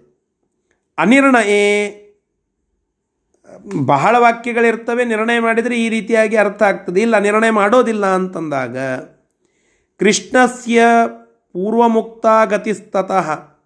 ಅನಿರ್ಣಯೇ 0.98 2.02
ಬಹಳ 3.86 4.16
ವಾಕ್ಯಗಳಿರ್ತವೆ, 4.18 5.04
ನಿರ್ಣಯ 5.04 5.40
ಮಾಡಿದರೆ 5.40 5.76
ಈ 5.80 5.88
ರೀತಿಯಾಗಿ 5.88 6.36
ಅರ್ಥ 6.36 6.62
ಆಗ್ತದೆ. 6.62 7.00
ಇಲ್ಲ, 7.00 7.18
ನಿರ್ಣಯ 7.18 7.50
ಮಾಡೋದಿಲ್ಲ 7.50 8.06
ಅಂತಂದಾಗ, 8.06 8.78
ಕೃಷ್ಣಸ್ಯ 9.98 10.82
ಪೂರ್ವಮುಕ್ತ 11.52 12.26
ಗತಿಸ್ತತಃ 12.44 13.56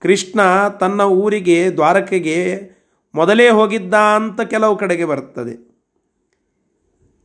ಕೃಷ್ಣ 0.00 0.68
ತನ್ನ 0.68 1.00
ಊರಿಗೆ, 1.00 1.70
ದ್ವಾರಕೆಗೆ 1.70 2.70
ಮೊದಲೇ 3.14 3.48
ಹೋಗಿದ್ದ 3.48 3.94
ಅಂತ 3.94 4.40
ಕೆಲವು 4.40 4.76
ಕಡೆಗೆ 4.76 5.04
ಬರ್ತದೆ. 5.04 5.72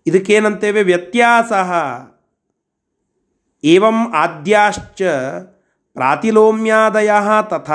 ಇದಕ್ಕೇನಂತೇವೆ? 0.07 0.83
ವ್ಯತ್ಯಾಸ. 0.83 1.51
ಏವಂ 3.65 4.13
ಆದ್ಯಾಶ್ಚ 4.13 5.01
ಪ್ರಾತಿಲೋಮ್ಯಾದಯ 5.93 7.11
ತಥ. 7.41 7.71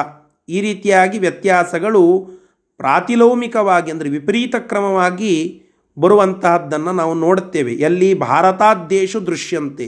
ಈ 0.48 0.60
ರೀತಿಯಾಗಿ 0.60 1.18
ವ್ಯತ್ಯಾಸಗಳು 1.18 2.28
ಪ್ರಾತಿಲೋಮಿಕವಾಗಿ 2.78 3.90
ಅಂದರೆ 3.90 4.08
ವಿಪರೀತ 4.08 4.54
ಕ್ರಮವಾಗಿ 4.58 5.62
ಬರುವಂತಹದ್ದನ್ನು 5.98 6.92
ನಾವು 6.92 7.14
ನೋಡುತ್ತೇವೆ. 7.14 7.72
ಎಲ್ಲಿ 7.72 8.14
ಭಾರತಾದ್ದೇಶು 8.18 9.26
ದೃಶ್ಯಂತೆ, 9.26 9.86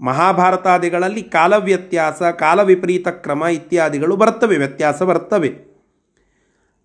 ಮಹಾಭಾರತಾದಿಗಳಲ್ಲಿ 0.00 1.22
ಕಾಲ 1.22 1.54
ವ್ಯತ್ಯಾಸ 1.54 2.22
ಕಾಲ 2.22 2.62
ವಿಪರೀತ 2.62 3.08
ಕ್ರಮ 3.08 3.42
ಇತ್ಯಾದಿಗಳು 3.42 4.16
ಬರ್ತವೆ 4.16 4.56
ವ್ಯತ್ಯಾಸ 4.58 5.02
ಬರ್ತವೆ 5.02 5.50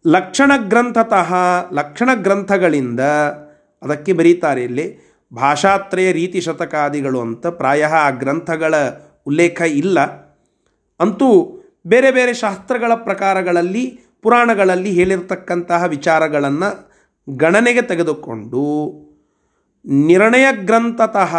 ಲಕ್ಷಣ 0.08 0.52
ಗ್ರಂಥತಃ, 0.58 1.34
ಲಕ್ಷಣ 1.74 2.10
ಗ್ರಂಥಗಳಿಂದ 2.14 3.00
ಅದಕ್ಕೆ 3.82 4.14
ಬರೀತಾರೆ 4.14 4.64
ಇಲ್ಲಿ, 4.64 4.86
ಭಾಷಾತ್ರಯ 5.34 6.12
ರೀತಿ 6.12 6.42
ಶತಕಾದಿಗಳು 6.42 7.22
ಅಂತ 7.22 7.48
ಪ್ರಾಯ 7.48 7.84
ಆ 7.86 8.10
ಗ್ರಂಥಗಳ 8.10 8.76
ಉಲ್ಲೇಖ 9.28 9.62
ಇಲ್ಲ. 9.62 10.00
ಅಂತೂ 11.00 11.30
ಬೇರೆ 11.88 12.12
ಬೇರೆ 12.12 12.34
ಶಾಸ್ತ್ರಗಳ 12.34 12.92
ಪ್ರಕಾರಗಳಲ್ಲಿ 12.96 13.86
ಪುರಾಣಗಳಲ್ಲಿ 14.22 14.92
ಹೇಳಿರ್ತಕ್ಕಂತಹ 14.92 15.84
ವಿಚಾರಗಳನ್ನು 15.84 16.90
ಗಣನೆಗೆ 17.36 17.82
ತೆಗೆದುಕೊಂಡು 17.82 18.94
ನಿರ್ಣಯ 19.86 20.48
ಗ್ರಂಥತಃ 20.52 21.36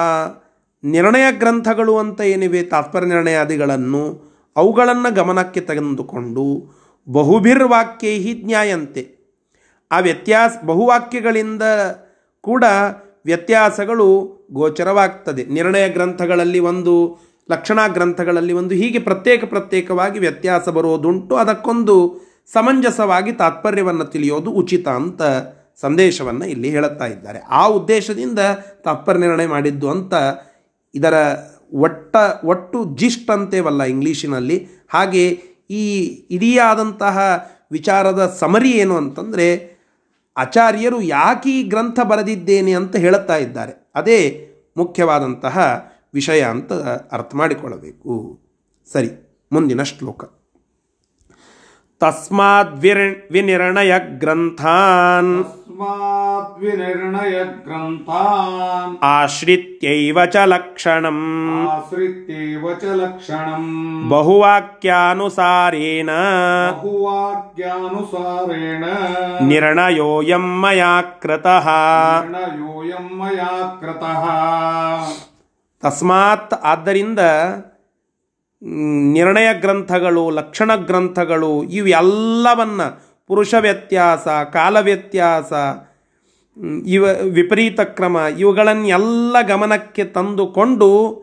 ನಿರ್ಣಯ 0.85 1.33
ಗ್ರಂಥಗಳು 1.33 1.99
ಅಂತ 1.99 2.21
ಏನಿವೆ, 2.21 2.63
ತಾತ್ಪರ್ಯ 2.63 3.07
ನಿರ್ಣಯಾದಿಗಳನ್ನು 3.07 4.23
ಅವುಗಳನ್ನು 4.57 5.15
ಗಮನಕ್ಕೆ 5.15 5.61
ತೆಗೆದುಕೊಂಡು 5.61 6.77
ಬಹುಭಿರ್ವಾಕ್ಯೈ 7.09 8.33
ಜ್ಞಾಯಂತೆ. 8.33 9.17
ಆ 9.93 9.99
ವ್ಯತ್ಯಾಸ, 9.99 10.53
ಬಹುವಾಕ್ಯಗಳಿಂದ 10.65 11.63
ಕೂಡ 12.41 12.65
ವ್ಯತ್ಯಾಸಗಳು 13.25 14.37
ಗೋಚರವಾಗ್ತದೆ. 14.53 15.45
ನಿರ್ಣಯ 15.45 15.89
ಗ್ರಂಥಗಳಲ್ಲಿ 15.89 16.59
ಒಂದು, 16.59 17.19
ಲಕ್ಷಣಾ 17.51 17.87
ಗ್ರಂಥಗಳಲ್ಲಿ 17.87 18.53
ಒಂದು 18.53 18.75
ಹೀಗೆ 18.75 18.99
ಪ್ರತ್ಯೇಕ 18.99 19.45
ಪ್ರತ್ಯೇಕವಾಗಿ 19.45 20.19
ವ್ಯತ್ಯಾಸ 20.19 20.69
ಬರೋದುಂಟು. 20.69 21.37
ಅದಕ್ಕೊಂದು 21.37 22.26
ಸಮಂಜಸವಾಗಿ 22.53 23.33
ತಾತ್ಪರ್ಯವನ್ನು 23.33 24.05
ತಿಳಿಯೋದು 24.05 24.51
ಉಚಿತ 24.51 24.89
ಅಂತ 24.89 25.23
ಸಂದೇಶವನ್ನು 25.81 26.47
ಇಲ್ಲಿ 26.47 26.71
ಹೇಳುತ್ತಾ 26.71 27.05
ಇದ್ದಾರೆ. 27.05 27.39
ಆ 27.39 27.67
ಉದ್ದೇಶದಿಂದ 27.67 28.39
ತಾತ್ಪರ್ಯ 28.85 29.21
ನಿರ್ಣಯ 29.21 29.47
ಮಾಡಿದ್ದು 29.47 29.91
ಅಂತ 29.91 30.15
ಇದರ 30.95 31.15
ಒಟ್ಟ, 31.73 32.17
ಒಟ್ಟು 32.45 32.97
ಜಿಸ್ಟ್ 32.97 33.31
ಅಂತೇವಲ್ಲ 33.31 33.83
ಇಂಗ್ಲೀಷಿನಲ್ಲಿ. 33.83 34.67
ಹಾಗೆ 34.89 35.31
ಈ 35.71 36.05
ಇಡೀ 36.31 36.59
ಆದಂತಹ 36.59 37.19
ವಿಚಾರದ 37.73 38.37
ಸಮರಿ 38.39 38.71
ಏನು 38.71 38.97
ಅಂತಂದರೆ, 38.97 39.77
ಆಚಾರ್ಯರು 40.37 41.03
ಯಾಕೆ 41.03 41.51
ಈ 41.51 41.63
ಗ್ರಂಥ 41.63 42.01
ಬರೆದಿದ್ದೇನೆ 42.01 42.73
ಅಂತ 42.73 42.97
ಹೇಳುತ್ತಾ 42.97 43.37
ಇದ್ದಾರೆ. 43.37 43.91
ಅದೇ 43.95 44.49
ಮುಖ್ಯವಾದಂತಹ 44.77 45.87
ವಿಷಯ 46.15 46.43
ಅಂತ 46.43 46.73
ಅರ್ಥ 47.13 47.35
ಮಾಡಿಕೊಳ್ಳಬೇಕು. 47.35 48.41
ಸರಿ, 48.93 49.11
ಮುಂದಿನ 49.53 49.83
ಶ್ಲೋಕ. 49.83 50.25
ತಸ್ಮಾತ್ 52.01 52.83
ವಿನಿರ್ಣಯ 53.31 53.99
ಗ್ರಂಥಾನ್ 53.99 55.45
ವಿನಿರ್ಣಯ 56.59 57.45
ಗ್ರಂಥಾನ್ 57.45 58.99
ಆಶ್ರಿತ್ಯೈವ 59.03 60.25
ಚ 60.25 60.37
ಲಕ್ಷಣಂ. 60.37 61.69
ಆಶ್ರಿತ್ಯೈವ 61.69 62.75
ಚ 62.75 62.85
ಲಕ್ಷಣಂ. 62.85 64.09
ಬಹುವಾಕ್ಯಾನುಸಾರೇಣ. 64.09 66.11
ಬಹುವಾಕ್ಯಾನುಸಾರೇಣ. 66.71 68.85
ನಿರ್ಣಯೋಯಂ 69.47 70.61
ಮಯಾ 70.61 71.03
ಕೃತಃ 71.03 71.69
ನಿರ್ಣಯೋಯಂ 72.21 73.19
ಮಯಾ 73.19 73.79
ಕೃತಃ 73.81 74.29
ತಸ್ಮಾತ್ 75.83 76.55
ಆದ್ದರಿಂದ 76.63 77.19
ನಿರ್ಣಯ 78.63 79.55
ಗ್ರಂಥಗಳು, 79.61 80.31
ಲಕ್ಷಣ 80.31 80.75
ಗ್ರಂಥಗಳು, 80.75 81.65
ಇವೆಲ್ಲವನ್ನು 81.65 83.17
ಪುರುಷ 83.27 83.55
ವ್ಯತ್ಯಾಸ, 83.55 84.29
ಕಾಲ 84.29 84.81
ವ್ಯತ್ಯಾಸ, 84.81 85.53
ಇವ 86.87 87.05
ವಿಪರೀತ 87.33 87.81
ಕ್ರಮ, 87.81 88.17
ಇವುಗಳನ್ನೆಲ್ಲ 88.39 89.37
ಗಮನಕ್ಕೆ 89.47 90.05
ತಂದುಕೊಂಡು 90.05 91.23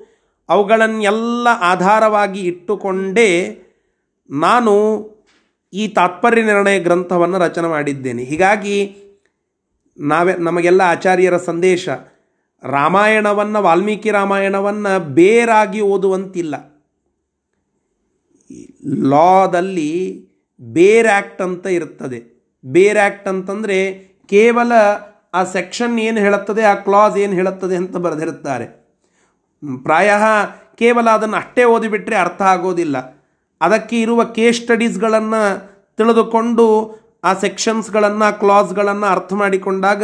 ಅವುಗಳನ್ನೆಲ್ಲ 0.49 1.47
ಆಧಾರವಾಗಿ 1.59 2.39
ಇಟ್ಟುಕೊಂಡೇ 2.39 3.59
ನಾನು 4.29 5.03
ಈ 5.73 5.87
ತಾತ್ಪರ್ಯ 5.87 6.43
ನಿರ್ಣಯ 6.43 6.79
ಗ್ರಂಥವನ್ನು 6.79 7.37
ರಚನೆ 7.37 7.67
ಮಾಡಿದ್ದೇನೆ. 7.67 8.23
ಹೀಗಾಗಿ 8.23 8.95
ನಾವೇ 9.99 10.33
ನಮಗೆಲ್ಲ 10.33 10.81
ಆಚಾರ್ಯರ 10.81 11.37
ಸಂದೇಶ, 11.37 11.89
ರಾಮಾಯಣವನ್ನು, 12.63 13.61
ವಾಲ್ಮೀಕಿ 13.61 14.11
ರಾಮಾಯಣವನ್ನು 14.11 14.99
ಬೇರಾಗಿ 14.99 15.81
ಓದುವಂತಿಲ್ಲ. 15.81 16.72
ಲಾದಲ್ಲಿ 19.09 19.91
ಬೇರ್ 20.61 21.07
ಆ್ಯಕ್ಟ್ 21.07 21.41
ಅಂತ 21.41 21.65
ಇರ್ತದೆ. 21.67 22.19
ಬೇರ್ 22.65 22.97
ಆ್ಯಕ್ಟ್ 22.97 23.27
ಅಂತಂದರೆ 23.27 23.77
ಕೇವಲ 24.29 24.71
ಆ 25.33 25.43
ಸೆಕ್ಷನ್ 25.43 25.99
ಏನು 25.99 26.19
ಹೇಳುತ್ತದೆ, 26.19 26.63
ಆ 26.63 26.73
ಕ್ಲಾಸ್ 26.73 27.17
ಏನು 27.17 27.33
ಹೇಳುತ್ತದೆ 27.33 27.75
ಅಂತ 27.75 27.95
ಬರೆದಿರುತ್ತಾರೆ. 27.97 28.65
ಪ್ರಾಯ 29.83 30.11
ಕೇವಲ 30.75 31.09
ಅದನ್ನು 31.09 31.37
ಅಷ್ಟೇ 31.37 31.63
ಓದಿಬಿಟ್ರೆ 31.63 32.15
ಅರ್ಥ 32.15 32.41
ಆಗೋದಿಲ್ಲ. 32.41 32.97
ಅದಕ್ಕೆ 33.61 34.01
ಇರುವ 34.01 34.23
ಕೇಸ್ 34.23 34.61
ಸ್ಟಡೀಸ್ಗಳನ್ನು 34.61 35.41
ತಿಳಿದುಕೊಂಡು 35.97 36.65
ಆ 37.23 37.33
ಸೆಕ್ಷನ್ಸ್ಗಳನ್ನು 37.33 38.39
ಕ್ಲಾಸ್ಗಳನ್ನು 38.39 39.05
ಅರ್ಥ 39.05 39.33
ಮಾಡಿಕೊಂಡಾಗ 39.33 40.03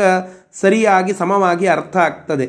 ಸರಿಯಾಗಿ, 0.54 1.14
ಸಮವಾಗಿ 1.14 1.68
ಅರ್ಥ 1.68 1.98
ಆಗ್ತದೆ. 1.98 2.46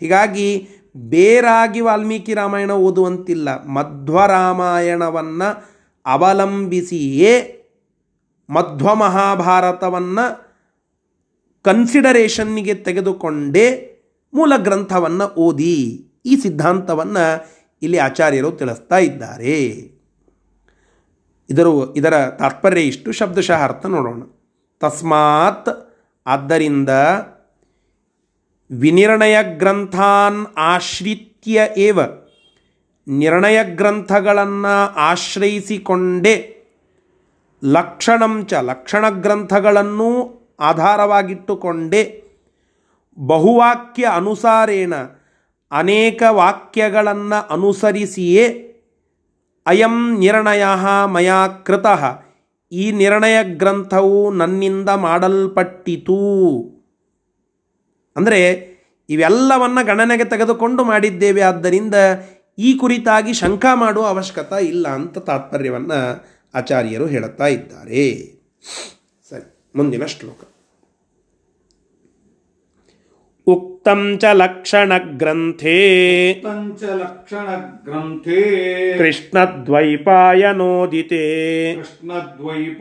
ಹೀಗಾಗಿ 0.00 0.68
ಬೇರಾಗಿ 0.96 1.80
ವಾಲ್ಮೀಕಿ 1.80 2.34
ರಾಮಾಯಣ 2.34 2.70
ಓದುವಂತಿಲ್ಲ. 2.70 3.66
ಮಧ್ವರಾಮಾಯಣವನ್ನು 3.66 5.64
ಅವಲಂಬಿಸಿಯೇ 6.06 7.54
ಮಧ್ವ 8.50 8.94
ಮಹಾಭಾರತವನ್ನು 8.94 10.48
ಕನ್ಸಿಡರೇಷನ್ನಿಗೆ 11.62 12.74
ತೆಗೆದುಕೊಂಡೇ 12.74 13.84
ಮೂಲ 14.34 14.52
ಗ್ರಂಥವನ್ನು 14.56 15.34
ಓದಿ 15.34 16.06
ಈ 16.26 16.36
ಸಿದ್ಧಾಂತವನ್ನು 16.36 17.48
ಇಲ್ಲಿ 17.82 17.98
ಆಚಾರ್ಯರು 17.98 18.50
ತಿಳಿಸ್ತಾ 18.50 18.98
ಇದ್ದಾರೆ. 18.98 19.62
ಇದರ 21.50 21.66
ಇದರ 21.96 22.26
ತಾತ್ಪರ್ಯ 22.26 22.80
ಇಷ್ಟು. 22.80 23.12
ಶಬ್ದಶಃ 23.12 23.62
ಅರ್ಥ 23.62 23.86
ನೋಡೋಣ. 23.86 24.22
ತಸ್ಮಾತ್ 24.80 25.68
ಆದ್ದರಿಂದ 26.26 26.88
ವಿನಿರ್ಣಯ 28.70 29.36
ಗ್ರಂಥಾನ್ 29.42 30.46
ಆಶ್ರಿತ್ಯ 30.56 31.60
ಏವ? 31.76 32.00
ನಿರ್ಣಯ 33.08 33.64
ಗ್ರಂಥಗಳನ್ನು 33.64 34.94
ಆಶ್ರಯಿಸಿಕೊಂಡೇ. 34.94 36.54
ಲಕ್ಷಣಂಚ 37.64 38.54
ಲಕ್ಷಣ 38.54 39.10
ಗ್ರಂಥಗಳನ್ನು 39.10 40.38
ಆಧಾರವಾಗಿಟ್ಟುಕೊಂಡೇ. 40.60 42.24
ಬಹುವಾಕ್ಯ 43.18 44.04
ಅನುಸಾರೇಣ 44.04 44.94
ಅನೇಕ 45.70 46.22
ವಾಕ್ಯಗಳನ್ನು 46.30 47.48
ಅನುಸರಿಸಿಯೇ 47.48 48.48
ಅಯಂ 49.66 50.18
ನಿರ್ಣಯ 50.18 50.64
ಮಯಾ 51.06 51.48
ಕೃತ. 51.48 51.86
ಈ 52.72 52.92
ನಿರ್ಣಯ 52.92 53.36
ಗ್ರಂಥವು 53.44 54.30
ನನ್ನಿಂದ 54.30 54.88
ಮಾಡಲ್ಪಟ್ಟಿತು. 54.88 56.77
ಅಂದರೆ 58.18 58.40
ಇವೆಲ್ಲವನ್ನು 59.08 59.86
ಗಣನೆಗೆ 59.86 60.24
ತೆಗೆದುಕೊಂಡು 60.24 60.84
ಮಾಡಿದ್ದೇವೆ. 60.84 61.42
ಆದ್ದರಿಂದ 61.42 61.94
ಈ 62.58 62.70
ಕುರಿತಾಗಿ 62.76 63.32
ಶಂಕ 63.32 63.64
ಮಾಡುವ 63.74 64.06
ಅವಶ್ಯಕತೆ 64.06 64.64
ಇಲ್ಲ 64.66 64.88
ಅಂತ 64.88 65.18
ತಾತ್ಪರ್ಯವನ್ನು 65.18 66.00
ಆಚಾರ್ಯರು 66.54 67.06
ಹೇಳುತ್ತಾ 67.06 67.46
ಇದ್ದಾರೆ. 67.46 68.04
ಸರಿ, 69.30 69.46
ಮುಂದಿನ 69.76 70.04
ಶ್ಲೋಕ. 70.04 70.47
उक्तं 73.48 74.16
च 74.16 74.24
लक्षणग्रन्थे। 74.24 75.78
च 76.34 76.84
लक्षणग्रन्थे। 76.84 78.42
कृष्णद्वैपायनोदिते। 78.98 79.94
कृष्णद्वैपायनोदिते। 81.74 82.76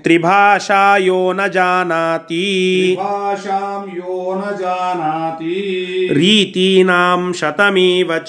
त्रिभाषा 0.00 0.96
यो 0.96 1.32
न 1.32 1.48
जानाति। 1.48 2.96
भाषां 2.98 3.88
यो 3.88 4.34
न 4.34 4.56
जानाति। 4.56 6.08
रीतीनां 6.12 7.32
शतमेव 7.32 8.18
च। 8.18 8.28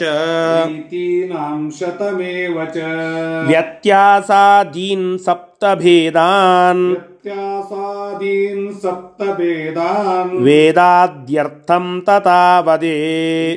रीतीनां 0.68 1.70
शतमेव 1.70 2.66
च। 2.66 2.78
व्यत्यासादीन् 3.48 5.18
सप्तभेदान्। 5.18 7.13
ವೇದಾದ್ಯರ್ಥಂ 10.47 11.87
ತಥಾವದೇ 12.07 12.97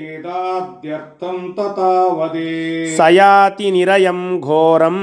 वेदाद्यर्थं 0.04 1.38
तथा 1.54 1.92
वदे 2.18 2.50
ಸಯಾತಿ 2.96 3.68
ನಿರಯಂ 3.72 4.20
ಘೋರಂ 4.48 4.98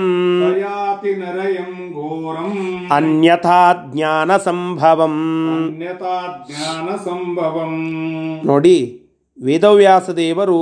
याति 0.58 1.12
नरयं 1.14 1.72
घोरम् 1.96 2.58
ಅನ್ಯಥಾ 2.96 3.60
ಜ್ಞಾನ 3.86 4.30
ಸಂಭವಂ 4.46 5.16
अन्यथा 5.54 6.14
ज्ञानसम्भवम् 6.48 7.78
ನೋಡಿ 8.48 8.76
ವೇದವ್ಯಾಸ 9.38 10.08
ದೇವರು 10.16 10.60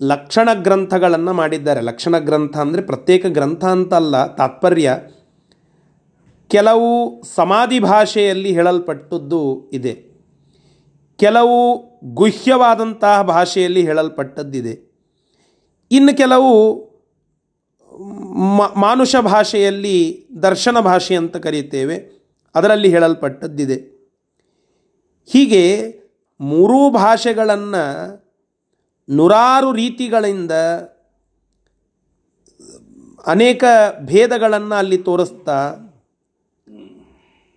ಲಕ್ಷಣ 0.00 0.48
ಗ್ರಂಥಗಳನ್ನು 0.62 1.32
ಮಾಡಿದ್ದಾರೆ 1.34 1.80
ಲಕ್ಷಣ 1.88 2.14
ಗ್ರಂಥ 2.28 2.54
ಅಂದರೆ 2.58 2.82
ಪ್ರತ್ಯೇಕ 2.82 3.26
ಗ್ರಂಥ 3.34 3.64
ಅಂತಲ್ಲ 3.72 4.16
ತಾತ್ಪರ್ಯ 4.36 4.90
ಕೆಲವು 6.49 7.23
ಸಮಾಧಿ 7.35 7.79
ಭಾಷೆಯಲ್ಲಿ 7.79 8.53
ಹೇಳಲ್ಪಟ್ಟದ್ದು 8.53 9.69
ಇದೆ. 9.69 9.93
ಕೆಲವು 11.17 11.85
ಗುಹ್ಯವಾದಂತಹ 12.03 13.21
ಭಾಷೆಯಲ್ಲಿ 13.21 13.85
ಹೇಳಲ್ಪಟ್ಟದ್ದಿದೆ. 13.85 14.95
ಇನ್ನು 15.91 16.17
ಕೆಲವು 16.17 16.75
ಮಾನುಷ 18.75 19.15
ಭಾಷೆಯಲ್ಲಿ 19.15 20.27
ದರ್ಶನ 20.43 20.79
ಭಾಷೆ 20.79 21.15
ಅಂತ 21.15 21.37
ಕರೀತೇವೆ 21.37 22.25
ಅದರಲ್ಲಿ 22.55 22.89
ಹೇಳಲ್ಪಟ್ಟದ್ದಿದೆ. 22.89 23.95
ಹೀಗೆ 25.25 25.93
ಮೂರೂ 26.39 26.89
ಭಾಷೆಗಳನ್ನು 26.89 27.83
ನೂರಾರು 29.09 29.71
ರೀತಿಗಳಿಂದ 29.71 30.51
ಅನೇಕ 33.25 33.63
ಭೇದಗಳನ್ನು 33.99 34.75
ಅಲ್ಲಿ 34.75 34.97
ತೋರಿಸ್ತಾ 34.97 35.75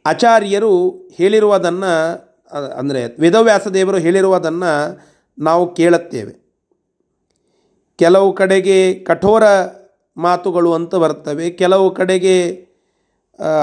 ಆಚಾರ್ಯರು 0.08 0.72
ಹೇಳಿರುವುದನ್ನು, 1.12 1.92
ಅಂದರೆ 2.78 3.00
ವೇದವ್ಯಾಸ 3.20 3.66
ದೇವರು 3.68 3.96
ಹೇಳಿರುವುದನ್ನು 3.96 4.72
ನಾವು 5.38 5.64
ಕೇಳುತ್ತೇವೆ. 5.74 6.32
ಕೆಲವು 7.98 8.28
ಕಡೆಗೆ 8.32 8.78
ಕಠೋರ 9.04 9.44
ಮಾತುಗಳು 10.16 10.70
ಅಂತ 10.72 10.94
ಬರ್ತವೆ, 10.94 11.46
ಕೆಲವು 11.50 11.86
ಕಡೆಗೆ 11.94 12.36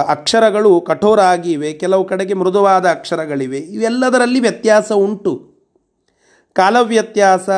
ಅಕ್ಷರಗಳು 0.08 0.82
ಕಠೋರ 0.82 1.20
ಆಗಿವೆ, 1.22 1.70
ಕೆಲವು 1.74 2.04
ಕಡೆಗೆ 2.06 2.34
ಮೃದುವಾದ 2.34 2.86
ಅಕ್ಷರಗಳಿವೆ, 2.90 3.60
ಇವೆಲ್ಲದರಲ್ಲಿ 3.76 4.40
ವ್ಯತ್ಯಾಸ 4.40 4.92
ಉಂಟು. 4.92 5.34
ಕಾಲ 6.56 6.76
ವ್ಯತ್ಯಾಸ, 6.82 7.50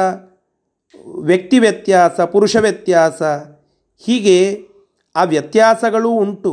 ವ್ಯಕ್ತಿ 1.23 1.57
ವ್ಯತ್ಯಾಸ, 1.59 2.19
ಪುರುಷ 2.33 2.55
ವ್ಯತ್ಯಾಸ, 2.55 3.21
ಹೀಗೆ 4.03 4.37
ಆ 5.15 5.23
ವ್ಯತ್ಯಾಸಗಳು 5.23 6.09
ಉಂಟು. 6.15 6.51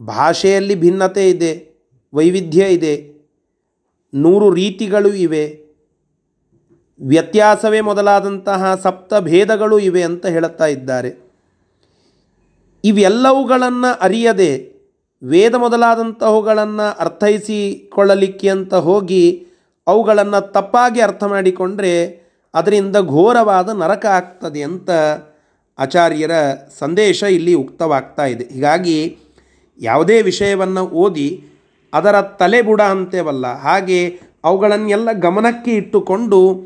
ಭಾಷೆಯಲ್ಲಿ 0.00 0.74
ಭಿನ್ನತೆ 0.74 1.30
ಇದೆ, 1.30 1.52
ವೈವಿಧ್ಯ 2.14 2.64
ಇದೆ, 2.64 2.94
ನೂರು 4.14 4.54
ರೀತಿಗಳು 4.54 5.14
ಇವೆ, 5.14 5.44
ವ್ಯತ್ಯಾಸವೇ 7.00 7.80
ಮೊದಲಾದಂತಹ 7.80 8.74
ಸಪ್ತ 8.74 9.14
ಭೇದಗಳು 9.14 9.78
ಇವೆ 9.78 10.02
ಅಂತ 10.02 10.26
ಹೇಳುತ್ತಾ 10.26 10.66
ಇದ್ದಾರೆ. 10.66 11.10
ಇವೆಲ್ಲವುಗಳನ್ನು 12.84 13.98
ಅರಿಯದೆ 14.00 14.72
ವೇದ 15.22 15.54
ಮೊದಲಾದಂತಹವುಗಳನ್ನು 15.54 16.96
ಅರ್ಥೈಸಿಕೊಳ್ಳಲಿಕ್ಕೆ 16.98 18.48
ಅಂತ 18.48 18.74
ಹೋಗಿ 18.74 19.46
ಅವುಗಳನ್ನು 19.86 20.52
ತಪ್ಪಾಗಿ 20.52 21.00
ಅರ್ಥ 21.00 21.24
ಮಾಡಿಕೊಂಡ್ರೆ 21.24 21.92
ಅದರಿಂದ 22.54 22.96
ಘೋರವಾದ 22.96 23.68
ನರಕ 23.68 24.06
ಆಗ್ತದೆ 24.06 24.62
ಅಂತ 24.62 24.90
ಆಚಾರ್ಯರ 25.78 26.30
ಸಂದೇಶ 26.78 27.22
ಇಲ್ಲಿ 27.22 27.54
ಉಕ್ತವಾಗ್ತಾ 27.54 28.26
ಇದೆ. 28.26 28.44
ಹೀಗಾಗಿ 28.44 29.18
ಯಾವುದೇ 29.78 30.22
ವಿಷಯವನ್ನು 30.22 30.80
ಓದಿ 30.80 31.44
ಅದರ 31.94 32.22
ತಲೆಬುಡ 32.22 32.80
ಅಂತೇವಲ್ಲ 32.80 33.46
ಹಾಗೆ 33.46 34.20
ಅವುಗಳನ್ನೆಲ್ಲ 34.44 35.12
ಗಮನಕ್ಕೆ 35.12 35.70
ಇಟ್ಟುಕೊಂಡು 35.70 36.60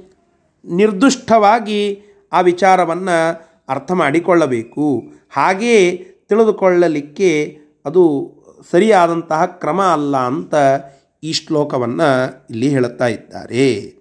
ನಿರ್ದುಷ್ಟವಾಗಿ 0.65 2.03
ಆ 2.33 2.41
ವಿಚಾರವನ್ನು 2.41 3.47
ಅರ್ಥ 3.69 3.93
ಮಾಡಿಕೊಳ್ಳಬೇಕು. 3.93 5.03
ಹಾಗೆಯೇ 5.31 6.09
ತಿಳಿದುಕೊಳ್ಳಲಿಕ್ಕೆ 6.29 7.59
ಅದು 7.85 8.33
ಸರಿಯಾದಂತಹ 8.71 9.47
ಕ್ರಮ 9.47 9.83
ಅಲ್ಲ 9.83 10.17
ಅಂತ 10.17 10.55
ಈ 11.23 11.33
ಶ್ಲೋಕವನ್ನು 11.33 12.47
ಇಲ್ಲಿ 12.51 12.69
ಹೇಳುತ್ತಾ 12.69 13.07
ಇದ್ದಾರೆ. 13.07 13.97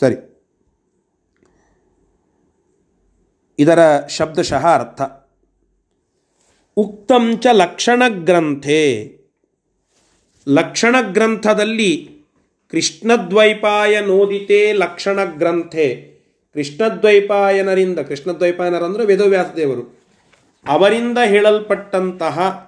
ಸರಿ. 0.00 0.33
ಇದರ 3.58 4.06
ಶಬ್ದಶಃ 4.06 4.66
ಅರ್ಥ 4.66 5.02
ಉಕ್ತಂ 6.76 7.38
ಚ 7.38 7.46
ಲಕ್ಷಣಗ್ರಂಥೆ. 7.52 9.16
ಲಕ್ಷಣ 10.48 10.96
ಗ್ರಂಥದಲ್ಲಿ 11.00 12.10
ಕೃಷ್ಣದ್ವೈಪಾಯ 12.70 14.00
ನೋದಿತೆ 14.00 14.72
ಲಕ್ಷಣ 14.72 15.24
ಗ್ರಂಥೆ 15.24 16.14
ಕೃಷ್ಣದ್ವೈಪಾಯನರಿಂದ, 16.54 17.98
ಕೃಷ್ಣದ್ವೈಪಾಯನರಂದರೆ 17.98 19.06
ವೇದವ್ಯಾಸದೇವರು. 19.06 19.98
ಅವರಿಂದ 20.66 21.18
ಹೇಳಲ್ಪಟ್ಟಂತಹ 21.18 22.66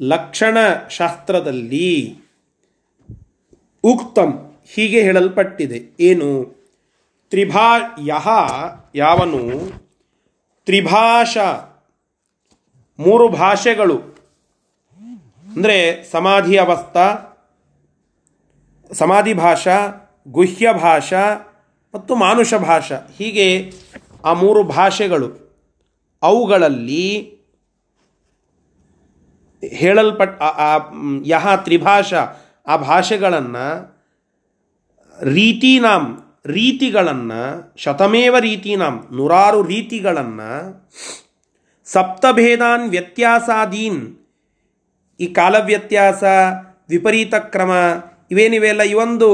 ಲಕ್ಷಣ 0.00 0.56
ಶಾಸ್ತ್ರದಲ್ಲಿ 0.90 2.16
ಉಕ್ತಂ 3.82 4.56
ಹೀಗೆ 4.74 5.02
ಹೇಳಲ್ಪಟ್ಟಿದೆ. 5.02 5.96
ಏನು? 6.00 6.56
ತ್ರಿಭಾ 7.30 7.78
ಯಹ 8.06 8.28
ಯಾವನು 8.94 9.40
ತ್ರಿಭಾಷಾ. 10.66 11.72
ಮೂರು 12.98 13.28
ಭಾಷೆಗಳು. 13.28 13.96
ಅಂದರೆ 15.56 16.04
ಸಮಾಧಿ 16.10 16.56
ಅವಸ್ಥಾ, 16.56 17.06
ಸಮಾಧಿ 18.92 19.34
ಭಾಷಾ, 19.34 19.76
ಗುಹ್ಯ 20.28 20.72
ಭಾಷಾ 20.72 21.22
ಮತ್ತು 21.94 22.14
ಮಾನುಷ 22.14 22.54
ಭಾಷಾ. 22.54 22.96
ಹೀಗೆ 23.18 23.72
ಆ 24.24 24.32
ಮೂರು 24.32 24.62
ಭಾಷೆಗಳು. 24.62 25.28
ಅವುಗಳಲ್ಲಿ 26.22 27.36
ಹೇಳಲ್ಪಟ್ಟ 29.64 30.42
ಯಹ 31.26 31.54
ತ್ರಿಭಾಷಾ, 31.54 32.26
ಆ 32.66 32.76
ಭಾಷೆಗಳನ್ನು 32.76 33.96
ರೀತಿನಾಂ 35.22 36.25
ರೀತಿಗಳನ್ನು, 36.58 37.42
ಶತಮೇವ 37.82 38.36
ರೀತಿನಾಂ, 38.48 38.96
ನೂರಾರು 39.16 39.60
ರೀತಿಗಳನ್ನು, 39.74 40.50
ಸಪ್ತಭೇದಾನ್ 41.86 42.84
ವ್ಯತ್ಯಾಸಾದೀನ್, 42.94 44.02
ಈ 45.20 45.26
ಕಾಲವ್ಯತ್ಯಾಸ, 45.38 46.22
ವಿಪರೀತ 46.88 47.34
ಕ್ರಮ 47.54 47.72
ಇವೇನಿವೆಲ್ಲ 48.30 48.82
ಇವೊಂದು 48.94 49.28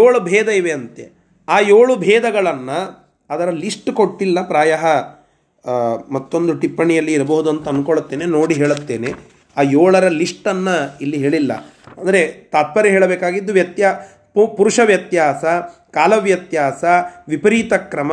ಏಳು 0.00 0.18
ಭೇದ 0.30 0.48
ಇವೆ 0.60 0.72
ಅಂತೆ. 0.78 1.04
ಆ 1.48 1.56
ಏಳು 1.76 1.94
ಭೇದಗಳನ್ನು 2.06 2.78
ಅದರ 3.30 3.50
ಲಿಸ್ಟ್ 3.64 3.90
ಕೊಟ್ಟಿಲ್ಲ, 4.00 4.38
ಪ್ರಾಯ 4.52 4.72
ಮತ್ತೊಂದು 6.14 6.52
ಟಿಪ್ಪಣಿಯಲ್ಲಿ 6.62 7.12
ಇರಬಹುದು 7.12 7.48
ಅಂತ 7.50 7.66
ಅಂದ್ಕೊಳ್ಳುತ್ತೇನೆ 7.72 8.26
ನೋಡಿ 8.36 8.54
ಹೇಳುತ್ತೇನೆ. 8.62 9.10
ಆ 9.56 9.62
ಏಳರ 9.82 10.06
ಲಿಸ್ಟನ್ನು 10.20 10.74
ಇಲ್ಲಿ 11.02 11.18
ಹೇಳಿಲ್ಲ. 11.24 11.52
ಅಂದರೆ 12.00 12.20
ತಾತ್ಪರ್ಯ 12.52 12.90
ಹೇಳಬೇಕಾಗಿದ್ದು 12.90 13.52
ವ್ಯತ್ಯಾ 13.58 13.90
ಪುರುಷ 14.58 14.78
ವ್ಯತ್ಯಾಸ 14.90 15.44
ಕಾಲವ್ಯತ್ಯಾಸ, 15.94 16.84
ವಿಪರೀತ 17.28 17.72
ಕ್ರಮ, 17.72 18.12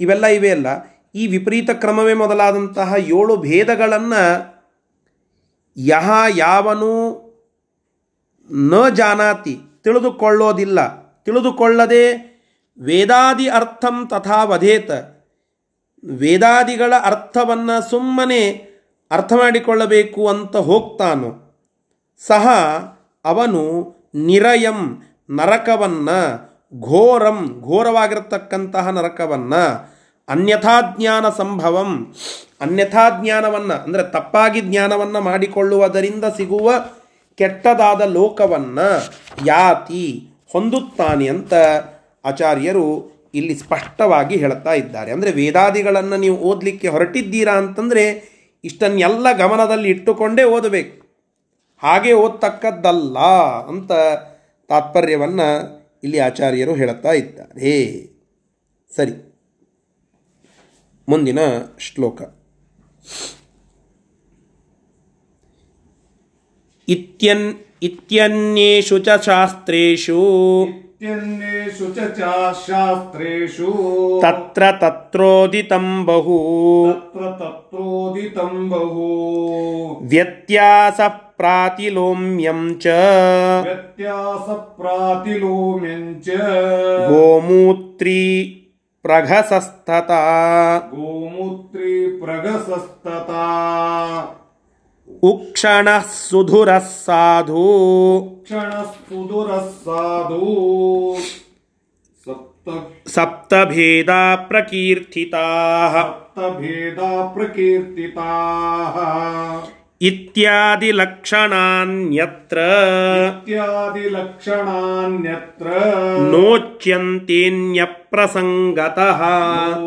ಇವೆಲ್ಲ 0.00 0.26
ಇವೆ 0.26 0.50
ಅಲ್ಲ. 0.50 0.66
ಈ 1.14 1.26
ವಿಪರೀತ 1.26 1.70
ಕ್ರಮವೇ 1.70 2.14
ಮೊದಲಾದಂತಹ 2.14 2.94
ಏಳು 2.98 3.36
ಭೇದಗಳನ್ನು 3.36 4.22
ಯಹ 5.76 6.10
ಯಾವನು 6.36 6.90
ನ 8.50 8.88
ಜಾನಾತಿ 8.88 9.58
ತಿಳಿದುಕೊಳ್ಳೋದಿಲ್ಲ. 9.84 11.00
ತಿಳಿದುಕೊಳ್ಳದೆ 11.22 12.30
ವೇದಾದಿ 12.78 13.48
ಅರ್ಥಂ 13.48 14.06
ತಥಾ 14.10 14.44
ವಧೇತ. 14.44 14.90
ವೇದಾದಿಗಳ 16.04 16.94
ಅರ್ಥವನ್ನು 17.04 17.90
ಸುಮ್ಮನೆ 17.90 18.70
ಅರ್ಥ 19.10 19.32
ಮಾಡಿಕೊಳ್ಳಬೇಕು 19.32 20.28
ಅಂತ 20.28 20.56
ಹೋಗ್ತಾನೋ. 20.56 21.58
ಸಹ 22.26 22.48
ಅವನು 23.24 23.94
ನಿರಯಂ, 24.14 25.02
ನರಕವನ್ನು 25.30 26.49
ಘೋರಂ, 26.72 27.60
ಘೋರವಾಗಿರತಕ್ಕಂತಹ 27.64 28.88
ನರಕವನ್ನು 28.88 29.62
ಅನ್ಯಥಾಜ್ಞಾನ 30.28 31.28
ಸಂಭವಂ. 31.28 32.14
ಅನ್ಯಥಾ 32.60 33.04
ಜ್ಞಾನವನ್ನು, 33.10 33.84
ಅಂದರೆ 33.84 34.02
ತಪ್ಪಾಗಿ 34.02 34.60
ಜ್ಞಾನವನ್ನು 34.60 35.20
ಮಾಡಿಕೊಳ್ಳುವುದರಿಂದ 35.20 36.24
ಸಿಗುವ 36.36 36.70
ಕೆಟ್ಟದಾದ 37.38 38.00
ಲೋಕವನ್ನು 38.00 38.88
ಯಾತಿ 39.46 40.04
ಹೊಂದುತ್ತಾನೆ 40.52 41.28
ಅಂತ 41.28 41.54
ಆಚಾರ್ಯರು 42.24 42.86
ಇಲ್ಲಿ 43.34 43.54
ಸ್ಪಷ್ಟವಾಗಿ 43.54 44.36
ಹೇಳ್ತಾ 44.36 44.72
ಇದ್ದಾರೆ. 44.72 45.12
ಅಂದರೆ 45.12 45.30
ವೇದಾದಿಗಳನ್ನು 45.30 46.16
ನೀವು 46.16 46.36
ಓದಲಿಕ್ಕೆ 46.36 46.88
ಹೊರಟಿದ್ದೀರಾ 46.88 47.52
ಅಂತಂದರೆ 47.52 48.04
ಇಷ್ಟನ್ನೆಲ್ಲ 48.64 49.26
ಗಮನದಲ್ಲಿ 49.32 49.88
ಇಟ್ಟುಕೊಂಡೇ 49.88 50.44
ಓದಬೇಕು. 50.44 50.94
ಹಾಗೆ 51.82 52.12
ಓದ್ತಕ್ಕದ್ದಲ್ಲ 52.12 53.18
ಅಂತ 53.68 53.92
ತಾತ್ಪರ್ಯವನ್ನು 54.68 55.79
ಇಲ್ಲಿ 56.04 56.18
ಆಚಾರ್ಯರು 56.18 56.74
ಹೇಳುತ್ತಾ 56.74 57.12
ಇದ್ದಾರೆ. 57.12 58.06
ಸರಿ. 58.96 59.30
ಮುಂದಿನ 61.08 61.38
ಶ್ಲೋಕ. 61.78 62.22
ಇತ್ಯನ್ 66.88 67.54
ಇತ್ಯನ್ಯೇಷು 67.82 68.98
ಚ 68.98 69.08
ಶಾಸ್ತ್ರೇಷು. 69.08 70.18
ಇತ್ಯನ್ಯೇಷು 70.68 71.94
ಚ 71.94 71.98
ಶಾಸ್ತ್ರೇಷು. 72.68 73.66
ತತ್ರ 74.22 74.72
ತತ್ರೋದಿತಂ 74.72 76.04
ಬಹು. 76.06 76.86
ತತ್ರ 76.92 77.20
ತತ್ರೋದಿತಂ 77.20 78.70
ಬಹು. 78.70 79.10
ವ್ಯತ್ಯಾಸ 80.08 81.00
प्रातिलोम्यं 81.39 82.61
च 82.81 82.85
व्यत्यासप्रातिलोम्यं 83.65 84.83
च 86.27 86.29
गोमूत्री 87.09 88.21
प्रघसस्तता 89.05 90.21
गोमूत्री 90.93 91.93
प्रगसस्तता 92.21 93.43
उक्षणः 95.23 95.99
सुधुरः 96.13 96.79
साधु 96.79 97.65
क्षणः 98.45 98.83
सुदुरः 98.91 99.65
साधु 99.83 100.49
सप्त 102.27 103.09
सप्तभेदा 103.15 104.19
प्रकीर्तिताः 104.49 105.95
सप्तभेदा 106.01 107.09
प्रकीर्तिताः 107.35 108.95
इत्यादिलक्षणान्यत्र 110.01 112.57
इत्यादिलक्षणान्यत्र 113.27 115.67
ನೋಚ್ಯಂತೇನ್ಯಪ್ರಸಂಗತಃ 116.33 119.21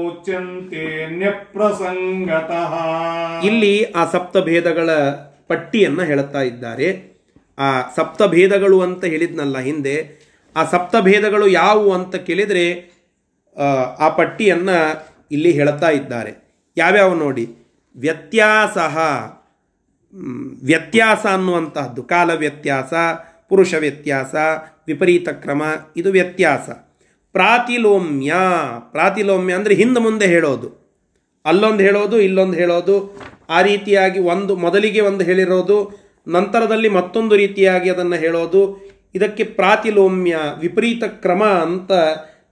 ोच्यन्तेऽन्यप्रसङ्गतः 0.02 2.74
ಇಲ್ಲಿ 3.42 3.94
ಆ 3.94 4.06
ಸಪ್ತಭೇದಗಳ 4.06 4.90
ಪಟ್ಟಿಯನ್ನು 5.50 6.04
ಹೇಳುತ್ತಾ 6.04 6.42
ಇದ್ದಾರೆ 6.42 7.18
ಆ 7.58 7.90
ಸಪ್ತಭೇದಗಳು 7.96 8.80
ಅಂತ 8.80 9.04
ಹೇಳಿದ್ನಲ್ಲ 9.04 9.60
ಹಿಂದೆ 9.60 10.18
ಆ 10.56 10.64
ಸಪ್ತಭೇದಗಳು 10.64 11.48
ಯಾವುವು 11.54 11.92
ಅಂತ 11.92 12.16
ಕೇಳಿದರೆ 12.26 12.98
ಆ, 13.56 13.64
ಆ 13.98 14.08
ಪಟ್ಟಿಯನ್ನು 14.18 15.06
ಇಲ್ಲಿ 15.30 15.52
ಹೇಳುತ್ತಾ 15.52 15.90
ಇದ್ದಾರೆ 15.90 16.32
ಯಾವ್ಯಾವ 16.76 17.16
ನೋಡಿ 17.16 17.48
ವ್ಯತ್ಯಾಸ 17.96 18.78
ವ್ಯತ್ಯಾಸ 20.63 21.25
ಅನ್ನುವಂತಹದ್ದು, 21.25 22.03
ಕಾಲ 22.03 22.33
ವ್ಯತ್ಯಾಸ, 22.33 22.93
ಪುರುಷ 23.49 23.73
ವ್ಯತ್ಯಾಸ, 23.73 24.35
ವಿಪರೀತ 24.87 25.29
ಕ್ರಮ, 25.29 25.61
ಇದು 25.97 26.11
ವ್ಯತ್ಯಾಸ. 26.11 26.69
ಪ್ರಾತಿಲೋಮ್ಯ 27.31 28.33
ಪ್ರಾತಿಲೋಮ್ಯ 28.91 29.53
ಅಂದರೆ 29.53 29.75
ಹಿಂದೆ 29.75 29.99
ಮುಂದೆ 29.99 30.25
ಹೇಳೋದು. 30.25 30.83
ಅಲ್ಲೊಂದು 31.45 31.83
ಹೇಳೋದು, 31.83 32.19
ಇಲ್ಲೊಂದು 32.19 32.53
ಹೇಳೋದು, 32.53 33.21
ಆ 33.49 33.61
ರೀತಿಯಾಗಿ 33.61 34.19
ಒಂದು 34.19 34.55
ಮೊದಲಿಗೆ 34.55 35.01
ಒಂದು 35.01 35.23
ಹೇಳಿರೋದು, 35.23 36.03
ನಂತರದಲ್ಲಿ 36.27 36.89
ಮತ್ತೊಂದು 36.89 37.35
ರೀತಿಯಾಗಿ 37.35 37.89
ಅದನ್ನು 37.89 38.15
ಹೇಳೋದು, 38.15 38.91
ಇದಕ್ಕೆ 39.15 39.43
ಪ್ರಾತಿಲೋಮ್ಯ, 39.43 40.37
ವಿಪರೀತ 40.59 41.03
ಕ್ರಮ 41.03 41.43
ಅಂತ 41.43 41.91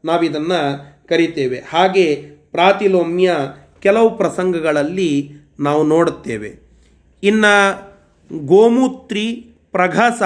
ನಾವಿದನ್ನು 0.06 0.92
ಕರಿತೇವೆ. 1.08 1.64
ಹಾಗೆ 1.70 2.16
ಪ್ರಾತಿಲೋಮ್ಯ 2.52 3.36
ಕೆಲವು 3.80 4.18
ಪ್ರಸಂಗಗಳಲ್ಲಿ 4.18 5.32
ನಾವು 5.60 5.84
ನೋಡುತ್ತೇವೆ. 5.84 6.71
ಇನ್ನು 7.24 7.92
ಗೋಮೂತ್ರಿ, 8.46 9.56
ಪ್ರಘಸ, 9.72 10.22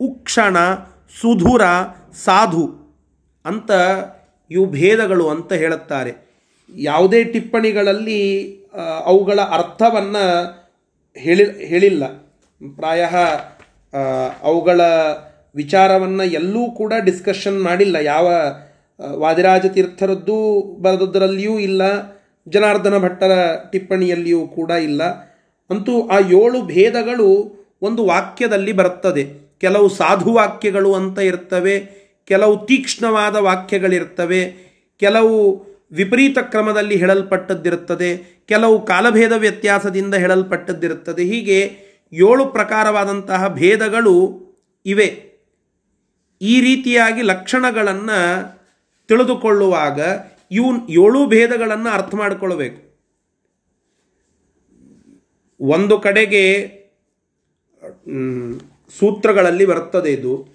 ಉಕ್ಷಣ, 0.00 0.56
ಸುಧುರ, 1.20 1.62
ಸಾಧು 2.24 2.64
ಅಂತ 3.44 3.70
ಇವು 4.50 4.66
ಭೇದಗಳು 4.66 5.28
ಅಂತ 5.28 5.52
ಹೇಳುತ್ತಾರೆ. 5.52 6.28
ಯಾವುದೇ 6.74 7.24
ಟಿಪ್ಪಣಿಗಳಲ್ಲಿ 7.24 8.54
ಅವುಗಳ 9.04 9.40
ಅರ್ಥವನ್ನು 9.40 10.24
ಹೇಳಿ, 11.16 11.66
ಹೇಳಿಲ್ಲ. 11.66 12.06
ಪ್ರಾಯ 12.76 13.08
ಅವುಗಳ 14.42 14.80
ವಿಚಾರವನ್ನು 15.54 16.24
ಎಲ್ಲೂ 16.24 16.70
ಕೂಡ 16.70 16.92
ಡಿಸ್ಕಷನ್ 17.04 17.62
ಮಾಡಿಲ್ಲ. 17.62 17.96
ಯಾವ 17.96 18.32
ವಾದಿರಾಜ 19.16 19.66
ತೀರ್ಥರದ್ದು 19.66 20.62
ಬರೆದದ್ದರಲ್ಲಿಯೂ 20.82 21.58
ಇಲ್ಲ. 21.58 21.82
ಜನಾರ್ದನ 22.48 22.98
ಭಟ್ಟರ 22.98 23.54
ಟಿಪ್ಪಣಿಯಲ್ಲಿಯೂ 23.72 24.46
ಕೂಡ 24.46 24.70
ಇಲ್ಲ. 24.70 25.27
ಅಂತೂ 25.70 26.08
ಆ 26.08 26.18
ಏಳು 26.18 26.62
ಭೇದಗಳು 26.62 27.58
ಒಂದು 27.82 28.06
ವಾಕ್ಯದಲ್ಲಿ 28.06 28.72
ಬರುತ್ತದೆ. 28.72 29.48
ಕೆಲವು 29.60 29.88
ಸಾಧು 29.88 30.32
ವಾಕ್ಯಗಳು 30.32 30.94
ಅಂತ 30.94 31.18
ಇರ್ತವೆ, 31.18 31.98
ಕೆಲವು 32.24 32.66
ತೀಕ್ಷ್ಣವಾದ 32.66 33.36
ವಾಕ್ಯಗಳಿರ್ತವೆ, 33.36 34.54
ಕೆಲವು 35.00 35.66
ವಿಪರೀತ 35.92 36.38
ಕ್ರಮದಲ್ಲಿ 36.38 36.96
ಹೇಳಲ್ಪಟ್ಟದ್ದಿರುತ್ತದೆ, 36.96 38.42
ಕೆಲವು 38.48 38.84
ಕಾಲಭೇದ 38.84 39.32
ವ್ಯತ್ಯಾಸದಿಂದ 39.32 40.14
ಹೇಳಲ್ಪಟ್ಟದ್ದಿರುತ್ತದೆ. 40.14 41.24
ಹೀಗೆ 41.24 41.88
ಏಳು 42.12 42.46
ಪ್ರಕಾರವಾದಂತಹ 42.46 43.48
ಭೇದಗಳು 43.48 44.14
ಇವೆ. 44.86 45.28
ಈ 46.42 46.60
ರೀತಿಯಾಗಿ 46.60 47.22
ಲಕ್ಷಣಗಳನ್ನು 47.22 48.18
ತಿಳಿದುಕೊಳ್ಳುವಾಗ 49.08 50.00
ಇವು 50.50 50.88
ಏಳು 50.88 51.26
ಭೇದಗಳನ್ನು 51.26 51.90
ಅರ್ಥ 51.90 52.14
ಮಾಡಿಕೊಳ್ಳಬೇಕು. 52.14 52.87
ಒಂದು 55.60 56.00
ಕಡೆಗೆ 56.00 56.44
ಸೂತ್ರಗಳಲ್ಲಿ 58.98 59.66
ಬರ್ತದೆ 59.66 60.12
ಇದು. 60.12 60.48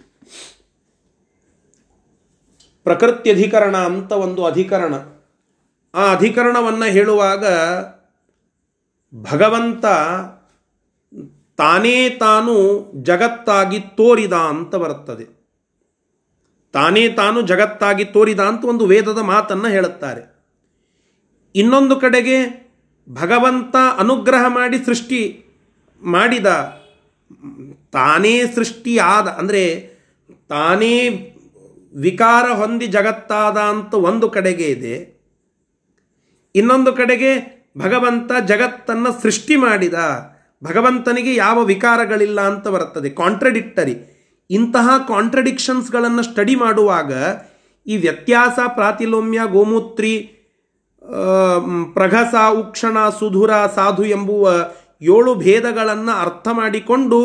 ಪ್ರಕೃತ್ಯಧಿಕರಣ 2.84 3.78
ಅಂತ 3.78 4.12
ಒಂದು 4.12 4.46
ಅಧಿಕರಣ. 4.46 4.94
ಆ 5.94 6.16
ಅಧಿಕರಣವನ್ನು 6.16 6.86
ಹೇಳುವಾಗ 6.86 7.46
ಭಗವಂತ 9.32 9.86
ತಾನೇ 11.58 12.10
ತಾನು 12.10 12.54
ಜಗತ್ತಾಗಿ 13.04 13.80
ತೋರಿದ 13.80 14.34
ಅಂತ 14.34 14.76
ಬರುತ್ತದೆ. 14.76 15.26
ತಾನೇ 16.74 17.10
ತಾನು 17.10 17.42
ಜಗತ್ತಾಗಿ 17.42 18.06
ತೋರಿದ 18.06 18.40
ಅಂತ 18.40 18.66
ಒಂದು 18.66 18.86
ವೇದದ 18.86 19.18
ಮಾತನ್ನು 19.18 19.68
ಹೇಳುತ್ತಾರೆ. 19.68 20.34
ಇನ್ನೊಂದು 21.56 21.96
ಕಡೆಗೆ 21.96 22.63
ಭಗವಂತ 23.10 23.76
ಅನುಗ್ರಹ 23.98 24.44
ಮಾಡಿ 24.48 24.78
ಸೃಷ್ಟಿ 24.86 25.22
ಮಾಡಿದ, 26.02 26.48
ತಾನೇ 27.92 28.34
ಸೃಷ್ಟಿಯಾದ, 28.56 29.28
ಅಂದರೆ 29.28 29.64
ತಾನೇ 30.50 30.94
ವಿಕಾರ 31.96 32.46
ಹೊಂದಿ 32.52 32.88
ಜಗತ್ತಾದ 32.88 33.58
ಅಂತ 33.58 33.94
ಒಂದು 33.94 34.30
ಕಡೆಗೆ 34.30 34.68
ಇದೆ. 34.68 34.96
ಇನ್ನೊಂದು 36.56 36.94
ಕಡೆಗೆ 36.94 37.32
ಭಗವಂತ 37.78 38.32
ಜಗತ್ತನ್ನು 38.48 39.22
ಸೃಷ್ಟಿ 39.22 39.56
ಮಾಡಿದ, 39.56 39.94
ಭಗವಂತನಿಗೆ 40.64 41.36
ಯಾವ 41.36 41.64
ವಿಕಾರಗಳಿಲ್ಲ 41.64 42.42
ಅಂತ 42.42 42.68
ಬರುತ್ತದೆ. 42.68 43.10
ಕಾಂಟ್ರಡಿಕ್ಟರಿ. 43.10 43.96
ಇಂತಹ 44.50 44.90
ಕಾಂಟ್ರಡಿಕ್ಷನ್ಸ್ಗಳನ್ನು 45.08 46.24
ಸ್ಟಡಿ 46.24 46.56
ಮಾಡುವಾಗ 46.56 47.14
ಈ 47.88 47.98
ವ್ಯತ್ಯಾಸ 47.98 48.60
ಪ್ರಾತಿಲೋಮ್ಯ 48.68 49.40
ಗೋಮೂತ್ರಿ 49.52 50.14
ಪ್ರಘಸ, 51.94 52.34
ಉಕ್ಷಣ, 52.52 52.98
ಸುಧುರ, 53.10 53.52
ಸಾಧು 53.76 54.04
ಎಂಬುವ 54.06 54.52
ಏಳು 55.02 55.36
ಭೇದಗಳನ್ನು 55.36 56.14
ಅರ್ಥ 56.22 56.48
ಮಾಡಿಕೊಂಡು 56.52 57.20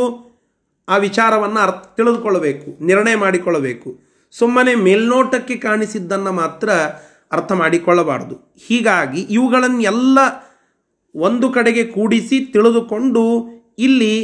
ಆ 0.88 0.96
ವಿಚಾರವನ್ನು 0.96 1.60
ಅರ್ಥ 1.60 1.96
ತಿಳಿದುಕೊಳ್ಳಬೇಕು, 1.96 2.84
ನಿರ್ಣಯ 2.84 3.14
ಮಾಡಿಕೊಳ್ಳಬೇಕು. 3.14 3.88
ಸುಮ್ಮನೆ 4.30 4.74
ಮೇಲ್ನೋಟಕ್ಕೆ 4.74 5.56
ಕಾಣಿಸಿದ್ದನ್ನು 5.56 6.32
ಮಾತ್ರ 6.32 6.68
ಅರ್ಥ 7.32 7.52
ಮಾಡಿಕೊಳ್ಳಬಾರದು. 7.52 8.56
ಹೀಗಾಗಿ 8.66 9.20
ಇವುಗಳನ್ನೆಲ್ಲ 9.20 10.18
ಒಂದು 11.14 11.50
ಕಡೆಗೆ 11.50 11.84
ಕೂಡಿಸಿ 11.84 12.44
ತಿಳಿದುಕೊಂಡು 12.44 13.24
ಇಲ್ಲಿ 13.78 14.14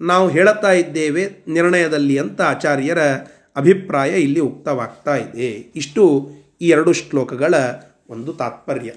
ನಾವು 0.00 0.28
ಹೇಳುತ್ತಾ 0.28 0.72
ಇದ್ದೇವೆ, 0.72 1.44
ನಿರ್ಣಯದಲ್ಲಿ 1.48 2.18
ಅಂತ 2.18 2.40
ಆಚಾರ್ಯರ 2.42 2.98
ಅಭಿಪ್ರಾಯ 3.56 4.10
ಇಲ್ಲಿ 4.10 4.40
ಉಕ್ತವಾಗ್ತಾ 4.40 5.16
ಇದೆ. 5.16 5.50
ಇಷ್ಟು 5.76 6.30
ಈ 6.60 6.68
ಎರಡು 6.68 6.92
ಶ್ಲೋಕಗಳ 6.92 7.54
ಒಂದು 8.10 8.32
ತಾತ್ಪರ್ಯ. 8.32 8.92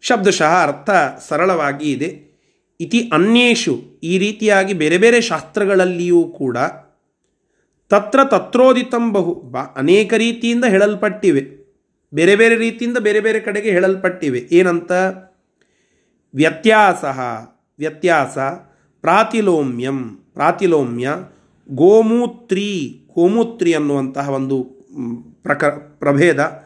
ಶಬ್ದಶಃ 0.00 0.62
ಅರ್ಥ 0.62 0.90
ಸರಳವಾಗಿ 1.28 1.92
ಇದೆ. 1.92 2.32
ಇತಿ 2.80 3.10
ಅನ್ಯೇಷು, 3.12 4.00
ಈ 4.02 4.18
ರೀತಿಯಾಗಿ 4.18 4.74
ಬೇರೆ 4.74 4.98
ಬೇರೆ 4.98 5.20
ಶಾಸ್ತ್ರಗಳಲ್ಲಿಯೂ 5.20 6.24
ಕೂಡ 6.24 6.56
ತತ್ರ 7.90 8.20
ತತ್ರೋದಿತಂ 8.24 9.12
ಬಹು, 9.12 9.34
ಬಾ, 9.34 9.60
ಅನೇಕ 9.76 10.14
ರೀತಿಯಿಂದ 10.14 10.64
ಹೇಳಲ್ಪಟ್ಟಿವೆ. 10.64 11.62
ಬೇರೆ 12.14 12.36
ಬೇರೆ 12.36 12.56
ರೀತಿಯಿಂದ 12.56 12.98
ಬೇರೆ 12.98 13.20
ಬೇರೆ 13.20 13.40
ಕಡೆಗೆ 13.40 13.70
ಹೇಳಲ್ಪಟ್ಟಿವೆ. 13.70 14.48
ಏನಂತ? 14.52 14.92
ವ್ಯತ್ಯಾಸ 16.34 17.04
ವ್ಯತ್ಯಾಸ, 17.78 18.38
ಪ್ರಾತಿಲೋಮ್ಯಂ, 19.00 19.98
ಪ್ರಾತಿಲೋಮ್ಯ, 20.34 21.14
ಗೋಮೂತ್ರಿ 21.70 22.98
ಗೋಮೂತ್ರಿ 23.14 23.74
ಅನ್ನುವಂತಹ 23.74 24.30
ಒಂದು 24.30 24.62
ಪ್ರಕ, 25.42 25.64
ಪ್ರಭೇದ. 25.98 26.61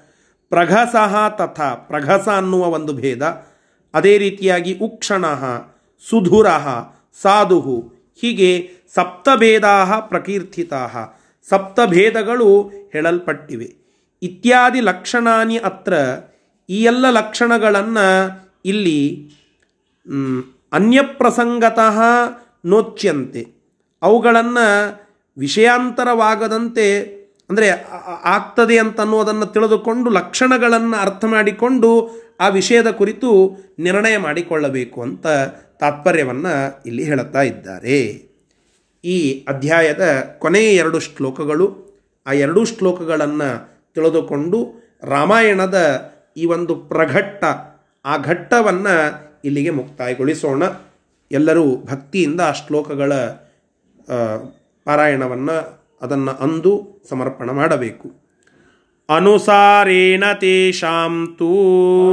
ಪ್ರಘಸಃ 0.49 1.29
ತಥಾ, 1.29 1.75
ಪ್ರಘಸ 1.75 2.29
ಅನ್ನುವ 2.29 2.67
ಒಂದು 2.67 2.93
ಭೇದ. 2.93 3.23
ಅದೇ 3.95 4.19
ರೀತಿಯಾಗಿ 4.19 4.79
ಉಕ್ಷಣ, 4.79 5.25
ಸುಧುರ 6.11 6.47
ಸಾಧು 7.23 7.93
ಹೀಗೆ 8.21 8.71
ಸಪ್ತಭೇದಾ 8.95 10.01
ಪ್ರಕೀರ್ತಿತಾ. 10.01 10.89
ಸಪ್ತಭೇದಗಳು 11.49 12.71
ಹೇಳಲ್ಪಟ್ಟಿವೆ. 12.93 13.75
ಇತ್ಯಾದಿ 14.23 14.81
ಲಕ್ಷಣಾನಿ 14.81 15.59
ಅತ್ರ 15.59 15.95
ಈ 16.71 16.83
ಎಲ್ಲ 16.83 17.11
ಲಕ್ಷಣಗಳನ್ನು 17.11 18.07
ಇಲ್ಲಿ 18.65 19.31
ಅನ್ಯಪ್ರಸಂಗತಃ 20.73 21.99
ನೋಚ್ಯಂತೆ. 22.65 23.47
ಅವುಗಳನ್ನು 24.03 24.67
ವಿಷಯಾಂತರವಾಗದಂತೆ 25.39 27.16
ಅಂದರೆ 27.51 27.69
ಆಗ್ತದೆ 28.25 28.79
ಅಂತ 28.79 29.01
ಅನ್ನೋದನ್ನು 29.01 29.47
ತಿಳಿದುಕೊಂಡು 29.47 30.11
ಲಕ್ಷಣಗಳನ್ನು 30.11 30.97
ಅರ್ಥ 30.97 31.25
ಮಾಡಿಕೊಂಡು 31.25 31.91
ಆ 32.41 32.49
ವಿಷಯದ 32.49 32.91
ಕುರಿತು 32.91 33.29
ನಿರ್ಣಯ 33.79 34.17
ಮಾಡಿಕೊಳ್ಳಬೇಕು 34.17 35.03
ಅಂತ 35.03 35.27
ತಾತ್ಪರ್ಯವನ್ನು 35.81 36.83
ಇಲ್ಲಿ 36.87 37.05
ಹೇಳುತ್ತಾ 37.05 37.43
ಇದ್ದಾರೆ. 37.43 37.99
ಈ 39.05 39.45
ಅಧ್ಯಾಯದ 39.49 40.05
ಕೊನೆಯ 40.39 40.75
ಎರಡು 40.75 41.01
ಶ್ಲೋಕಗಳು, 41.01 41.67
ಆ 42.27 42.33
ಎರಡೂ 42.33 42.65
ಶ್ಲೋಕಗಳನ್ನು 42.65 43.49
ತಿಳಿದುಕೊಂಡು 43.95 44.59
ರಾಮಾಯಣದ 45.03 45.79
ಈ 46.37 46.47
ಒಂದು 46.47 46.77
ಪ್ರಘಟ್ಟ, 46.77 47.45
ಆ 48.05 48.17
ಘಟ್ಟವನ್ನು 48.17 48.95
ಇಲ್ಲಿಗೆ 49.45 49.71
ಮುಕ್ತಾಯಗೊಳಿಸೋಣ. 49.71 50.63
ಎಲ್ಲರೂ 51.31 51.77
ಭಕ್ತಿಯಿಂದ 51.77 52.41
ಆ 52.41 52.53
ಶ್ಲೋಕಗಳ 52.53 53.13
ಪಾರಾಯಣವನ್ನು 54.87 55.86
ಅದನ್ನು 56.03 56.33
ಅಂದು 56.33 57.03
ಸಮರ್ಪಣ 57.09 57.51
ಮಾಡಬೇಕು. 57.51 58.27
ಅನುಸಾರೇಣ 59.17 60.25
ತೇಷಾಂ 60.33 61.35
ತೂ. 61.39 61.53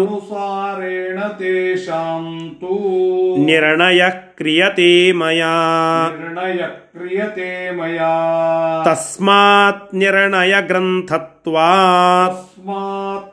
ಅನುಸಾರೇಣ 0.08 1.20
ತೇಷಾಂ 1.22 2.56
ತೂ. 2.60 2.78
ನಿರ್ಣಯ 3.46 4.04
ಕ್ರಿಯತೆ 4.10 5.12
ಮಯಾ. 5.12 5.52
ನಿರ್ಣಯ 6.18 6.58
ಕ್ರಿಯತೆ 6.68 7.78
ಮಯಾ. 7.78 8.10
ತಸ್ಮಾತ್ 8.86 9.96
ನಿರ್ಣಯ 9.96 10.56
ಗ್ರಂಥತ್ವಾ. 10.62 11.72
ತಸ್ಮಾತ್ 12.28 13.33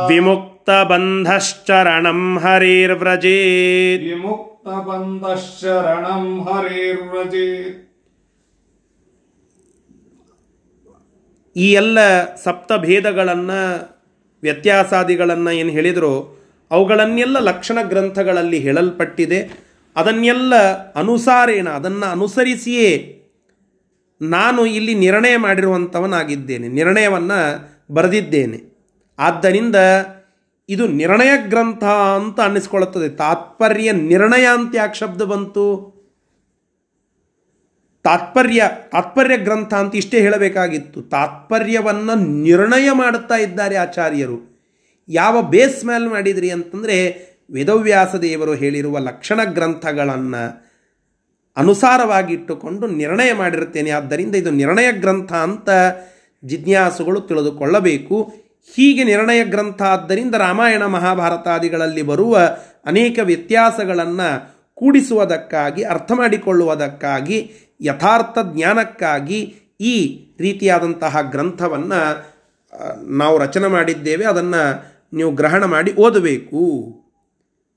विमुक्तबन्धश्चरणं 0.09 2.39
हरेर्व्रजेत् 2.39 4.03
विमुक्तबन्धश्चरणं 4.09 6.27
हरेर्व्रजेत् 6.49 7.79
ಈ 11.57 11.73
ಎಲ್ಲ 11.73 11.99
ಸಪ್ತಭೇದಗಳನ್ನು 12.45 13.89
ವ್ಯತ್ಯಾಸಾದಿಗಳನ್ನು 14.43 15.51
ಏನು 15.51 15.71
ಹೇಳಿದರೂ 15.71 16.35
ಅವುಗಳನ್ನೆಲ್ಲ 16.71 17.39
ಲಕ್ಷಣ 17.39 17.83
ಗ್ರಂಥಗಳಲ್ಲಿ 17.83 18.59
ಹೇಳಲ್ಪಟ್ಟಿದೆ. 18.59 19.68
ಅದನ್ನೆಲ್ಲ 19.99 20.55
ಅನುಸಾರೇನ, 20.93 21.69
ಅದನ್ನು 21.69 22.11
ಅನುಸರಿಸಿಯೇ 22.11 23.15
ನಾನು 24.23 24.67
ಇಲ್ಲಿ 24.67 24.95
ನಿರ್ಣಯ 24.95 25.37
ಮಾಡಿರುವಂಥವನಾಗಿದ್ದೇನೆ, 25.37 26.69
ನಿರ್ಣಯವನ್ನು 26.69 27.69
ಬರೆದಿದ್ದೇನೆ. 27.95 28.79
ಆದ್ದರಿಂದ 29.19 29.77
ಇದು 30.69 30.89
ನಿರ್ಣಯ 30.89 31.31
ಗ್ರಂಥ 31.37 31.85
ಅಂತ 31.85 32.41
ಅನ್ನಿಸ್ಕೊಳ್ಳುತ್ತದೆ. 32.41 33.09
ತಾತ್ಪರ್ಯ 33.09 33.93
ನಿರ್ಣಯ 33.93 34.47
ಅಂತ 34.53 34.77
ಯಾಕೆ 34.77 34.99
ಶಬ್ದ 34.99 35.23
ಬಂತು? 35.23 35.67
ತಾತ್ಪರ್ಯ 38.05 38.71
ತಾತ್ಪರ್ಯ 38.93 39.37
ಗ್ರಂಥ 39.37 39.75
ಅಂತ 39.75 39.97
ಇಷ್ಟೇ 39.97 40.21
ಹೇಳಬೇಕಾಗಿತ್ತು. 40.21 41.03
ತಾತ್ಪರ್ಯವನ್ನು 41.03 42.15
ನಿರ್ಣಯ 42.15 42.89
ಮಾಡುತ್ತಾ 42.93 43.37
ಇದ್ದಾರೆ 43.37 43.77
ಆಚಾರ್ಯರು. 43.77 44.59
ಯಾವ 45.09 45.43
ಬೇಸ್ 45.43 45.85
ಮೇಲೆ 45.85 46.09
ಮಾಡಿದ್ರಿ 46.09 46.51
ಅಂತಂದರೆ 46.51 47.28
ವೇದವ್ಯಾಸ 47.51 48.15
ದೇವರು 48.15 48.55
ಹೇಳಿರುವ 48.55 48.99
ಲಕ್ಷಣ 48.99 49.45
ಗ್ರಂಥಗಳನ್ನು 49.45 50.69
ಅನುಸಾರವಾಗಿಟ್ಟುಕೊಂಡು 51.57 52.87
ನಿರ್ಣಯ 52.87 53.33
ಮಾಡಿರುತ್ತೇನೆ. 53.33 53.91
ಆದ್ದರಿಂದ 53.91 54.35
ಇದು 54.35 54.51
ನಿರ್ಣಯ 54.51 54.93
ಗ್ರಂಥ 54.93 55.33
ಅಂತ 55.33 55.69
ಜಿಜ್ಞಾಸುಗಳು 56.45 57.21
ತಿಳಿದುಕೊಳ್ಳಬೇಕು. 57.21 58.33
ಹೀಗೆ 58.75 59.05
ನಿರ್ಣಯ 59.05 59.45
ಗ್ರಂಥ 59.45 59.83
ಆದ್ದರಿಂದ 59.83 60.35
ರಾಮಾಯಣ 60.35 60.85
ಮಹಾಭಾರತಾದಿಗಳಲ್ಲಿ 60.85 62.03
ಬರುವ 62.03 62.59
ಅನೇಕ 62.87 63.19
ವ್ಯತ್ಯಾಸಗಳನ್ನು 63.23 64.59
ಕೂಡಿಸುವುದಕ್ಕಾಗಿ, 64.75 65.83
ಅರ್ಥ 65.83 66.13
ಮಾಡಿಕೊಳ್ಳುವುದಕ್ಕಾಗಿ, 66.13 67.53
ಯಥಾರ್ಥ 67.81 68.39
ಜ್ಞಾನಕ್ಕಾಗಿ 68.55 69.55
ಈ 69.81 70.27
ರೀತಿಯಾದಂತಹ 70.41 71.21
ಗ್ರಂಥವನ್ನು 71.21 72.33
ನಾವು 73.09 73.39
ರಚನೆ 73.39 73.67
ಮಾಡಿದ್ದೇವೆ. 73.67 74.25
ಅದನ್ನು 74.25 74.85
ನೀವು 75.17 75.31
ಗ್ರಹಣ 75.31 75.65
ಮಾಡಿ 75.65 75.93
ಓದಬೇಕು. 75.93 76.93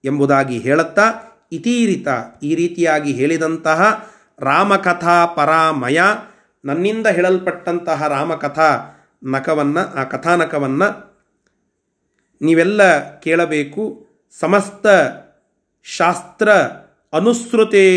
ಎಂಬುದಾಗಿ 0.04 0.58
ಹೇಳುತ್ತಾ, 0.58 1.06
ಇತೀರಿತ, 1.52 2.08
ಈ 2.44 2.52
ರೀತಿಯಾಗಿ 2.56 3.12
ಹೇಳಿದಂತಹ 3.12 3.82
ರಾಮಕಥಾ 4.40 5.26
ಪರಾಮಯ, 5.26 6.02
ನನ್ನಿಂದ 6.64 7.08
ಹೇಳಲ್ಪಟ್ಟಂತಹ 7.08 8.08
ರಾಮಕಥಾ 8.08 8.70
ನಕವನ್ನು, 9.24 9.84
ಆ 9.96 10.04
ಕಥಾನಕವನ್ನು 10.04 10.88
ನೀವೆಲ್ಲ 12.42 12.82
ಕೇಳಬೇಕು. 13.20 13.84
ಸಮಸ್ತ 14.40 14.88
ಶಾಸ್ತ್ರ 15.86 16.50
ಅನುಸೃತೇ 17.14 17.88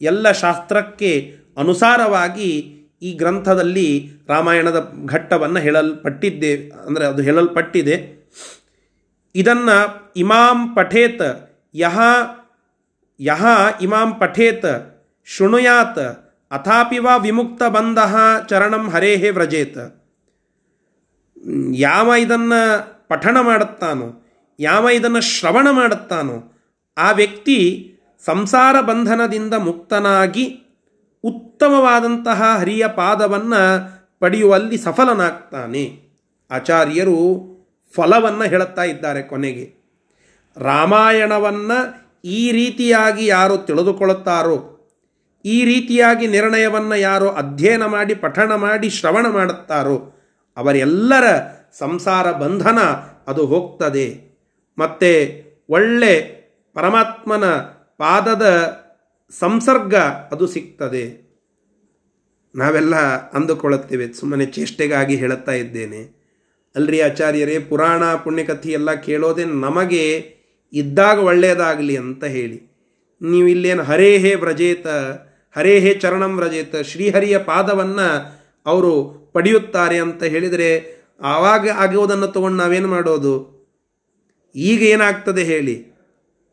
ಎಲ್ಲ 0.00 0.32
ಶಾಸ್ತ್ರಕ್ಕೆ 0.32 1.10
ಅನುಸಾರವಾಗಿ 1.56 2.50
ಈ 3.02 3.12
ಗ್ರಂಥದಲ್ಲಿ 3.12 3.88
ರಾಮಾಯಣದ 4.28 4.78
ಘಟ್ಟವನ್ನು 5.06 5.60
ಹೇಳಲ್ಪಟ್ಟಿದ್ದೆ, 5.60 6.52
ಅಂದರೆ 6.86 7.04
ಅದು 7.06 7.22
ಹೇಳಲ್ಪಟ್ಟಿದೆ. 7.22 7.96
ಇದನ್ನು 9.34 10.12
ಇಮಾಂ 10.16 10.74
ಪಠೇತ್, 10.74 11.50
ಯಹ 11.74 12.00
ಯಹ 13.20 13.44
ಇಮಾಂ 13.80 14.14
ಪಠೇತ್, 14.14 14.72
ಶೃಣುಯಾತ್ 15.24 15.98
ಅಥಾಪಿ 16.50 16.98
ವಾ 16.98 17.16
ವಿಮುಕ್ತ 17.16 17.62
ಬಂಧ 17.62 17.98
ಚರಣಂ 18.48 18.90
ಹರೇಹೇ 18.90 19.30
ವ್ರಜೇತ್. 19.30 20.04
ಯಾವ 21.74 22.12
ಇದನ್ನು 22.18 23.08
ಪಠಣ 23.08 23.40
ಮಾಡುತ್ತಾನೋ, 23.40 24.26
ಯಾವ 24.60 24.88
ಇದನ್ನು 24.88 25.20
ಶ್ರವಣ 25.20 25.68
ಮಾಡುತ್ತಾನೋ, 25.70 26.52
ಆ 26.96 27.10
ವ್ಯಕ್ತಿ 27.10 27.88
ಸಂಸಾರ 28.24 28.80
ಬಂಧನದಿಂದ 28.80 29.54
ಮುಕ್ತನಾಗಿ 29.54 30.58
ಉತ್ತಮವಾದಂತಹ 31.24 32.56
ಹರಿಯ 32.58 32.88
ಪಾದವನ್ನು 32.88 33.62
ಪಡೆಯುವಲ್ಲಿ 34.20 34.78
ಸಫಲನಾಗ್ತಾನೆ. 34.78 36.02
ಆಚಾರ್ಯರು 36.50 37.51
ಫಲವನ್ನು 37.94 38.44
ಹೇಳುತ್ತಾ 38.44 38.84
ಇದ್ದಾರೆ 38.84 39.22
ಕೊನೆಗೆ. 39.22 39.66
ರಾಮಾಯಣವನ್ನು 40.56 41.78
ಈ 42.24 42.52
ರೀತಿಯಾಗಿ 42.52 43.26
ಯಾರು 43.26 43.56
ತಿಳಿದುಕೊಳ್ಳುತ್ತಾರೋ, 43.58 44.56
ಈ 45.44 45.64
ರೀತಿಯಾಗಿ 45.64 46.26
ನಿರ್ಣಯವನ್ನು 46.26 46.96
ಯಾರು 46.96 47.28
ಅಧ್ಯಯನ 47.30 47.84
ಮಾಡಿ, 47.84 48.14
ಪಠಣ 48.14 48.54
ಮಾಡಿ, 48.54 48.90
ಶ್ರವಣ 48.90 49.26
ಮಾಡುತ್ತಾರೋ, 49.28 49.96
ಅವರೆಲ್ಲರ 50.56 51.24
ಸಂಸಾರ 51.78 52.32
ಬಂಧನ 52.32 52.78
ಅದು 53.28 53.46
ಹೋಗ್ತದೆ. 53.46 54.06
ಮತ್ತು 54.78 55.10
ಒಳ್ಳೆ 55.68 56.14
ಪರಮಾತ್ಮನ 56.74 57.44
ಪಾದದ 57.98 58.46
ಸಂಸರ್ಗ 59.30 59.94
ಅದು 60.32 60.46
ಸಿಗ್ತದೆ. 60.46 61.04
ನಾವೆಲ್ಲ 62.54 62.96
ಅಂದುಕೊಳ್ಳುತ್ತೇವೆ, 63.30 64.12
ಸುಮ್ಮನೆ 64.12 64.46
ಚೇಷ್ಟೆಗಾಗಿ 64.46 65.16
ಹೇಳುತ್ತಾ 65.16 65.52
ಇದ್ದೇನೆ. 65.52 66.21
ಅಲ್ರಿ 66.76 67.00
ಆಚಾರ್ಯರೇ, 67.00 67.58
ಪುರಾಣ 67.58 68.14
ಪುಣ್ಯಕಥೆ 68.14 68.70
ಎಲ್ಲ 68.70 68.94
ಕೇಳೋದೇ 68.94 69.44
ನಮಗೆ 69.44 70.32
ಇದ್ದಾಗ 70.72 71.18
ಒಳ್ಳೆಯದಾಗಲಿ 71.18 71.96
ಅಂತ 71.96 72.24
ಹೇಳಿ. 72.24 72.72
ನೀವು 73.22 73.48
ಇಲ್ಲೇನು 73.48 73.82
ಹರೇ 73.82 74.18
ಹೇ 74.18 74.34
ವ್ರಜೇತ, 74.34 74.86
ಹರೇ 75.56 75.80
ಹೇ 75.80 75.94
ಚರಣಂ 75.94 76.36
ವ್ರಜೇತ, 76.36 76.76
ಶ್ರೀಹರಿಯ 76.76 77.38
ಪಾದವನ್ನು 77.38 78.40
ಅವರು 78.66 79.22
ಪಡೆಯುತ್ತಾರೆ 79.32 79.98
ಅಂತ 79.98 80.22
ಹೇಳಿದರೆ 80.22 81.02
ಆವಾಗ 81.20 81.68
ಆಗೋದನ್ನು 81.68 82.26
ತಗೊಂಡು 82.26 82.56
ನಾವೇನು 82.56 82.88
ಮಾಡೋದು? 82.88 83.52
ಈಗ 84.56 84.82
ಏನಾಗ್ತದೆ 84.82 85.44
ಹೇಳಿ. 85.44 85.86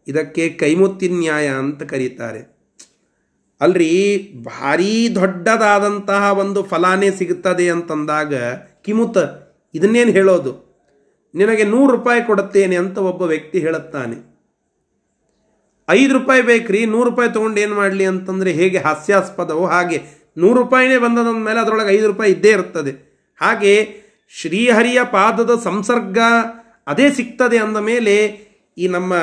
ಇದಕ್ಕೆ 0.08 0.50
ಕೈಮುತ್ತಿ 0.50 1.10
ನ್ಯಾಯ 1.10 1.48
ಅಂತ 1.48 1.84
ಕರೀತಾರೆ. 1.84 2.60
ಅಲ್ರಿ, 3.62 4.18
ಭಾರೀ 4.46 5.10
ದೊಡ್ಡದಾದಂತಹ 5.10 6.38
ಒಂದು 6.40 6.64
ಫಲಾನೇ 6.64 7.12
ಸಿಗುತ್ತದೆ 7.12 7.70
ಅಂತಂದಾಗ 7.70 8.34
ಕಿಮುತ 8.86 9.18
ಇದನ್ನೇನು 9.74 10.12
ಹೇಳೋದು? 10.12 10.52
ನಿನಗೆ 11.36 11.64
ನೂರು 11.64 11.90
ರೂಪಾಯಿ 11.96 12.22
ಕೊಡುತ್ತೇನೆ 12.28 12.76
ಅಂತ 12.76 12.98
ಒಬ್ಬ 12.98 13.22
ವ್ಯಕ್ತಿ 13.22 13.60
ಹೇಳುತ್ತಾನೆ. 13.60 14.18
ಐದು 15.90 16.14
ರೂಪಾಯಿ 16.14 16.42
ಬೇಕ್ರಿ, 16.42 16.86
ನೂರು 16.86 17.10
ರೂಪಾಯಿ 17.10 17.30
ತೊಗೊಂಡು 17.34 17.60
ಏನು 17.60 17.76
ಮಾಡಲಿ 17.76 18.06
ಅಂತಂದರೆ 18.06 18.52
ಹೇಗೆ 18.52 18.78
ಹಾಸ್ಯಾಸ್ಪದವೋ 18.78 19.66
ಹಾಗೆ 19.66 19.98
ನೂರು 20.38 20.58
ರೂಪಾಯಿನೇ 20.62 20.98
ಬಂದದಂದ 20.98 21.42
ಮೇಲೆ 21.46 21.60
ಅದರೊಳಗೆ 21.60 21.92
ಐದು 21.96 22.08
ರೂಪಾಯಿ 22.08 22.32
ಇದ್ದೇ 22.32 22.50
ಇರ್ತದೆ. 22.50 22.94
ಹಾಗೆ 23.42 23.74
ಶ್ರೀಹರಿಯ 24.34 25.00
ಪಾದದ 25.04 25.52
ಸಂಸರ್ಗ 25.64 26.20
ಅದೇ 26.88 27.12
ಸಿಗ್ತದೆ 27.12 27.58
ಅಂದ 27.58 27.78
ಮೇಲೆ 27.78 28.16
ಈ 28.78 28.88
ನಮ್ಮ 28.88 29.14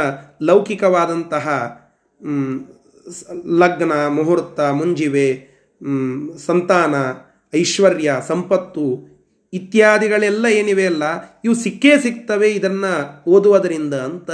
ಲೌಕಿಕವಾದಂತಹ 0.43 1.47
ಲಗ್ನ, 3.59 3.93
ಮುಹೂರ್ತ, 4.09 4.61
ಮುಂಜಿವೆ 4.61 5.29
ಸಂತಾನ, 6.47 6.95
ಐಶ್ವರ್ಯ, 7.55 8.13
ಸಂಪತ್ತು 8.29 8.85
ಇತ್ಯಾದಿಗಳೆಲ್ಲ 9.53 10.47
ಏನಿವೆ 10.47 10.87
ಅಲ್ಲ, 10.87 11.05
ಇವು 11.45 11.55
ಸಿಕ್ಕೇ 11.55 11.99
ಸಿಗ್ತವೆ 11.99 12.51
ಇದನ್ನು 12.53 12.93
ಓದುವುದರಿಂದ 13.31 13.95
ಅಂತ 13.95 14.31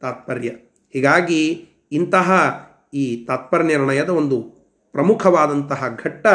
ತಾತ್ಪರ್ಯ. 0.00 0.48
ಹೀಗಾಗಿ 0.94 1.42
ಇಂತಹ 1.92 2.28
ಈ 2.94 3.24
ತಾತ್ಪರ್ಯ 3.26 3.66
ನಿರ್ಣಯದ 3.66 4.08
ಒಂದು 4.08 4.38
ಪ್ರಮುಖವಾದಂತಹ 4.92 5.96
ಘಟ್ಟ 6.04 6.26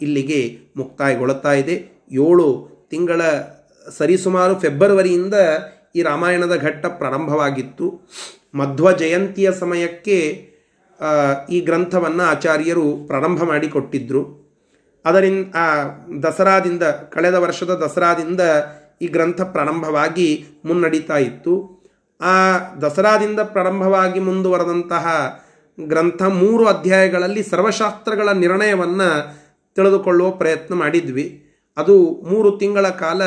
ಇಲ್ಲಿಗೆ 0.00 0.58
ಮುಕ್ತಾಯಗೊಳ್ಳುತ್ತಾ 0.76 1.52
ಇದೆ. 1.52 1.76
ಏಳು 2.10 2.48
ತಿಂಗಳ 2.90 3.20
ಸರಿಸುಮಾರು 3.98 4.58
ಫೆಬ್ರವರಿಯಿಂದ 4.60 5.34
ಈ 5.96 6.02
ರಾಮಾಯಣದ 6.02 6.56
ಘಟ್ಟ 6.56 6.86
ಪ್ರಾರಂಭವಾಗಿತ್ತು. 6.86 7.86
ಮಧ್ವ 8.54 8.92
ಜಯಂತಿಯ 8.92 9.52
ಸಮಯಕ್ಕೆ 9.52 10.16
ಈ 11.50 11.60
ಗ್ರಂಥವನ್ನು 11.60 12.22
ಆಚಾರ್ಯರು 12.22 13.06
ಪ್ರಾರಂಭ 13.06 13.42
ಮಾಡಿಕೊಟ್ಟಿದ್ದರು 13.42 14.43
ಅದರಿಂದ, 15.04 15.54
ಆ, 15.54 15.84
ದಸರಾದಿಂದ, 16.22 16.82
ಕಳೆದ 16.82 17.34
ವರ್ಷದ 17.34 17.70
ದಸರಾದಿಂದ 17.70 18.40
ಈ 19.02 19.06
ಗ್ರಂಥ 19.06 19.40
ಪ್ರಾರಂಭವಾಗಿ 19.40 20.46
ಮುನ್ನಡೀತಾ 20.64 21.16
ಇತ್ತು. 21.16 21.84
ಆ 22.20 22.58
ದಸರಾದಿಂದ 22.80 23.40
ಪ್ರಾರಂಭವಾಗಿ 23.40 24.20
ಮುಂದುವರೆದಂತಹ 24.20 25.38
ಗ್ರಂಥ 25.80 26.22
ಮೂರು 26.22 26.66
ಅಧ್ಯಾಯಗಳಲ್ಲಿ 26.66 27.42
ಸರ್ವಶಾಸ್ತ್ರಗಳ 27.42 28.28
ನಿರ್ಣಯವನ್ನು 28.28 29.34
ತಿಳಿದುಕೊಳ್ಳುವ 29.74 30.30
ಪ್ರಯತ್ನ 30.30 30.74
ಮಾಡಿದ್ವಿ. 30.74 31.52
ಅದು 31.76 32.02
ಮೂರು 32.10 32.58
ತಿಂಗಳ 32.58 32.88
ಕಾಲ 32.88 33.22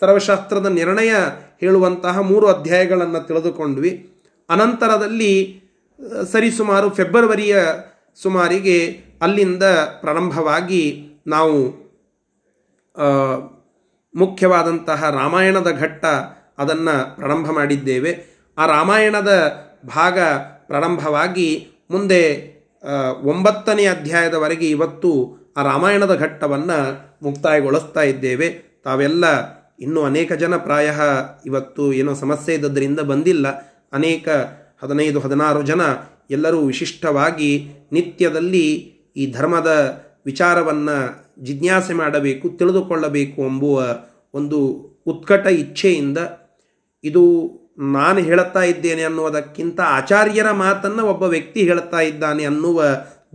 ಸರ್ವಶಾಸ್ತ್ರದ 0.00 0.66
ನಿರ್ಣಯ 0.66 1.14
ಹೇಳುವಂತಹ 1.60 2.18
ಮೂರು 2.18 2.46
ಅಧ್ಯಾಯಗಳನ್ನು 2.46 3.26
ತಿಳಿದುಕೊಂಡ್ವಿ. 3.26 4.10
ಅನಂತರದಲ್ಲಿ 4.50 5.62
ಸರಿಸುಮಾರು 6.32 6.90
ಫೆಬ್ರವರಿಯ 6.90 7.58
ಸುಮಾರಿಗೆ 8.22 9.00
ಅಲ್ಲಿಂದ 9.22 9.62
ಪ್ರಾರಂಭವಾಗಿ 10.00 11.08
ನಾವು 11.26 11.82
ಮುಖ್ಯವಾದಂತಹ 14.14 15.10
ರಾಮಾಯಣದ 15.10 15.70
ಘಟ್ಟ 15.70 16.04
ಅದನ್ನು 16.58 17.16
ಪ್ರಾರಂಭ 17.16 17.50
ಮಾಡಿದ್ದೇವೆ. 17.50 18.24
ಆ 18.58 18.66
ರಾಮಾಯಣದ 18.66 19.56
ಭಾಗ 19.86 20.18
ಪ್ರಾರಂಭವಾಗಿ 20.66 21.68
ಮುಂದೆ 21.90 22.52
ಒಂಬತ್ತನೇ 23.22 23.86
ಅಧ್ಯಾಯದವರೆಗೆ 23.86 24.70
ಇವತ್ತು 24.70 25.36
ಆ 25.56 25.62
ರಾಮಾಯಣದ 25.62 26.14
ಘಟ್ಟವನ್ನು 26.14 26.78
ಮುಕ್ತಾಯಗೊಳಿಸ್ತಾ 27.22 28.02
ಇದ್ದೇವೆ. 28.02 28.80
ತಾವೆಲ್ಲ 28.84 29.24
ಇನ್ನೂ 29.80 30.02
ಅನೇಕ 30.02 30.32
ಜನ 30.32 30.56
ಪ್ರಾಯ 30.56 30.92
ಇವತ್ತು 31.46 31.92
ಏನೋ 31.92 32.14
ಸಮಸ್ಯೆ 32.14 32.54
ಇದ್ದದರಿಂದ 32.54 33.00
ಬಂದಿಲ್ಲ. 33.00 33.48
ಅನೇಕ 33.92 34.28
ಹದಿನೈದು, 34.82 35.20
ಹದಿನಾರು 35.20 35.62
ಜನ 35.62 35.80
ಎಲ್ಲರೂ 36.30 36.60
ವಿಶಿಷ್ಟವಾಗಿ 36.60 37.70
ನಿತ್ಯದಲ್ಲಿ 37.92 38.66
ಈ 39.16 39.32
ಧರ್ಮದ 39.32 39.70
ವಿಚಾರವನ್ನು 40.24 40.96
ಜಿಜ್ಞಾಸೆ 41.44 41.92
ಮಾಡಬೇಕು, 41.92 42.48
ತಿಳಿದುಕೊಳ್ಳಬೇಕು 42.48 43.42
ಎಂಬುವ 43.42 43.84
ಒಂದು 44.34 44.58
ಉತ್ಕಟ 45.06 45.46
ಇಚ್ಛೆಯಿಂದ 45.46 46.18
ಇದು 47.04 47.22
ನಾನು 47.78 48.18
ಹೇಳುತ್ತಾ 48.18 48.62
ಇದ್ದೇನೆ 48.62 49.02
ಅನ್ನುವುದಕ್ಕಿಂತ 49.02 49.80
ಆಚಾರ್ಯರ 49.80 50.50
ಮಾತನ್ನು 50.50 51.06
ಒಬ್ಬ 51.06 51.22
ವ್ಯಕ್ತಿ 51.22 51.60
ಹೇಳುತ್ತಾ 51.60 52.00
ಇದ್ದಾನೆ 52.00 52.44
ಅನ್ನುವ 52.44 52.84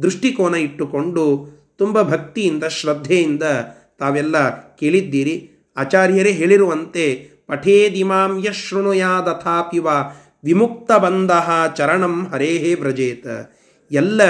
ದೃಷ್ಟಿಕೋನ 0.02 0.56
ಇಟ್ಟುಕೊಂಡು 0.56 1.48
ತುಂಬ 1.78 2.02
ಭಕ್ತಿಯಿಂದ, 2.02 2.64
ಶ್ರದ್ಧೆಯಿಂದ 2.64 3.44
ತಾವೆಲ್ಲ 4.00 4.50
ಕೇಳಿದ್ದೀರಿ. 4.76 5.52
ಆಚಾರ್ಯರೇ 5.78 6.32
ಹೇಳಿರುವಂತೆ, 6.32 7.30
ಪಠೇದಿಮಾಂ 7.48 8.44
ಯಶೃಣುಯಾದಥಾಪಿವ 8.46 9.88
ವಿಮುಕ್ತ 10.44 10.92
ಬಂಧ 10.92 11.32
ಚರಣಂ 11.76 12.28
ಹರೇಹೇ 12.28 12.74
ವ್ರಜೇತ. 12.74 13.28
ಎಲ್ಲ 13.92 14.22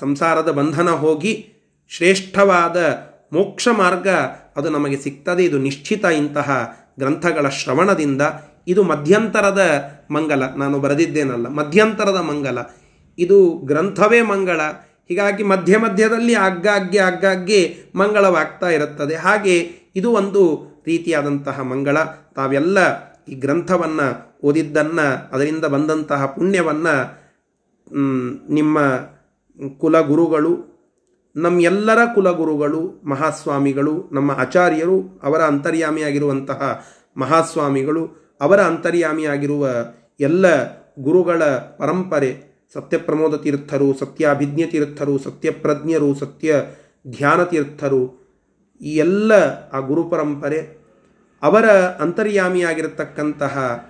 ಸಂಸಾರದ 0.00 0.50
ಬಂಧನ 0.50 0.88
ಹೋಗಿ 0.88 1.53
ಶ್ರೇಷ್ಠವಾದ 1.88 2.76
ಮೋಕ್ಷ 3.32 3.68
ಮಾರ್ಗ 3.68 4.08
ಅದು 4.56 4.70
ನಮಗೆ 4.70 4.96
ಸಿಗ್ತದೆ. 4.96 5.44
ಇದು 5.44 5.58
ನಿಶ್ಚಿತ 5.58 6.04
ಇಂತಹ 6.04 6.76
ಗ್ರಂಥಗಳ 6.98 7.48
ಶ್ರವಣದಿಂದ. 7.48 8.22
ಇದು 8.68 8.82
ಮಧ್ಯಂತರದ 8.82 9.60
ಮಂಗಲ. 10.10 10.54
ನಾನು 10.54 10.78
ಬರೆದಿದ್ದೇನಲ್ಲ. 10.78 11.48
ಮಧ್ಯಂತರದ 11.48 12.16
ಮಂಗಲ. 12.16 12.58
ಇದು 13.18 13.50
ಗ್ರಂಥವೇ 13.50 14.22
ಮಂಗಳ. 14.22 14.60
ಹೀಗಾಗಿ 15.08 15.42
ಮಧ್ಯ 15.42 15.78
ಮಧ್ಯದಲ್ಲಿ 15.78 16.34
ಆಗಾಗ್ಗೆ 16.34 16.98
ಆಗಾಗ್ಗೆ 16.98 17.76
ಮಂಗಳವಾಗ್ತಾ 17.94 18.68
ಇರುತ್ತದೆ. 18.68 19.14
ಹಾಗೆ 19.14 19.72
ಇದು 19.96 20.12
ಒಂದು 20.12 20.66
ರೀತಿಯಾದಂತಹ 20.86 21.60
ಮಂಗಳ. 21.60 21.96
ತಾವೆಲ್ಲ 22.36 22.78
ಈ 23.28 23.34
ಗ್ರಂಥವನ್ನು 23.34 24.36
ಓದಿದ್ದನ್ನು, 24.42 25.34
ಅದರಿಂದ 25.34 25.64
ಬಂದಂತಹ 25.64 26.26
ಪುಣ್ಯವನ್ನು 26.26 27.24
ನಿಮ್ಮ 28.52 28.78
ಕುಲಗುರುಗಳು 29.78 30.73
ನಮ್ಮೆಲ್ಲರ 31.36 31.98
ಕುಲಗುರುಗಳು, 32.14 33.02
ಮಹಾಸ್ವಾಮಿಗಳು, 33.04 34.08
ನಮ್ಮ 34.12 34.30
ಆಚಾರ್ಯರು, 34.30 35.20
ಅವರ 35.22 35.42
ಅಂತರ್ಯಾಮಿಯಾಗಿರುವಂತಹ 35.42 36.84
ಮಹಾಸ್ವಾಮಿಗಳು, 37.16 38.34
ಅವರ 38.40 38.60
ಅಂತರ್ಯಾಮಿಯಾಗಿರುವ 38.60 39.68
ಎಲ್ಲ 40.20 40.46
ಗುರುಗಳ 41.02 41.42
ಪರಂಪರೆ, 41.78 42.54
ಸತ್ಯಪ್ರಮೋದ 42.74 43.36
ತೀರ್ಥರು, 43.36 43.94
ಸತ್ಯಾಭಿಜ್ಞ 43.94 44.62
ತೀರ್ಥರು, 44.70 45.18
ಸತ್ಯಪ್ರಜ್ಞರು, 45.18 46.14
ಸತ್ಯ 46.14 46.54
ಧ್ಯಾನ 47.06 47.44
ತೀರ್ಥರು, 47.44 48.30
ಈ 48.80 48.96
ಎಲ್ಲ 48.96 49.32
ಆ 49.72 49.80
ಗುರು 49.80 50.04
ಪರಂಪರೆ, 50.04 50.60
ಅವರ 51.42 51.70
ಅಂತರ್ಯಾಮಿಯಾಗಿರತಕ್ಕಂತಹ 52.00 53.84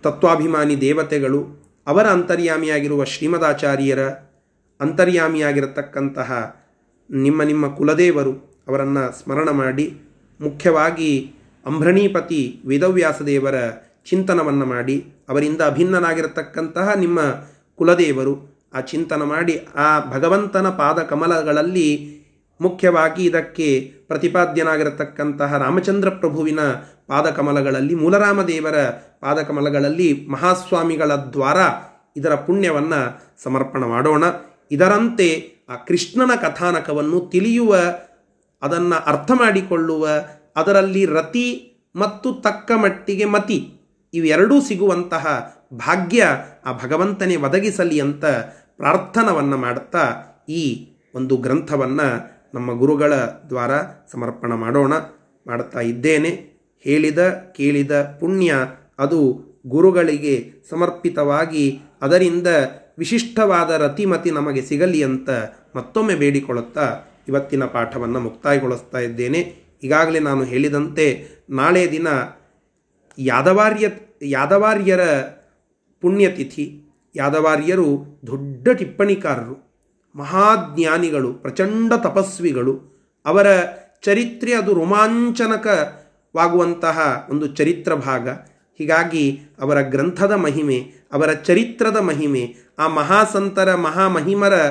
ತತ್ವಾಭಿಮಾನಿ 0.00 0.80
ದೇವತೆಗಳು, 0.80 1.40
ಅವರ 1.86 2.06
ಅಂತರ್ಯಾಮಿಯಾಗಿರುವ 2.06 3.04
ಶ್ರೀಮದಾಚಾರ್ಯರ 3.04 3.98
ಅಂತರ್ಯಾಮಿಯಾಗಿರತಕ್ಕಂತಹ 4.80 6.56
ನಿಮ್ಮ 7.10 7.42
ನಿಮ್ಮ 7.42 7.74
ಕುಲದೇವರು 7.74 8.64
ಅವರನ್ನು 8.68 9.18
ಸ್ಮರಣ 9.18 9.50
ಮಾಡಿ, 9.50 10.00
ಮುಖ್ಯವಾಗಿ 10.40 11.34
ಅಂಬ್ರಣೀಪತಿ 11.66 12.62
ವೇದವ್ಯಾಸದೇವರ 12.66 13.54
ಚಿಂತನವನ್ನು 14.04 14.66
ಮಾಡಿ, 14.66 15.14
ಅವರಿಂದ 15.28 15.60
ಅಭಿನ್ನನಾಗಿರತಕ್ಕಂತಹ 15.62 16.92
ನಿಮ್ಮ 16.94 17.20
ಕುಲದೇವರು 17.76 18.54
ಆ 18.74 18.80
ಚಿಂತನ 18.80 19.22
ಮಾಡಿ, 19.22 19.68
ಆ 19.74 20.10
ಭಗವಂತನ 20.10 20.68
ಪಾದ 20.68 20.98
ಕಮಲಗಳಲ್ಲಿ 20.98 22.20
ಮುಖ್ಯವಾಗಿ 22.60 23.24
ಇದಕ್ಕೆ 23.24 23.92
ಪ್ರತಿಪಾದ್ಯನಾಗಿರತಕ್ಕಂತಹ 24.08 25.56
ರಾಮಚಂದ್ರ 25.56 26.08
ಪ್ರಭುವಿನ 26.08 26.60
ಪಾದಕಮಲಗಳಲ್ಲಿ, 27.06 27.94
ಮೂಲರಾಮದೇವರ 27.94 28.74
ಪಾದಕಮಲಗಳಲ್ಲಿ 29.20 30.26
ಮಹಾಸ್ವಾಮಿಗಳ 30.30 31.12
ದ್ವಾರ 31.14 31.56
ಇದರ 32.16 32.34
ಪುಣ್ಯವನ್ನು 32.34 33.20
ಸಮರ್ಪಣ 33.42 33.84
ಮಾಡೋಣ. 33.84 34.24
ಇದರಂತೆ 34.70 35.54
ಆ 35.68 35.76
ಕೃಷ್ಣನ 35.76 36.30
ಕಥಾನಕವನ್ನು 36.34 37.20
ತಿಳಿಯುವ, 37.20 37.76
ಅದನ್ನು 38.62 38.96
ಅರ್ಥ 38.96 39.30
ಮಾಡಿಕೊಳ್ಳುವ, 39.30 40.08
ಅದರಲ್ಲಿ 40.56 41.06
ರತಿ 41.06 41.70
ಮತ್ತು 41.96 42.32
ತಕ್ಕ 42.32 42.72
ಮಟ್ಟಿಗೆ 42.72 43.24
ಮತಿ 43.24 43.80
ಇವೆರಡೂ 44.14 44.60
ಸಿಗುವಂತಹ 44.60 45.54
ಭಾಗ್ಯ 45.72 46.26
ಆ 46.64 46.72
ಭಗವಂತನೇ 46.72 47.36
ಒದಗಿಸಲಿ 47.36 48.00
ಅಂತ 48.00 48.24
ಪ್ರಾರ್ಥನವನ್ನು 48.76 49.56
ಮಾಡುತ್ತಾ 49.56 50.22
ಈ 50.48 50.88
ಒಂದು 51.14 51.36
ಗ್ರಂಥವನ್ನು 51.36 52.34
ನಮ್ಮ 52.54 52.78
ಗುರುಗಳ 52.78 53.14
ದ್ವಾರ 53.48 53.70
ಸಮರ್ಪಣ 54.12 54.52
ಮಾಡೋಣ. 54.52 54.94
ಮಾಡುತ್ತಾ 55.46 55.80
ಇದ್ದೇನೆ. 55.80 56.54
ಹೇಳಿದ, 56.80 57.18
ಕೇಳಿದ 57.56 58.16
ಪುಣ್ಯ 58.20 58.54
ಅದು 58.98 59.40
ಗುರುಗಳಿಗೆ 59.66 60.52
ಸಮರ್ಪಿತವಾಗಿ 60.70 61.80
ಅದರಿಂದ 62.02 62.46
ವಿಶಿಷ್ಟವಾದ 62.98 63.70
ರತಿಮತಿ 63.70 64.30
ನಮಗೆ 64.30 64.62
ಸಿಗಲಿ 64.62 65.04
ಅಂತ 65.04 65.30
ಮತ್ತೊಮ್ಮೆ 65.76 66.14
ಬೇಡಿಕೊಳ್ಳುತ್ತಾ 66.14 67.00
ಇವತ್ತಿನ 67.28 67.64
ಪಾಠವನ್ನು 67.64 68.20
ಮುಕ್ತಾಯಗೊಳಿಸ್ತಾ 68.20 68.98
ಇದ್ದೇನೆ. 68.98 69.56
ಈಗಾಗಲೇ 69.82 70.18
ನಾನು 70.18 70.44
ಹೇಳಿದಂತೆ 70.44 71.28
ನಾಳೆ 71.50 71.90
ದಿನ 71.90 72.06
ಯಾದವಾರ್ಯ, 73.18 73.88
ಯಾದವಾರ್ಯರ 74.22 75.00
ಪುಣ್ಯತಿಥಿ. 76.00 76.80
ಯಾದವಾರ್ಯರು 77.16 78.20
ದೊಡ್ಡ 78.26 78.68
ಟಿಪ್ಪಣಿಕಾರರು, 78.68 79.84
ಮಹಾಜ್ಞಾನಿಗಳು, 80.14 81.34
ಪ್ರಚಂಡ 81.34 81.92
ತಪಸ್ವಿಗಳು. 81.92 82.80
ಅವರ 83.24 83.46
ಚರಿತ್ರೆ 84.02 84.54
ಅದು 84.54 84.74
ರೋಮಾಂಚನಕವಾಗುವಂತಹ 84.74 87.26
ಒಂದು 87.30 87.46
ಚರಿತ್ರ 87.46 87.94
ಭಾಗ. 87.94 88.28
ಹೀಗಾಗಿ 88.78 89.40
ಅವರ 89.60 89.80
ಗ್ರಂಥದ 89.80 90.32
ಮಹಿಮೆ, 90.32 90.92
ಅವರ 91.12 91.32
ಚರಿತ್ರದ 91.32 91.96
ಮಹಿಮೆ, 91.96 92.56
ಆ 92.78 92.88
ಮಹಾಸಂತರ, 92.88 93.74
ಮಹಾಮಹಿಮರ 93.74 94.68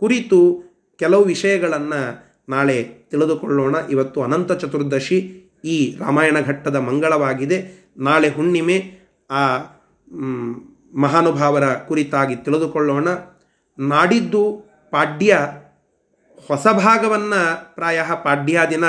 ಕುರಿತು 0.00 0.62
ಕೆಲವು 0.98 1.24
ವಿಷಯಗಳನ್ನು 1.24 2.24
ನಾಳೆ 2.48 2.82
ತಿಳಿದುಕೊಳ್ಳೋಣ. 3.10 3.76
ಇವತ್ತು 3.90 4.22
ಅನಂತ 4.22 4.52
ಚತುರ್ದಶಿ, 4.52 5.44
ಈ 5.64 5.96
ರಾಮಾಯಣ 5.96 6.40
ಘಟ್ಟದ 6.40 6.76
ಮಂಗಳವಾಗಿದೆ. 6.76 7.90
ನಾಳೆ 7.96 8.28
ಹುಣ್ಣಿಮೆ, 8.28 8.98
ಆ 9.30 9.58
ಮಹಾನುಭಾವರ 10.94 11.74
ಕುರಿತಾಗಿ 11.74 12.36
ತಿಳಿದುಕೊಳ್ಳೋಣ. 12.36 13.08
ನಾಡಿದ್ದು 13.78 14.64
ಪಾಡ್ಯ, 14.90 15.38
ಹೊಸ 16.48 16.66
ಭಾಗವನ್ನು 16.72 17.74
ಪ್ರಾಯ 17.74 18.02
ಪಾಡ್ಯ 18.24 18.60
ದಿನ 18.70 18.84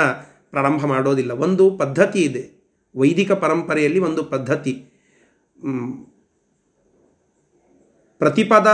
ಪ್ರಾರಂಭ 0.50 0.86
ಮಾಡೋದಿಲ್ಲ. 0.86 1.30
ಒಂದು 1.30 1.70
ಪದ್ಧತಿ 1.70 2.18
ಇದೆ. 2.18 2.55
ವೈದಿಕ 2.96 3.32
ಪರಂಪರೆಯಲ್ಲಿ 3.32 3.98
ಒಂದು 3.98 4.24
ಪದ್ಧತಿ. 4.24 4.72
ಪ್ರತಿಪದ 8.18 8.66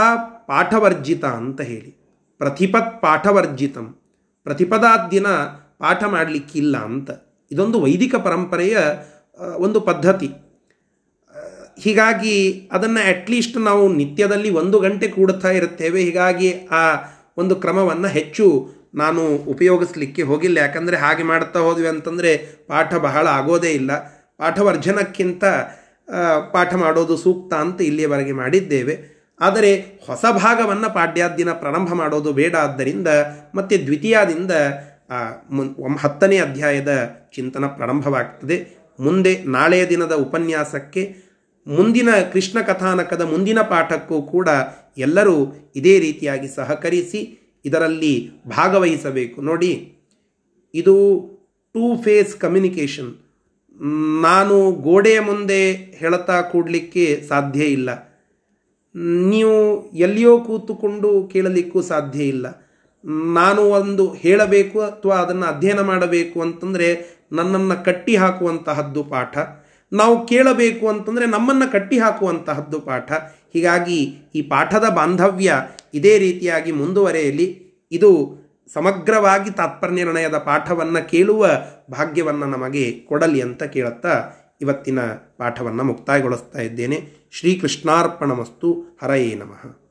ಪಾಠವರ್ಜಿತ 0.47 1.25
ಅಂತ 1.25 1.61
ಹೇಳಿ. 1.61 1.91
ಪ್ರತಿಪತ್ 2.37 3.01
ಪಾಠವರ್ಜಿತಂ. 3.01 3.95
ಪ್ರತಿಪದಾದ 4.43 5.09
ದಿನ 5.11 5.27
ಪಾಠ 5.77 6.03
ಮಾಡಲಿಕ್ಕಿಲ್ಲ 6.03 6.77
ಅಂತ. 6.77 7.09
ಇದೊಂದು 7.51 7.81
ವೈದಿಕ 7.81 8.15
ಪರಂಪರೆಯ 8.15 8.77
ಒಂದು 9.57 9.81
ಪದ್ಧತಿ. 9.81 10.29
ಹೀಗಾಗಿ 11.79 12.69
ಅದನ್ನು 12.71 13.07
ಅಟ್ಲೀಸ್ಟ್ 13.07 13.57
ನಾವು 13.57 13.93
ನಿತ್ಯದಲ್ಲಿ 13.93 14.49
ಒಂದು 14.49 14.79
ಗಂಟೆ 14.79 15.07
ಕೂಡುತ್ತಾ 15.07 15.51
ಇರುತ್ತೇವೆ. 15.51 16.01
ಹೀಗಾಗಿ 16.01 16.67
ಆ 16.71 16.95
ಒಂದು 17.37 17.55
ಕ್ರಮವನ್ನು 17.55 18.07
ಹೆಚ್ಚು 18.07 18.71
ನಾನು 18.93 19.21
ಉಪಯೋಗಿಸ್ಲಿಕ್ಕೆ 19.53 20.21
ಹೋಗಿಲ್ಲ. 20.21 20.57
ಯಾಕಂದರೆ 20.57 20.97
ಹಾಗೆ 20.97 21.23
ಮಾಡ್ತಾ 21.23 21.59
ಹೋದ್ವಿ 21.59 21.87
ಅಂತಂದರೆ 21.87 22.31
ಪಾಠ 22.67 22.93
ಬಹಳ 23.07 23.25
ಆಗೋದೇ 23.27 23.71
ಇಲ್ಲ. 23.71 23.91
ಪಾಠವರ್ಜನಕ್ಕಿಂತ 24.37 25.43
ಪಾಠ 26.53 26.73
ಮಾಡೋದು 26.75 27.15
ಸೂಕ್ತ 27.17 27.53
ಅಂತ 27.63 27.79
ಇಲ್ಲಿಯವರೆಗೆ 27.81 28.31
ಮಾಡಿದ್ದೇವೆ. 28.31 28.95
ಆದರೆ 29.39 29.71
ಹೊಸ 30.07 30.25
ಭಾಗವನ್ನು 30.31 30.89
ಪಾಡ್ಯಾದಿನ 30.93 31.51
ಪ್ರಾರಂಭ 31.53 31.91
ಮಾಡೋದು 31.93 32.31
ಬೇಡ 32.33 32.53
ಆದ್ದರಿಂದ, 32.55 33.09
ಮತ್ತು 33.55 33.75
ದ್ವಿತೀಯದಿಂದ 33.85 34.51
ಹತ್ತನೇ 36.01 36.37
ಅಧ್ಯಾಯದ 36.37 36.91
ಚಿಂತನ 37.35 37.65
ಪ್ರಾರಂಭವಾಗ್ತದೆ. 37.77 38.57
ಮುಂದೆ 38.99 39.33
ನಾಳೆಯ 39.47 39.83
ದಿನದ 39.85 40.13
ಉಪನ್ಯಾಸಕ್ಕೆ 40.25 41.03
ಮುಂದಿನ 41.67 42.09
ಕೃಷ್ಣ 42.33 42.57
ಕಥಾನಕದ 42.61 43.23
ಮುಂದಿನ 43.31 43.59
ಪಾಠಕ್ಕೂ 43.61 44.17
ಕೂಡ 44.21 44.49
ಎಲ್ಲರೂ 44.97 45.35
ಇದೇ 45.75 45.93
ರೀತಿಯಾಗಿ 45.99 46.47
ಸಹಕರಿಸಿ 46.55 47.21
ಇದರಲ್ಲಿ 47.65 48.13
ಭಾಗವಹಿಸಬೇಕು. 48.47 49.41
ನೋಡಿ, 49.41 49.73
ಇದು 50.73 50.95
ಟೂ 51.75 51.85
ಫೇಸ್ 52.01 52.33
ಕಮ್ಯುನಿಕೇಷನ್ 52.35 53.11
ನಾನು 54.21 54.71
ಗೋಡೆಯ 54.71 55.19
ಮುಂದೆ 55.19 55.73
ಹೇಳುತ್ತಾ 55.73 56.41
ಕೂಡಲಿಕ್ಕೆ 56.41 57.05
ಸಾಧ್ಯ 57.27 57.63
ಇಲ್ಲ. 57.65 57.89
ನೀವು 59.29 59.55
ಎಲ್ಲಿಯೋ 59.93 60.39
ಕೂತುಕೊಂಡು 60.39 61.29
ಕೇಳಲಿಕ್ಕೂ 61.33 61.81
ಸಾಧ್ಯ 61.81 62.23
ಇಲ್ಲ. 62.23 62.45
ನಾನು 63.33 63.61
ಒಂದು 63.61 64.13
ಹೇಳಬೇಕು 64.13 64.81
ಅಥವಾ 64.81 65.15
ಅದನ್ನು 65.15 65.45
ಅಧ್ಯಯನ 65.45 65.81
ಮಾಡಬೇಕು 65.81 66.41
ಅಂತಂದರೆ 66.41 66.89
ನನ್ನನ್ನು 67.31 67.83
ಕಟ್ಟಿ 67.85 68.15
ಹಾಕುವಂತಹದ್ದು 68.15 69.03
ಪಾಠ. 69.03 69.37
ನಾವು 69.91 70.27
ಕೇಳಬೇಕು 70.27 70.87
ಅಂತಂದರೆ 70.87 71.25
ನಮ್ಮನ್ನು 71.25 71.71
ಕಟ್ಟಿ 71.71 71.97
ಹಾಕುವಂತಹದ್ದು 71.99 72.79
ಪಾಠ. 72.79 73.11
ಹೀಗಾಗಿ 73.53 74.15
ಈ 74.35 74.41
ಪಾಠದ 74.41 74.89
ಬಾಂಧವ್ಯ 74.95 75.53
ಇದೇ 75.93 76.17
ರೀತಿಯಾಗಿ 76.17 76.71
ಮುಂದುವರೆಯಲಿ. 76.71 77.63
ಇದು 77.91 78.43
ಸಮಗ್ರವಾಗಿ 78.73 79.51
ತಾತ್ಪರ್ಯ 79.51 79.95
ನಿರ್ಣಯದ 79.95 80.37
ಪಾಠವನ್ನು 80.37 81.09
ಕೇಳುವ 81.09 81.49
ಭಾಗ್ಯವನ್ನು 81.91 82.45
ನಮಗೆ 82.45 82.91
ಕೊಡಲಿ 82.91 83.41
ಅಂತ 83.41 83.63
ಕೇಳುತ್ತಾ 83.63 84.31
ಇವತ್ತಿನ 84.61 84.99
ಪಾಠವನ್ನು 85.37 85.83
ಮುಕ್ತಾಯಗೊಳಿಸ್ತಾ 85.83 86.59
ಇದ್ದೇನೆ. 86.59 87.09
ಶ್ರೀಕೃಷ್ಣಾರ್ಪಣಮಸ್ತು. 87.31 88.97
ಹರಯೇ 89.03 89.35
ನಮಃ. 89.35 89.82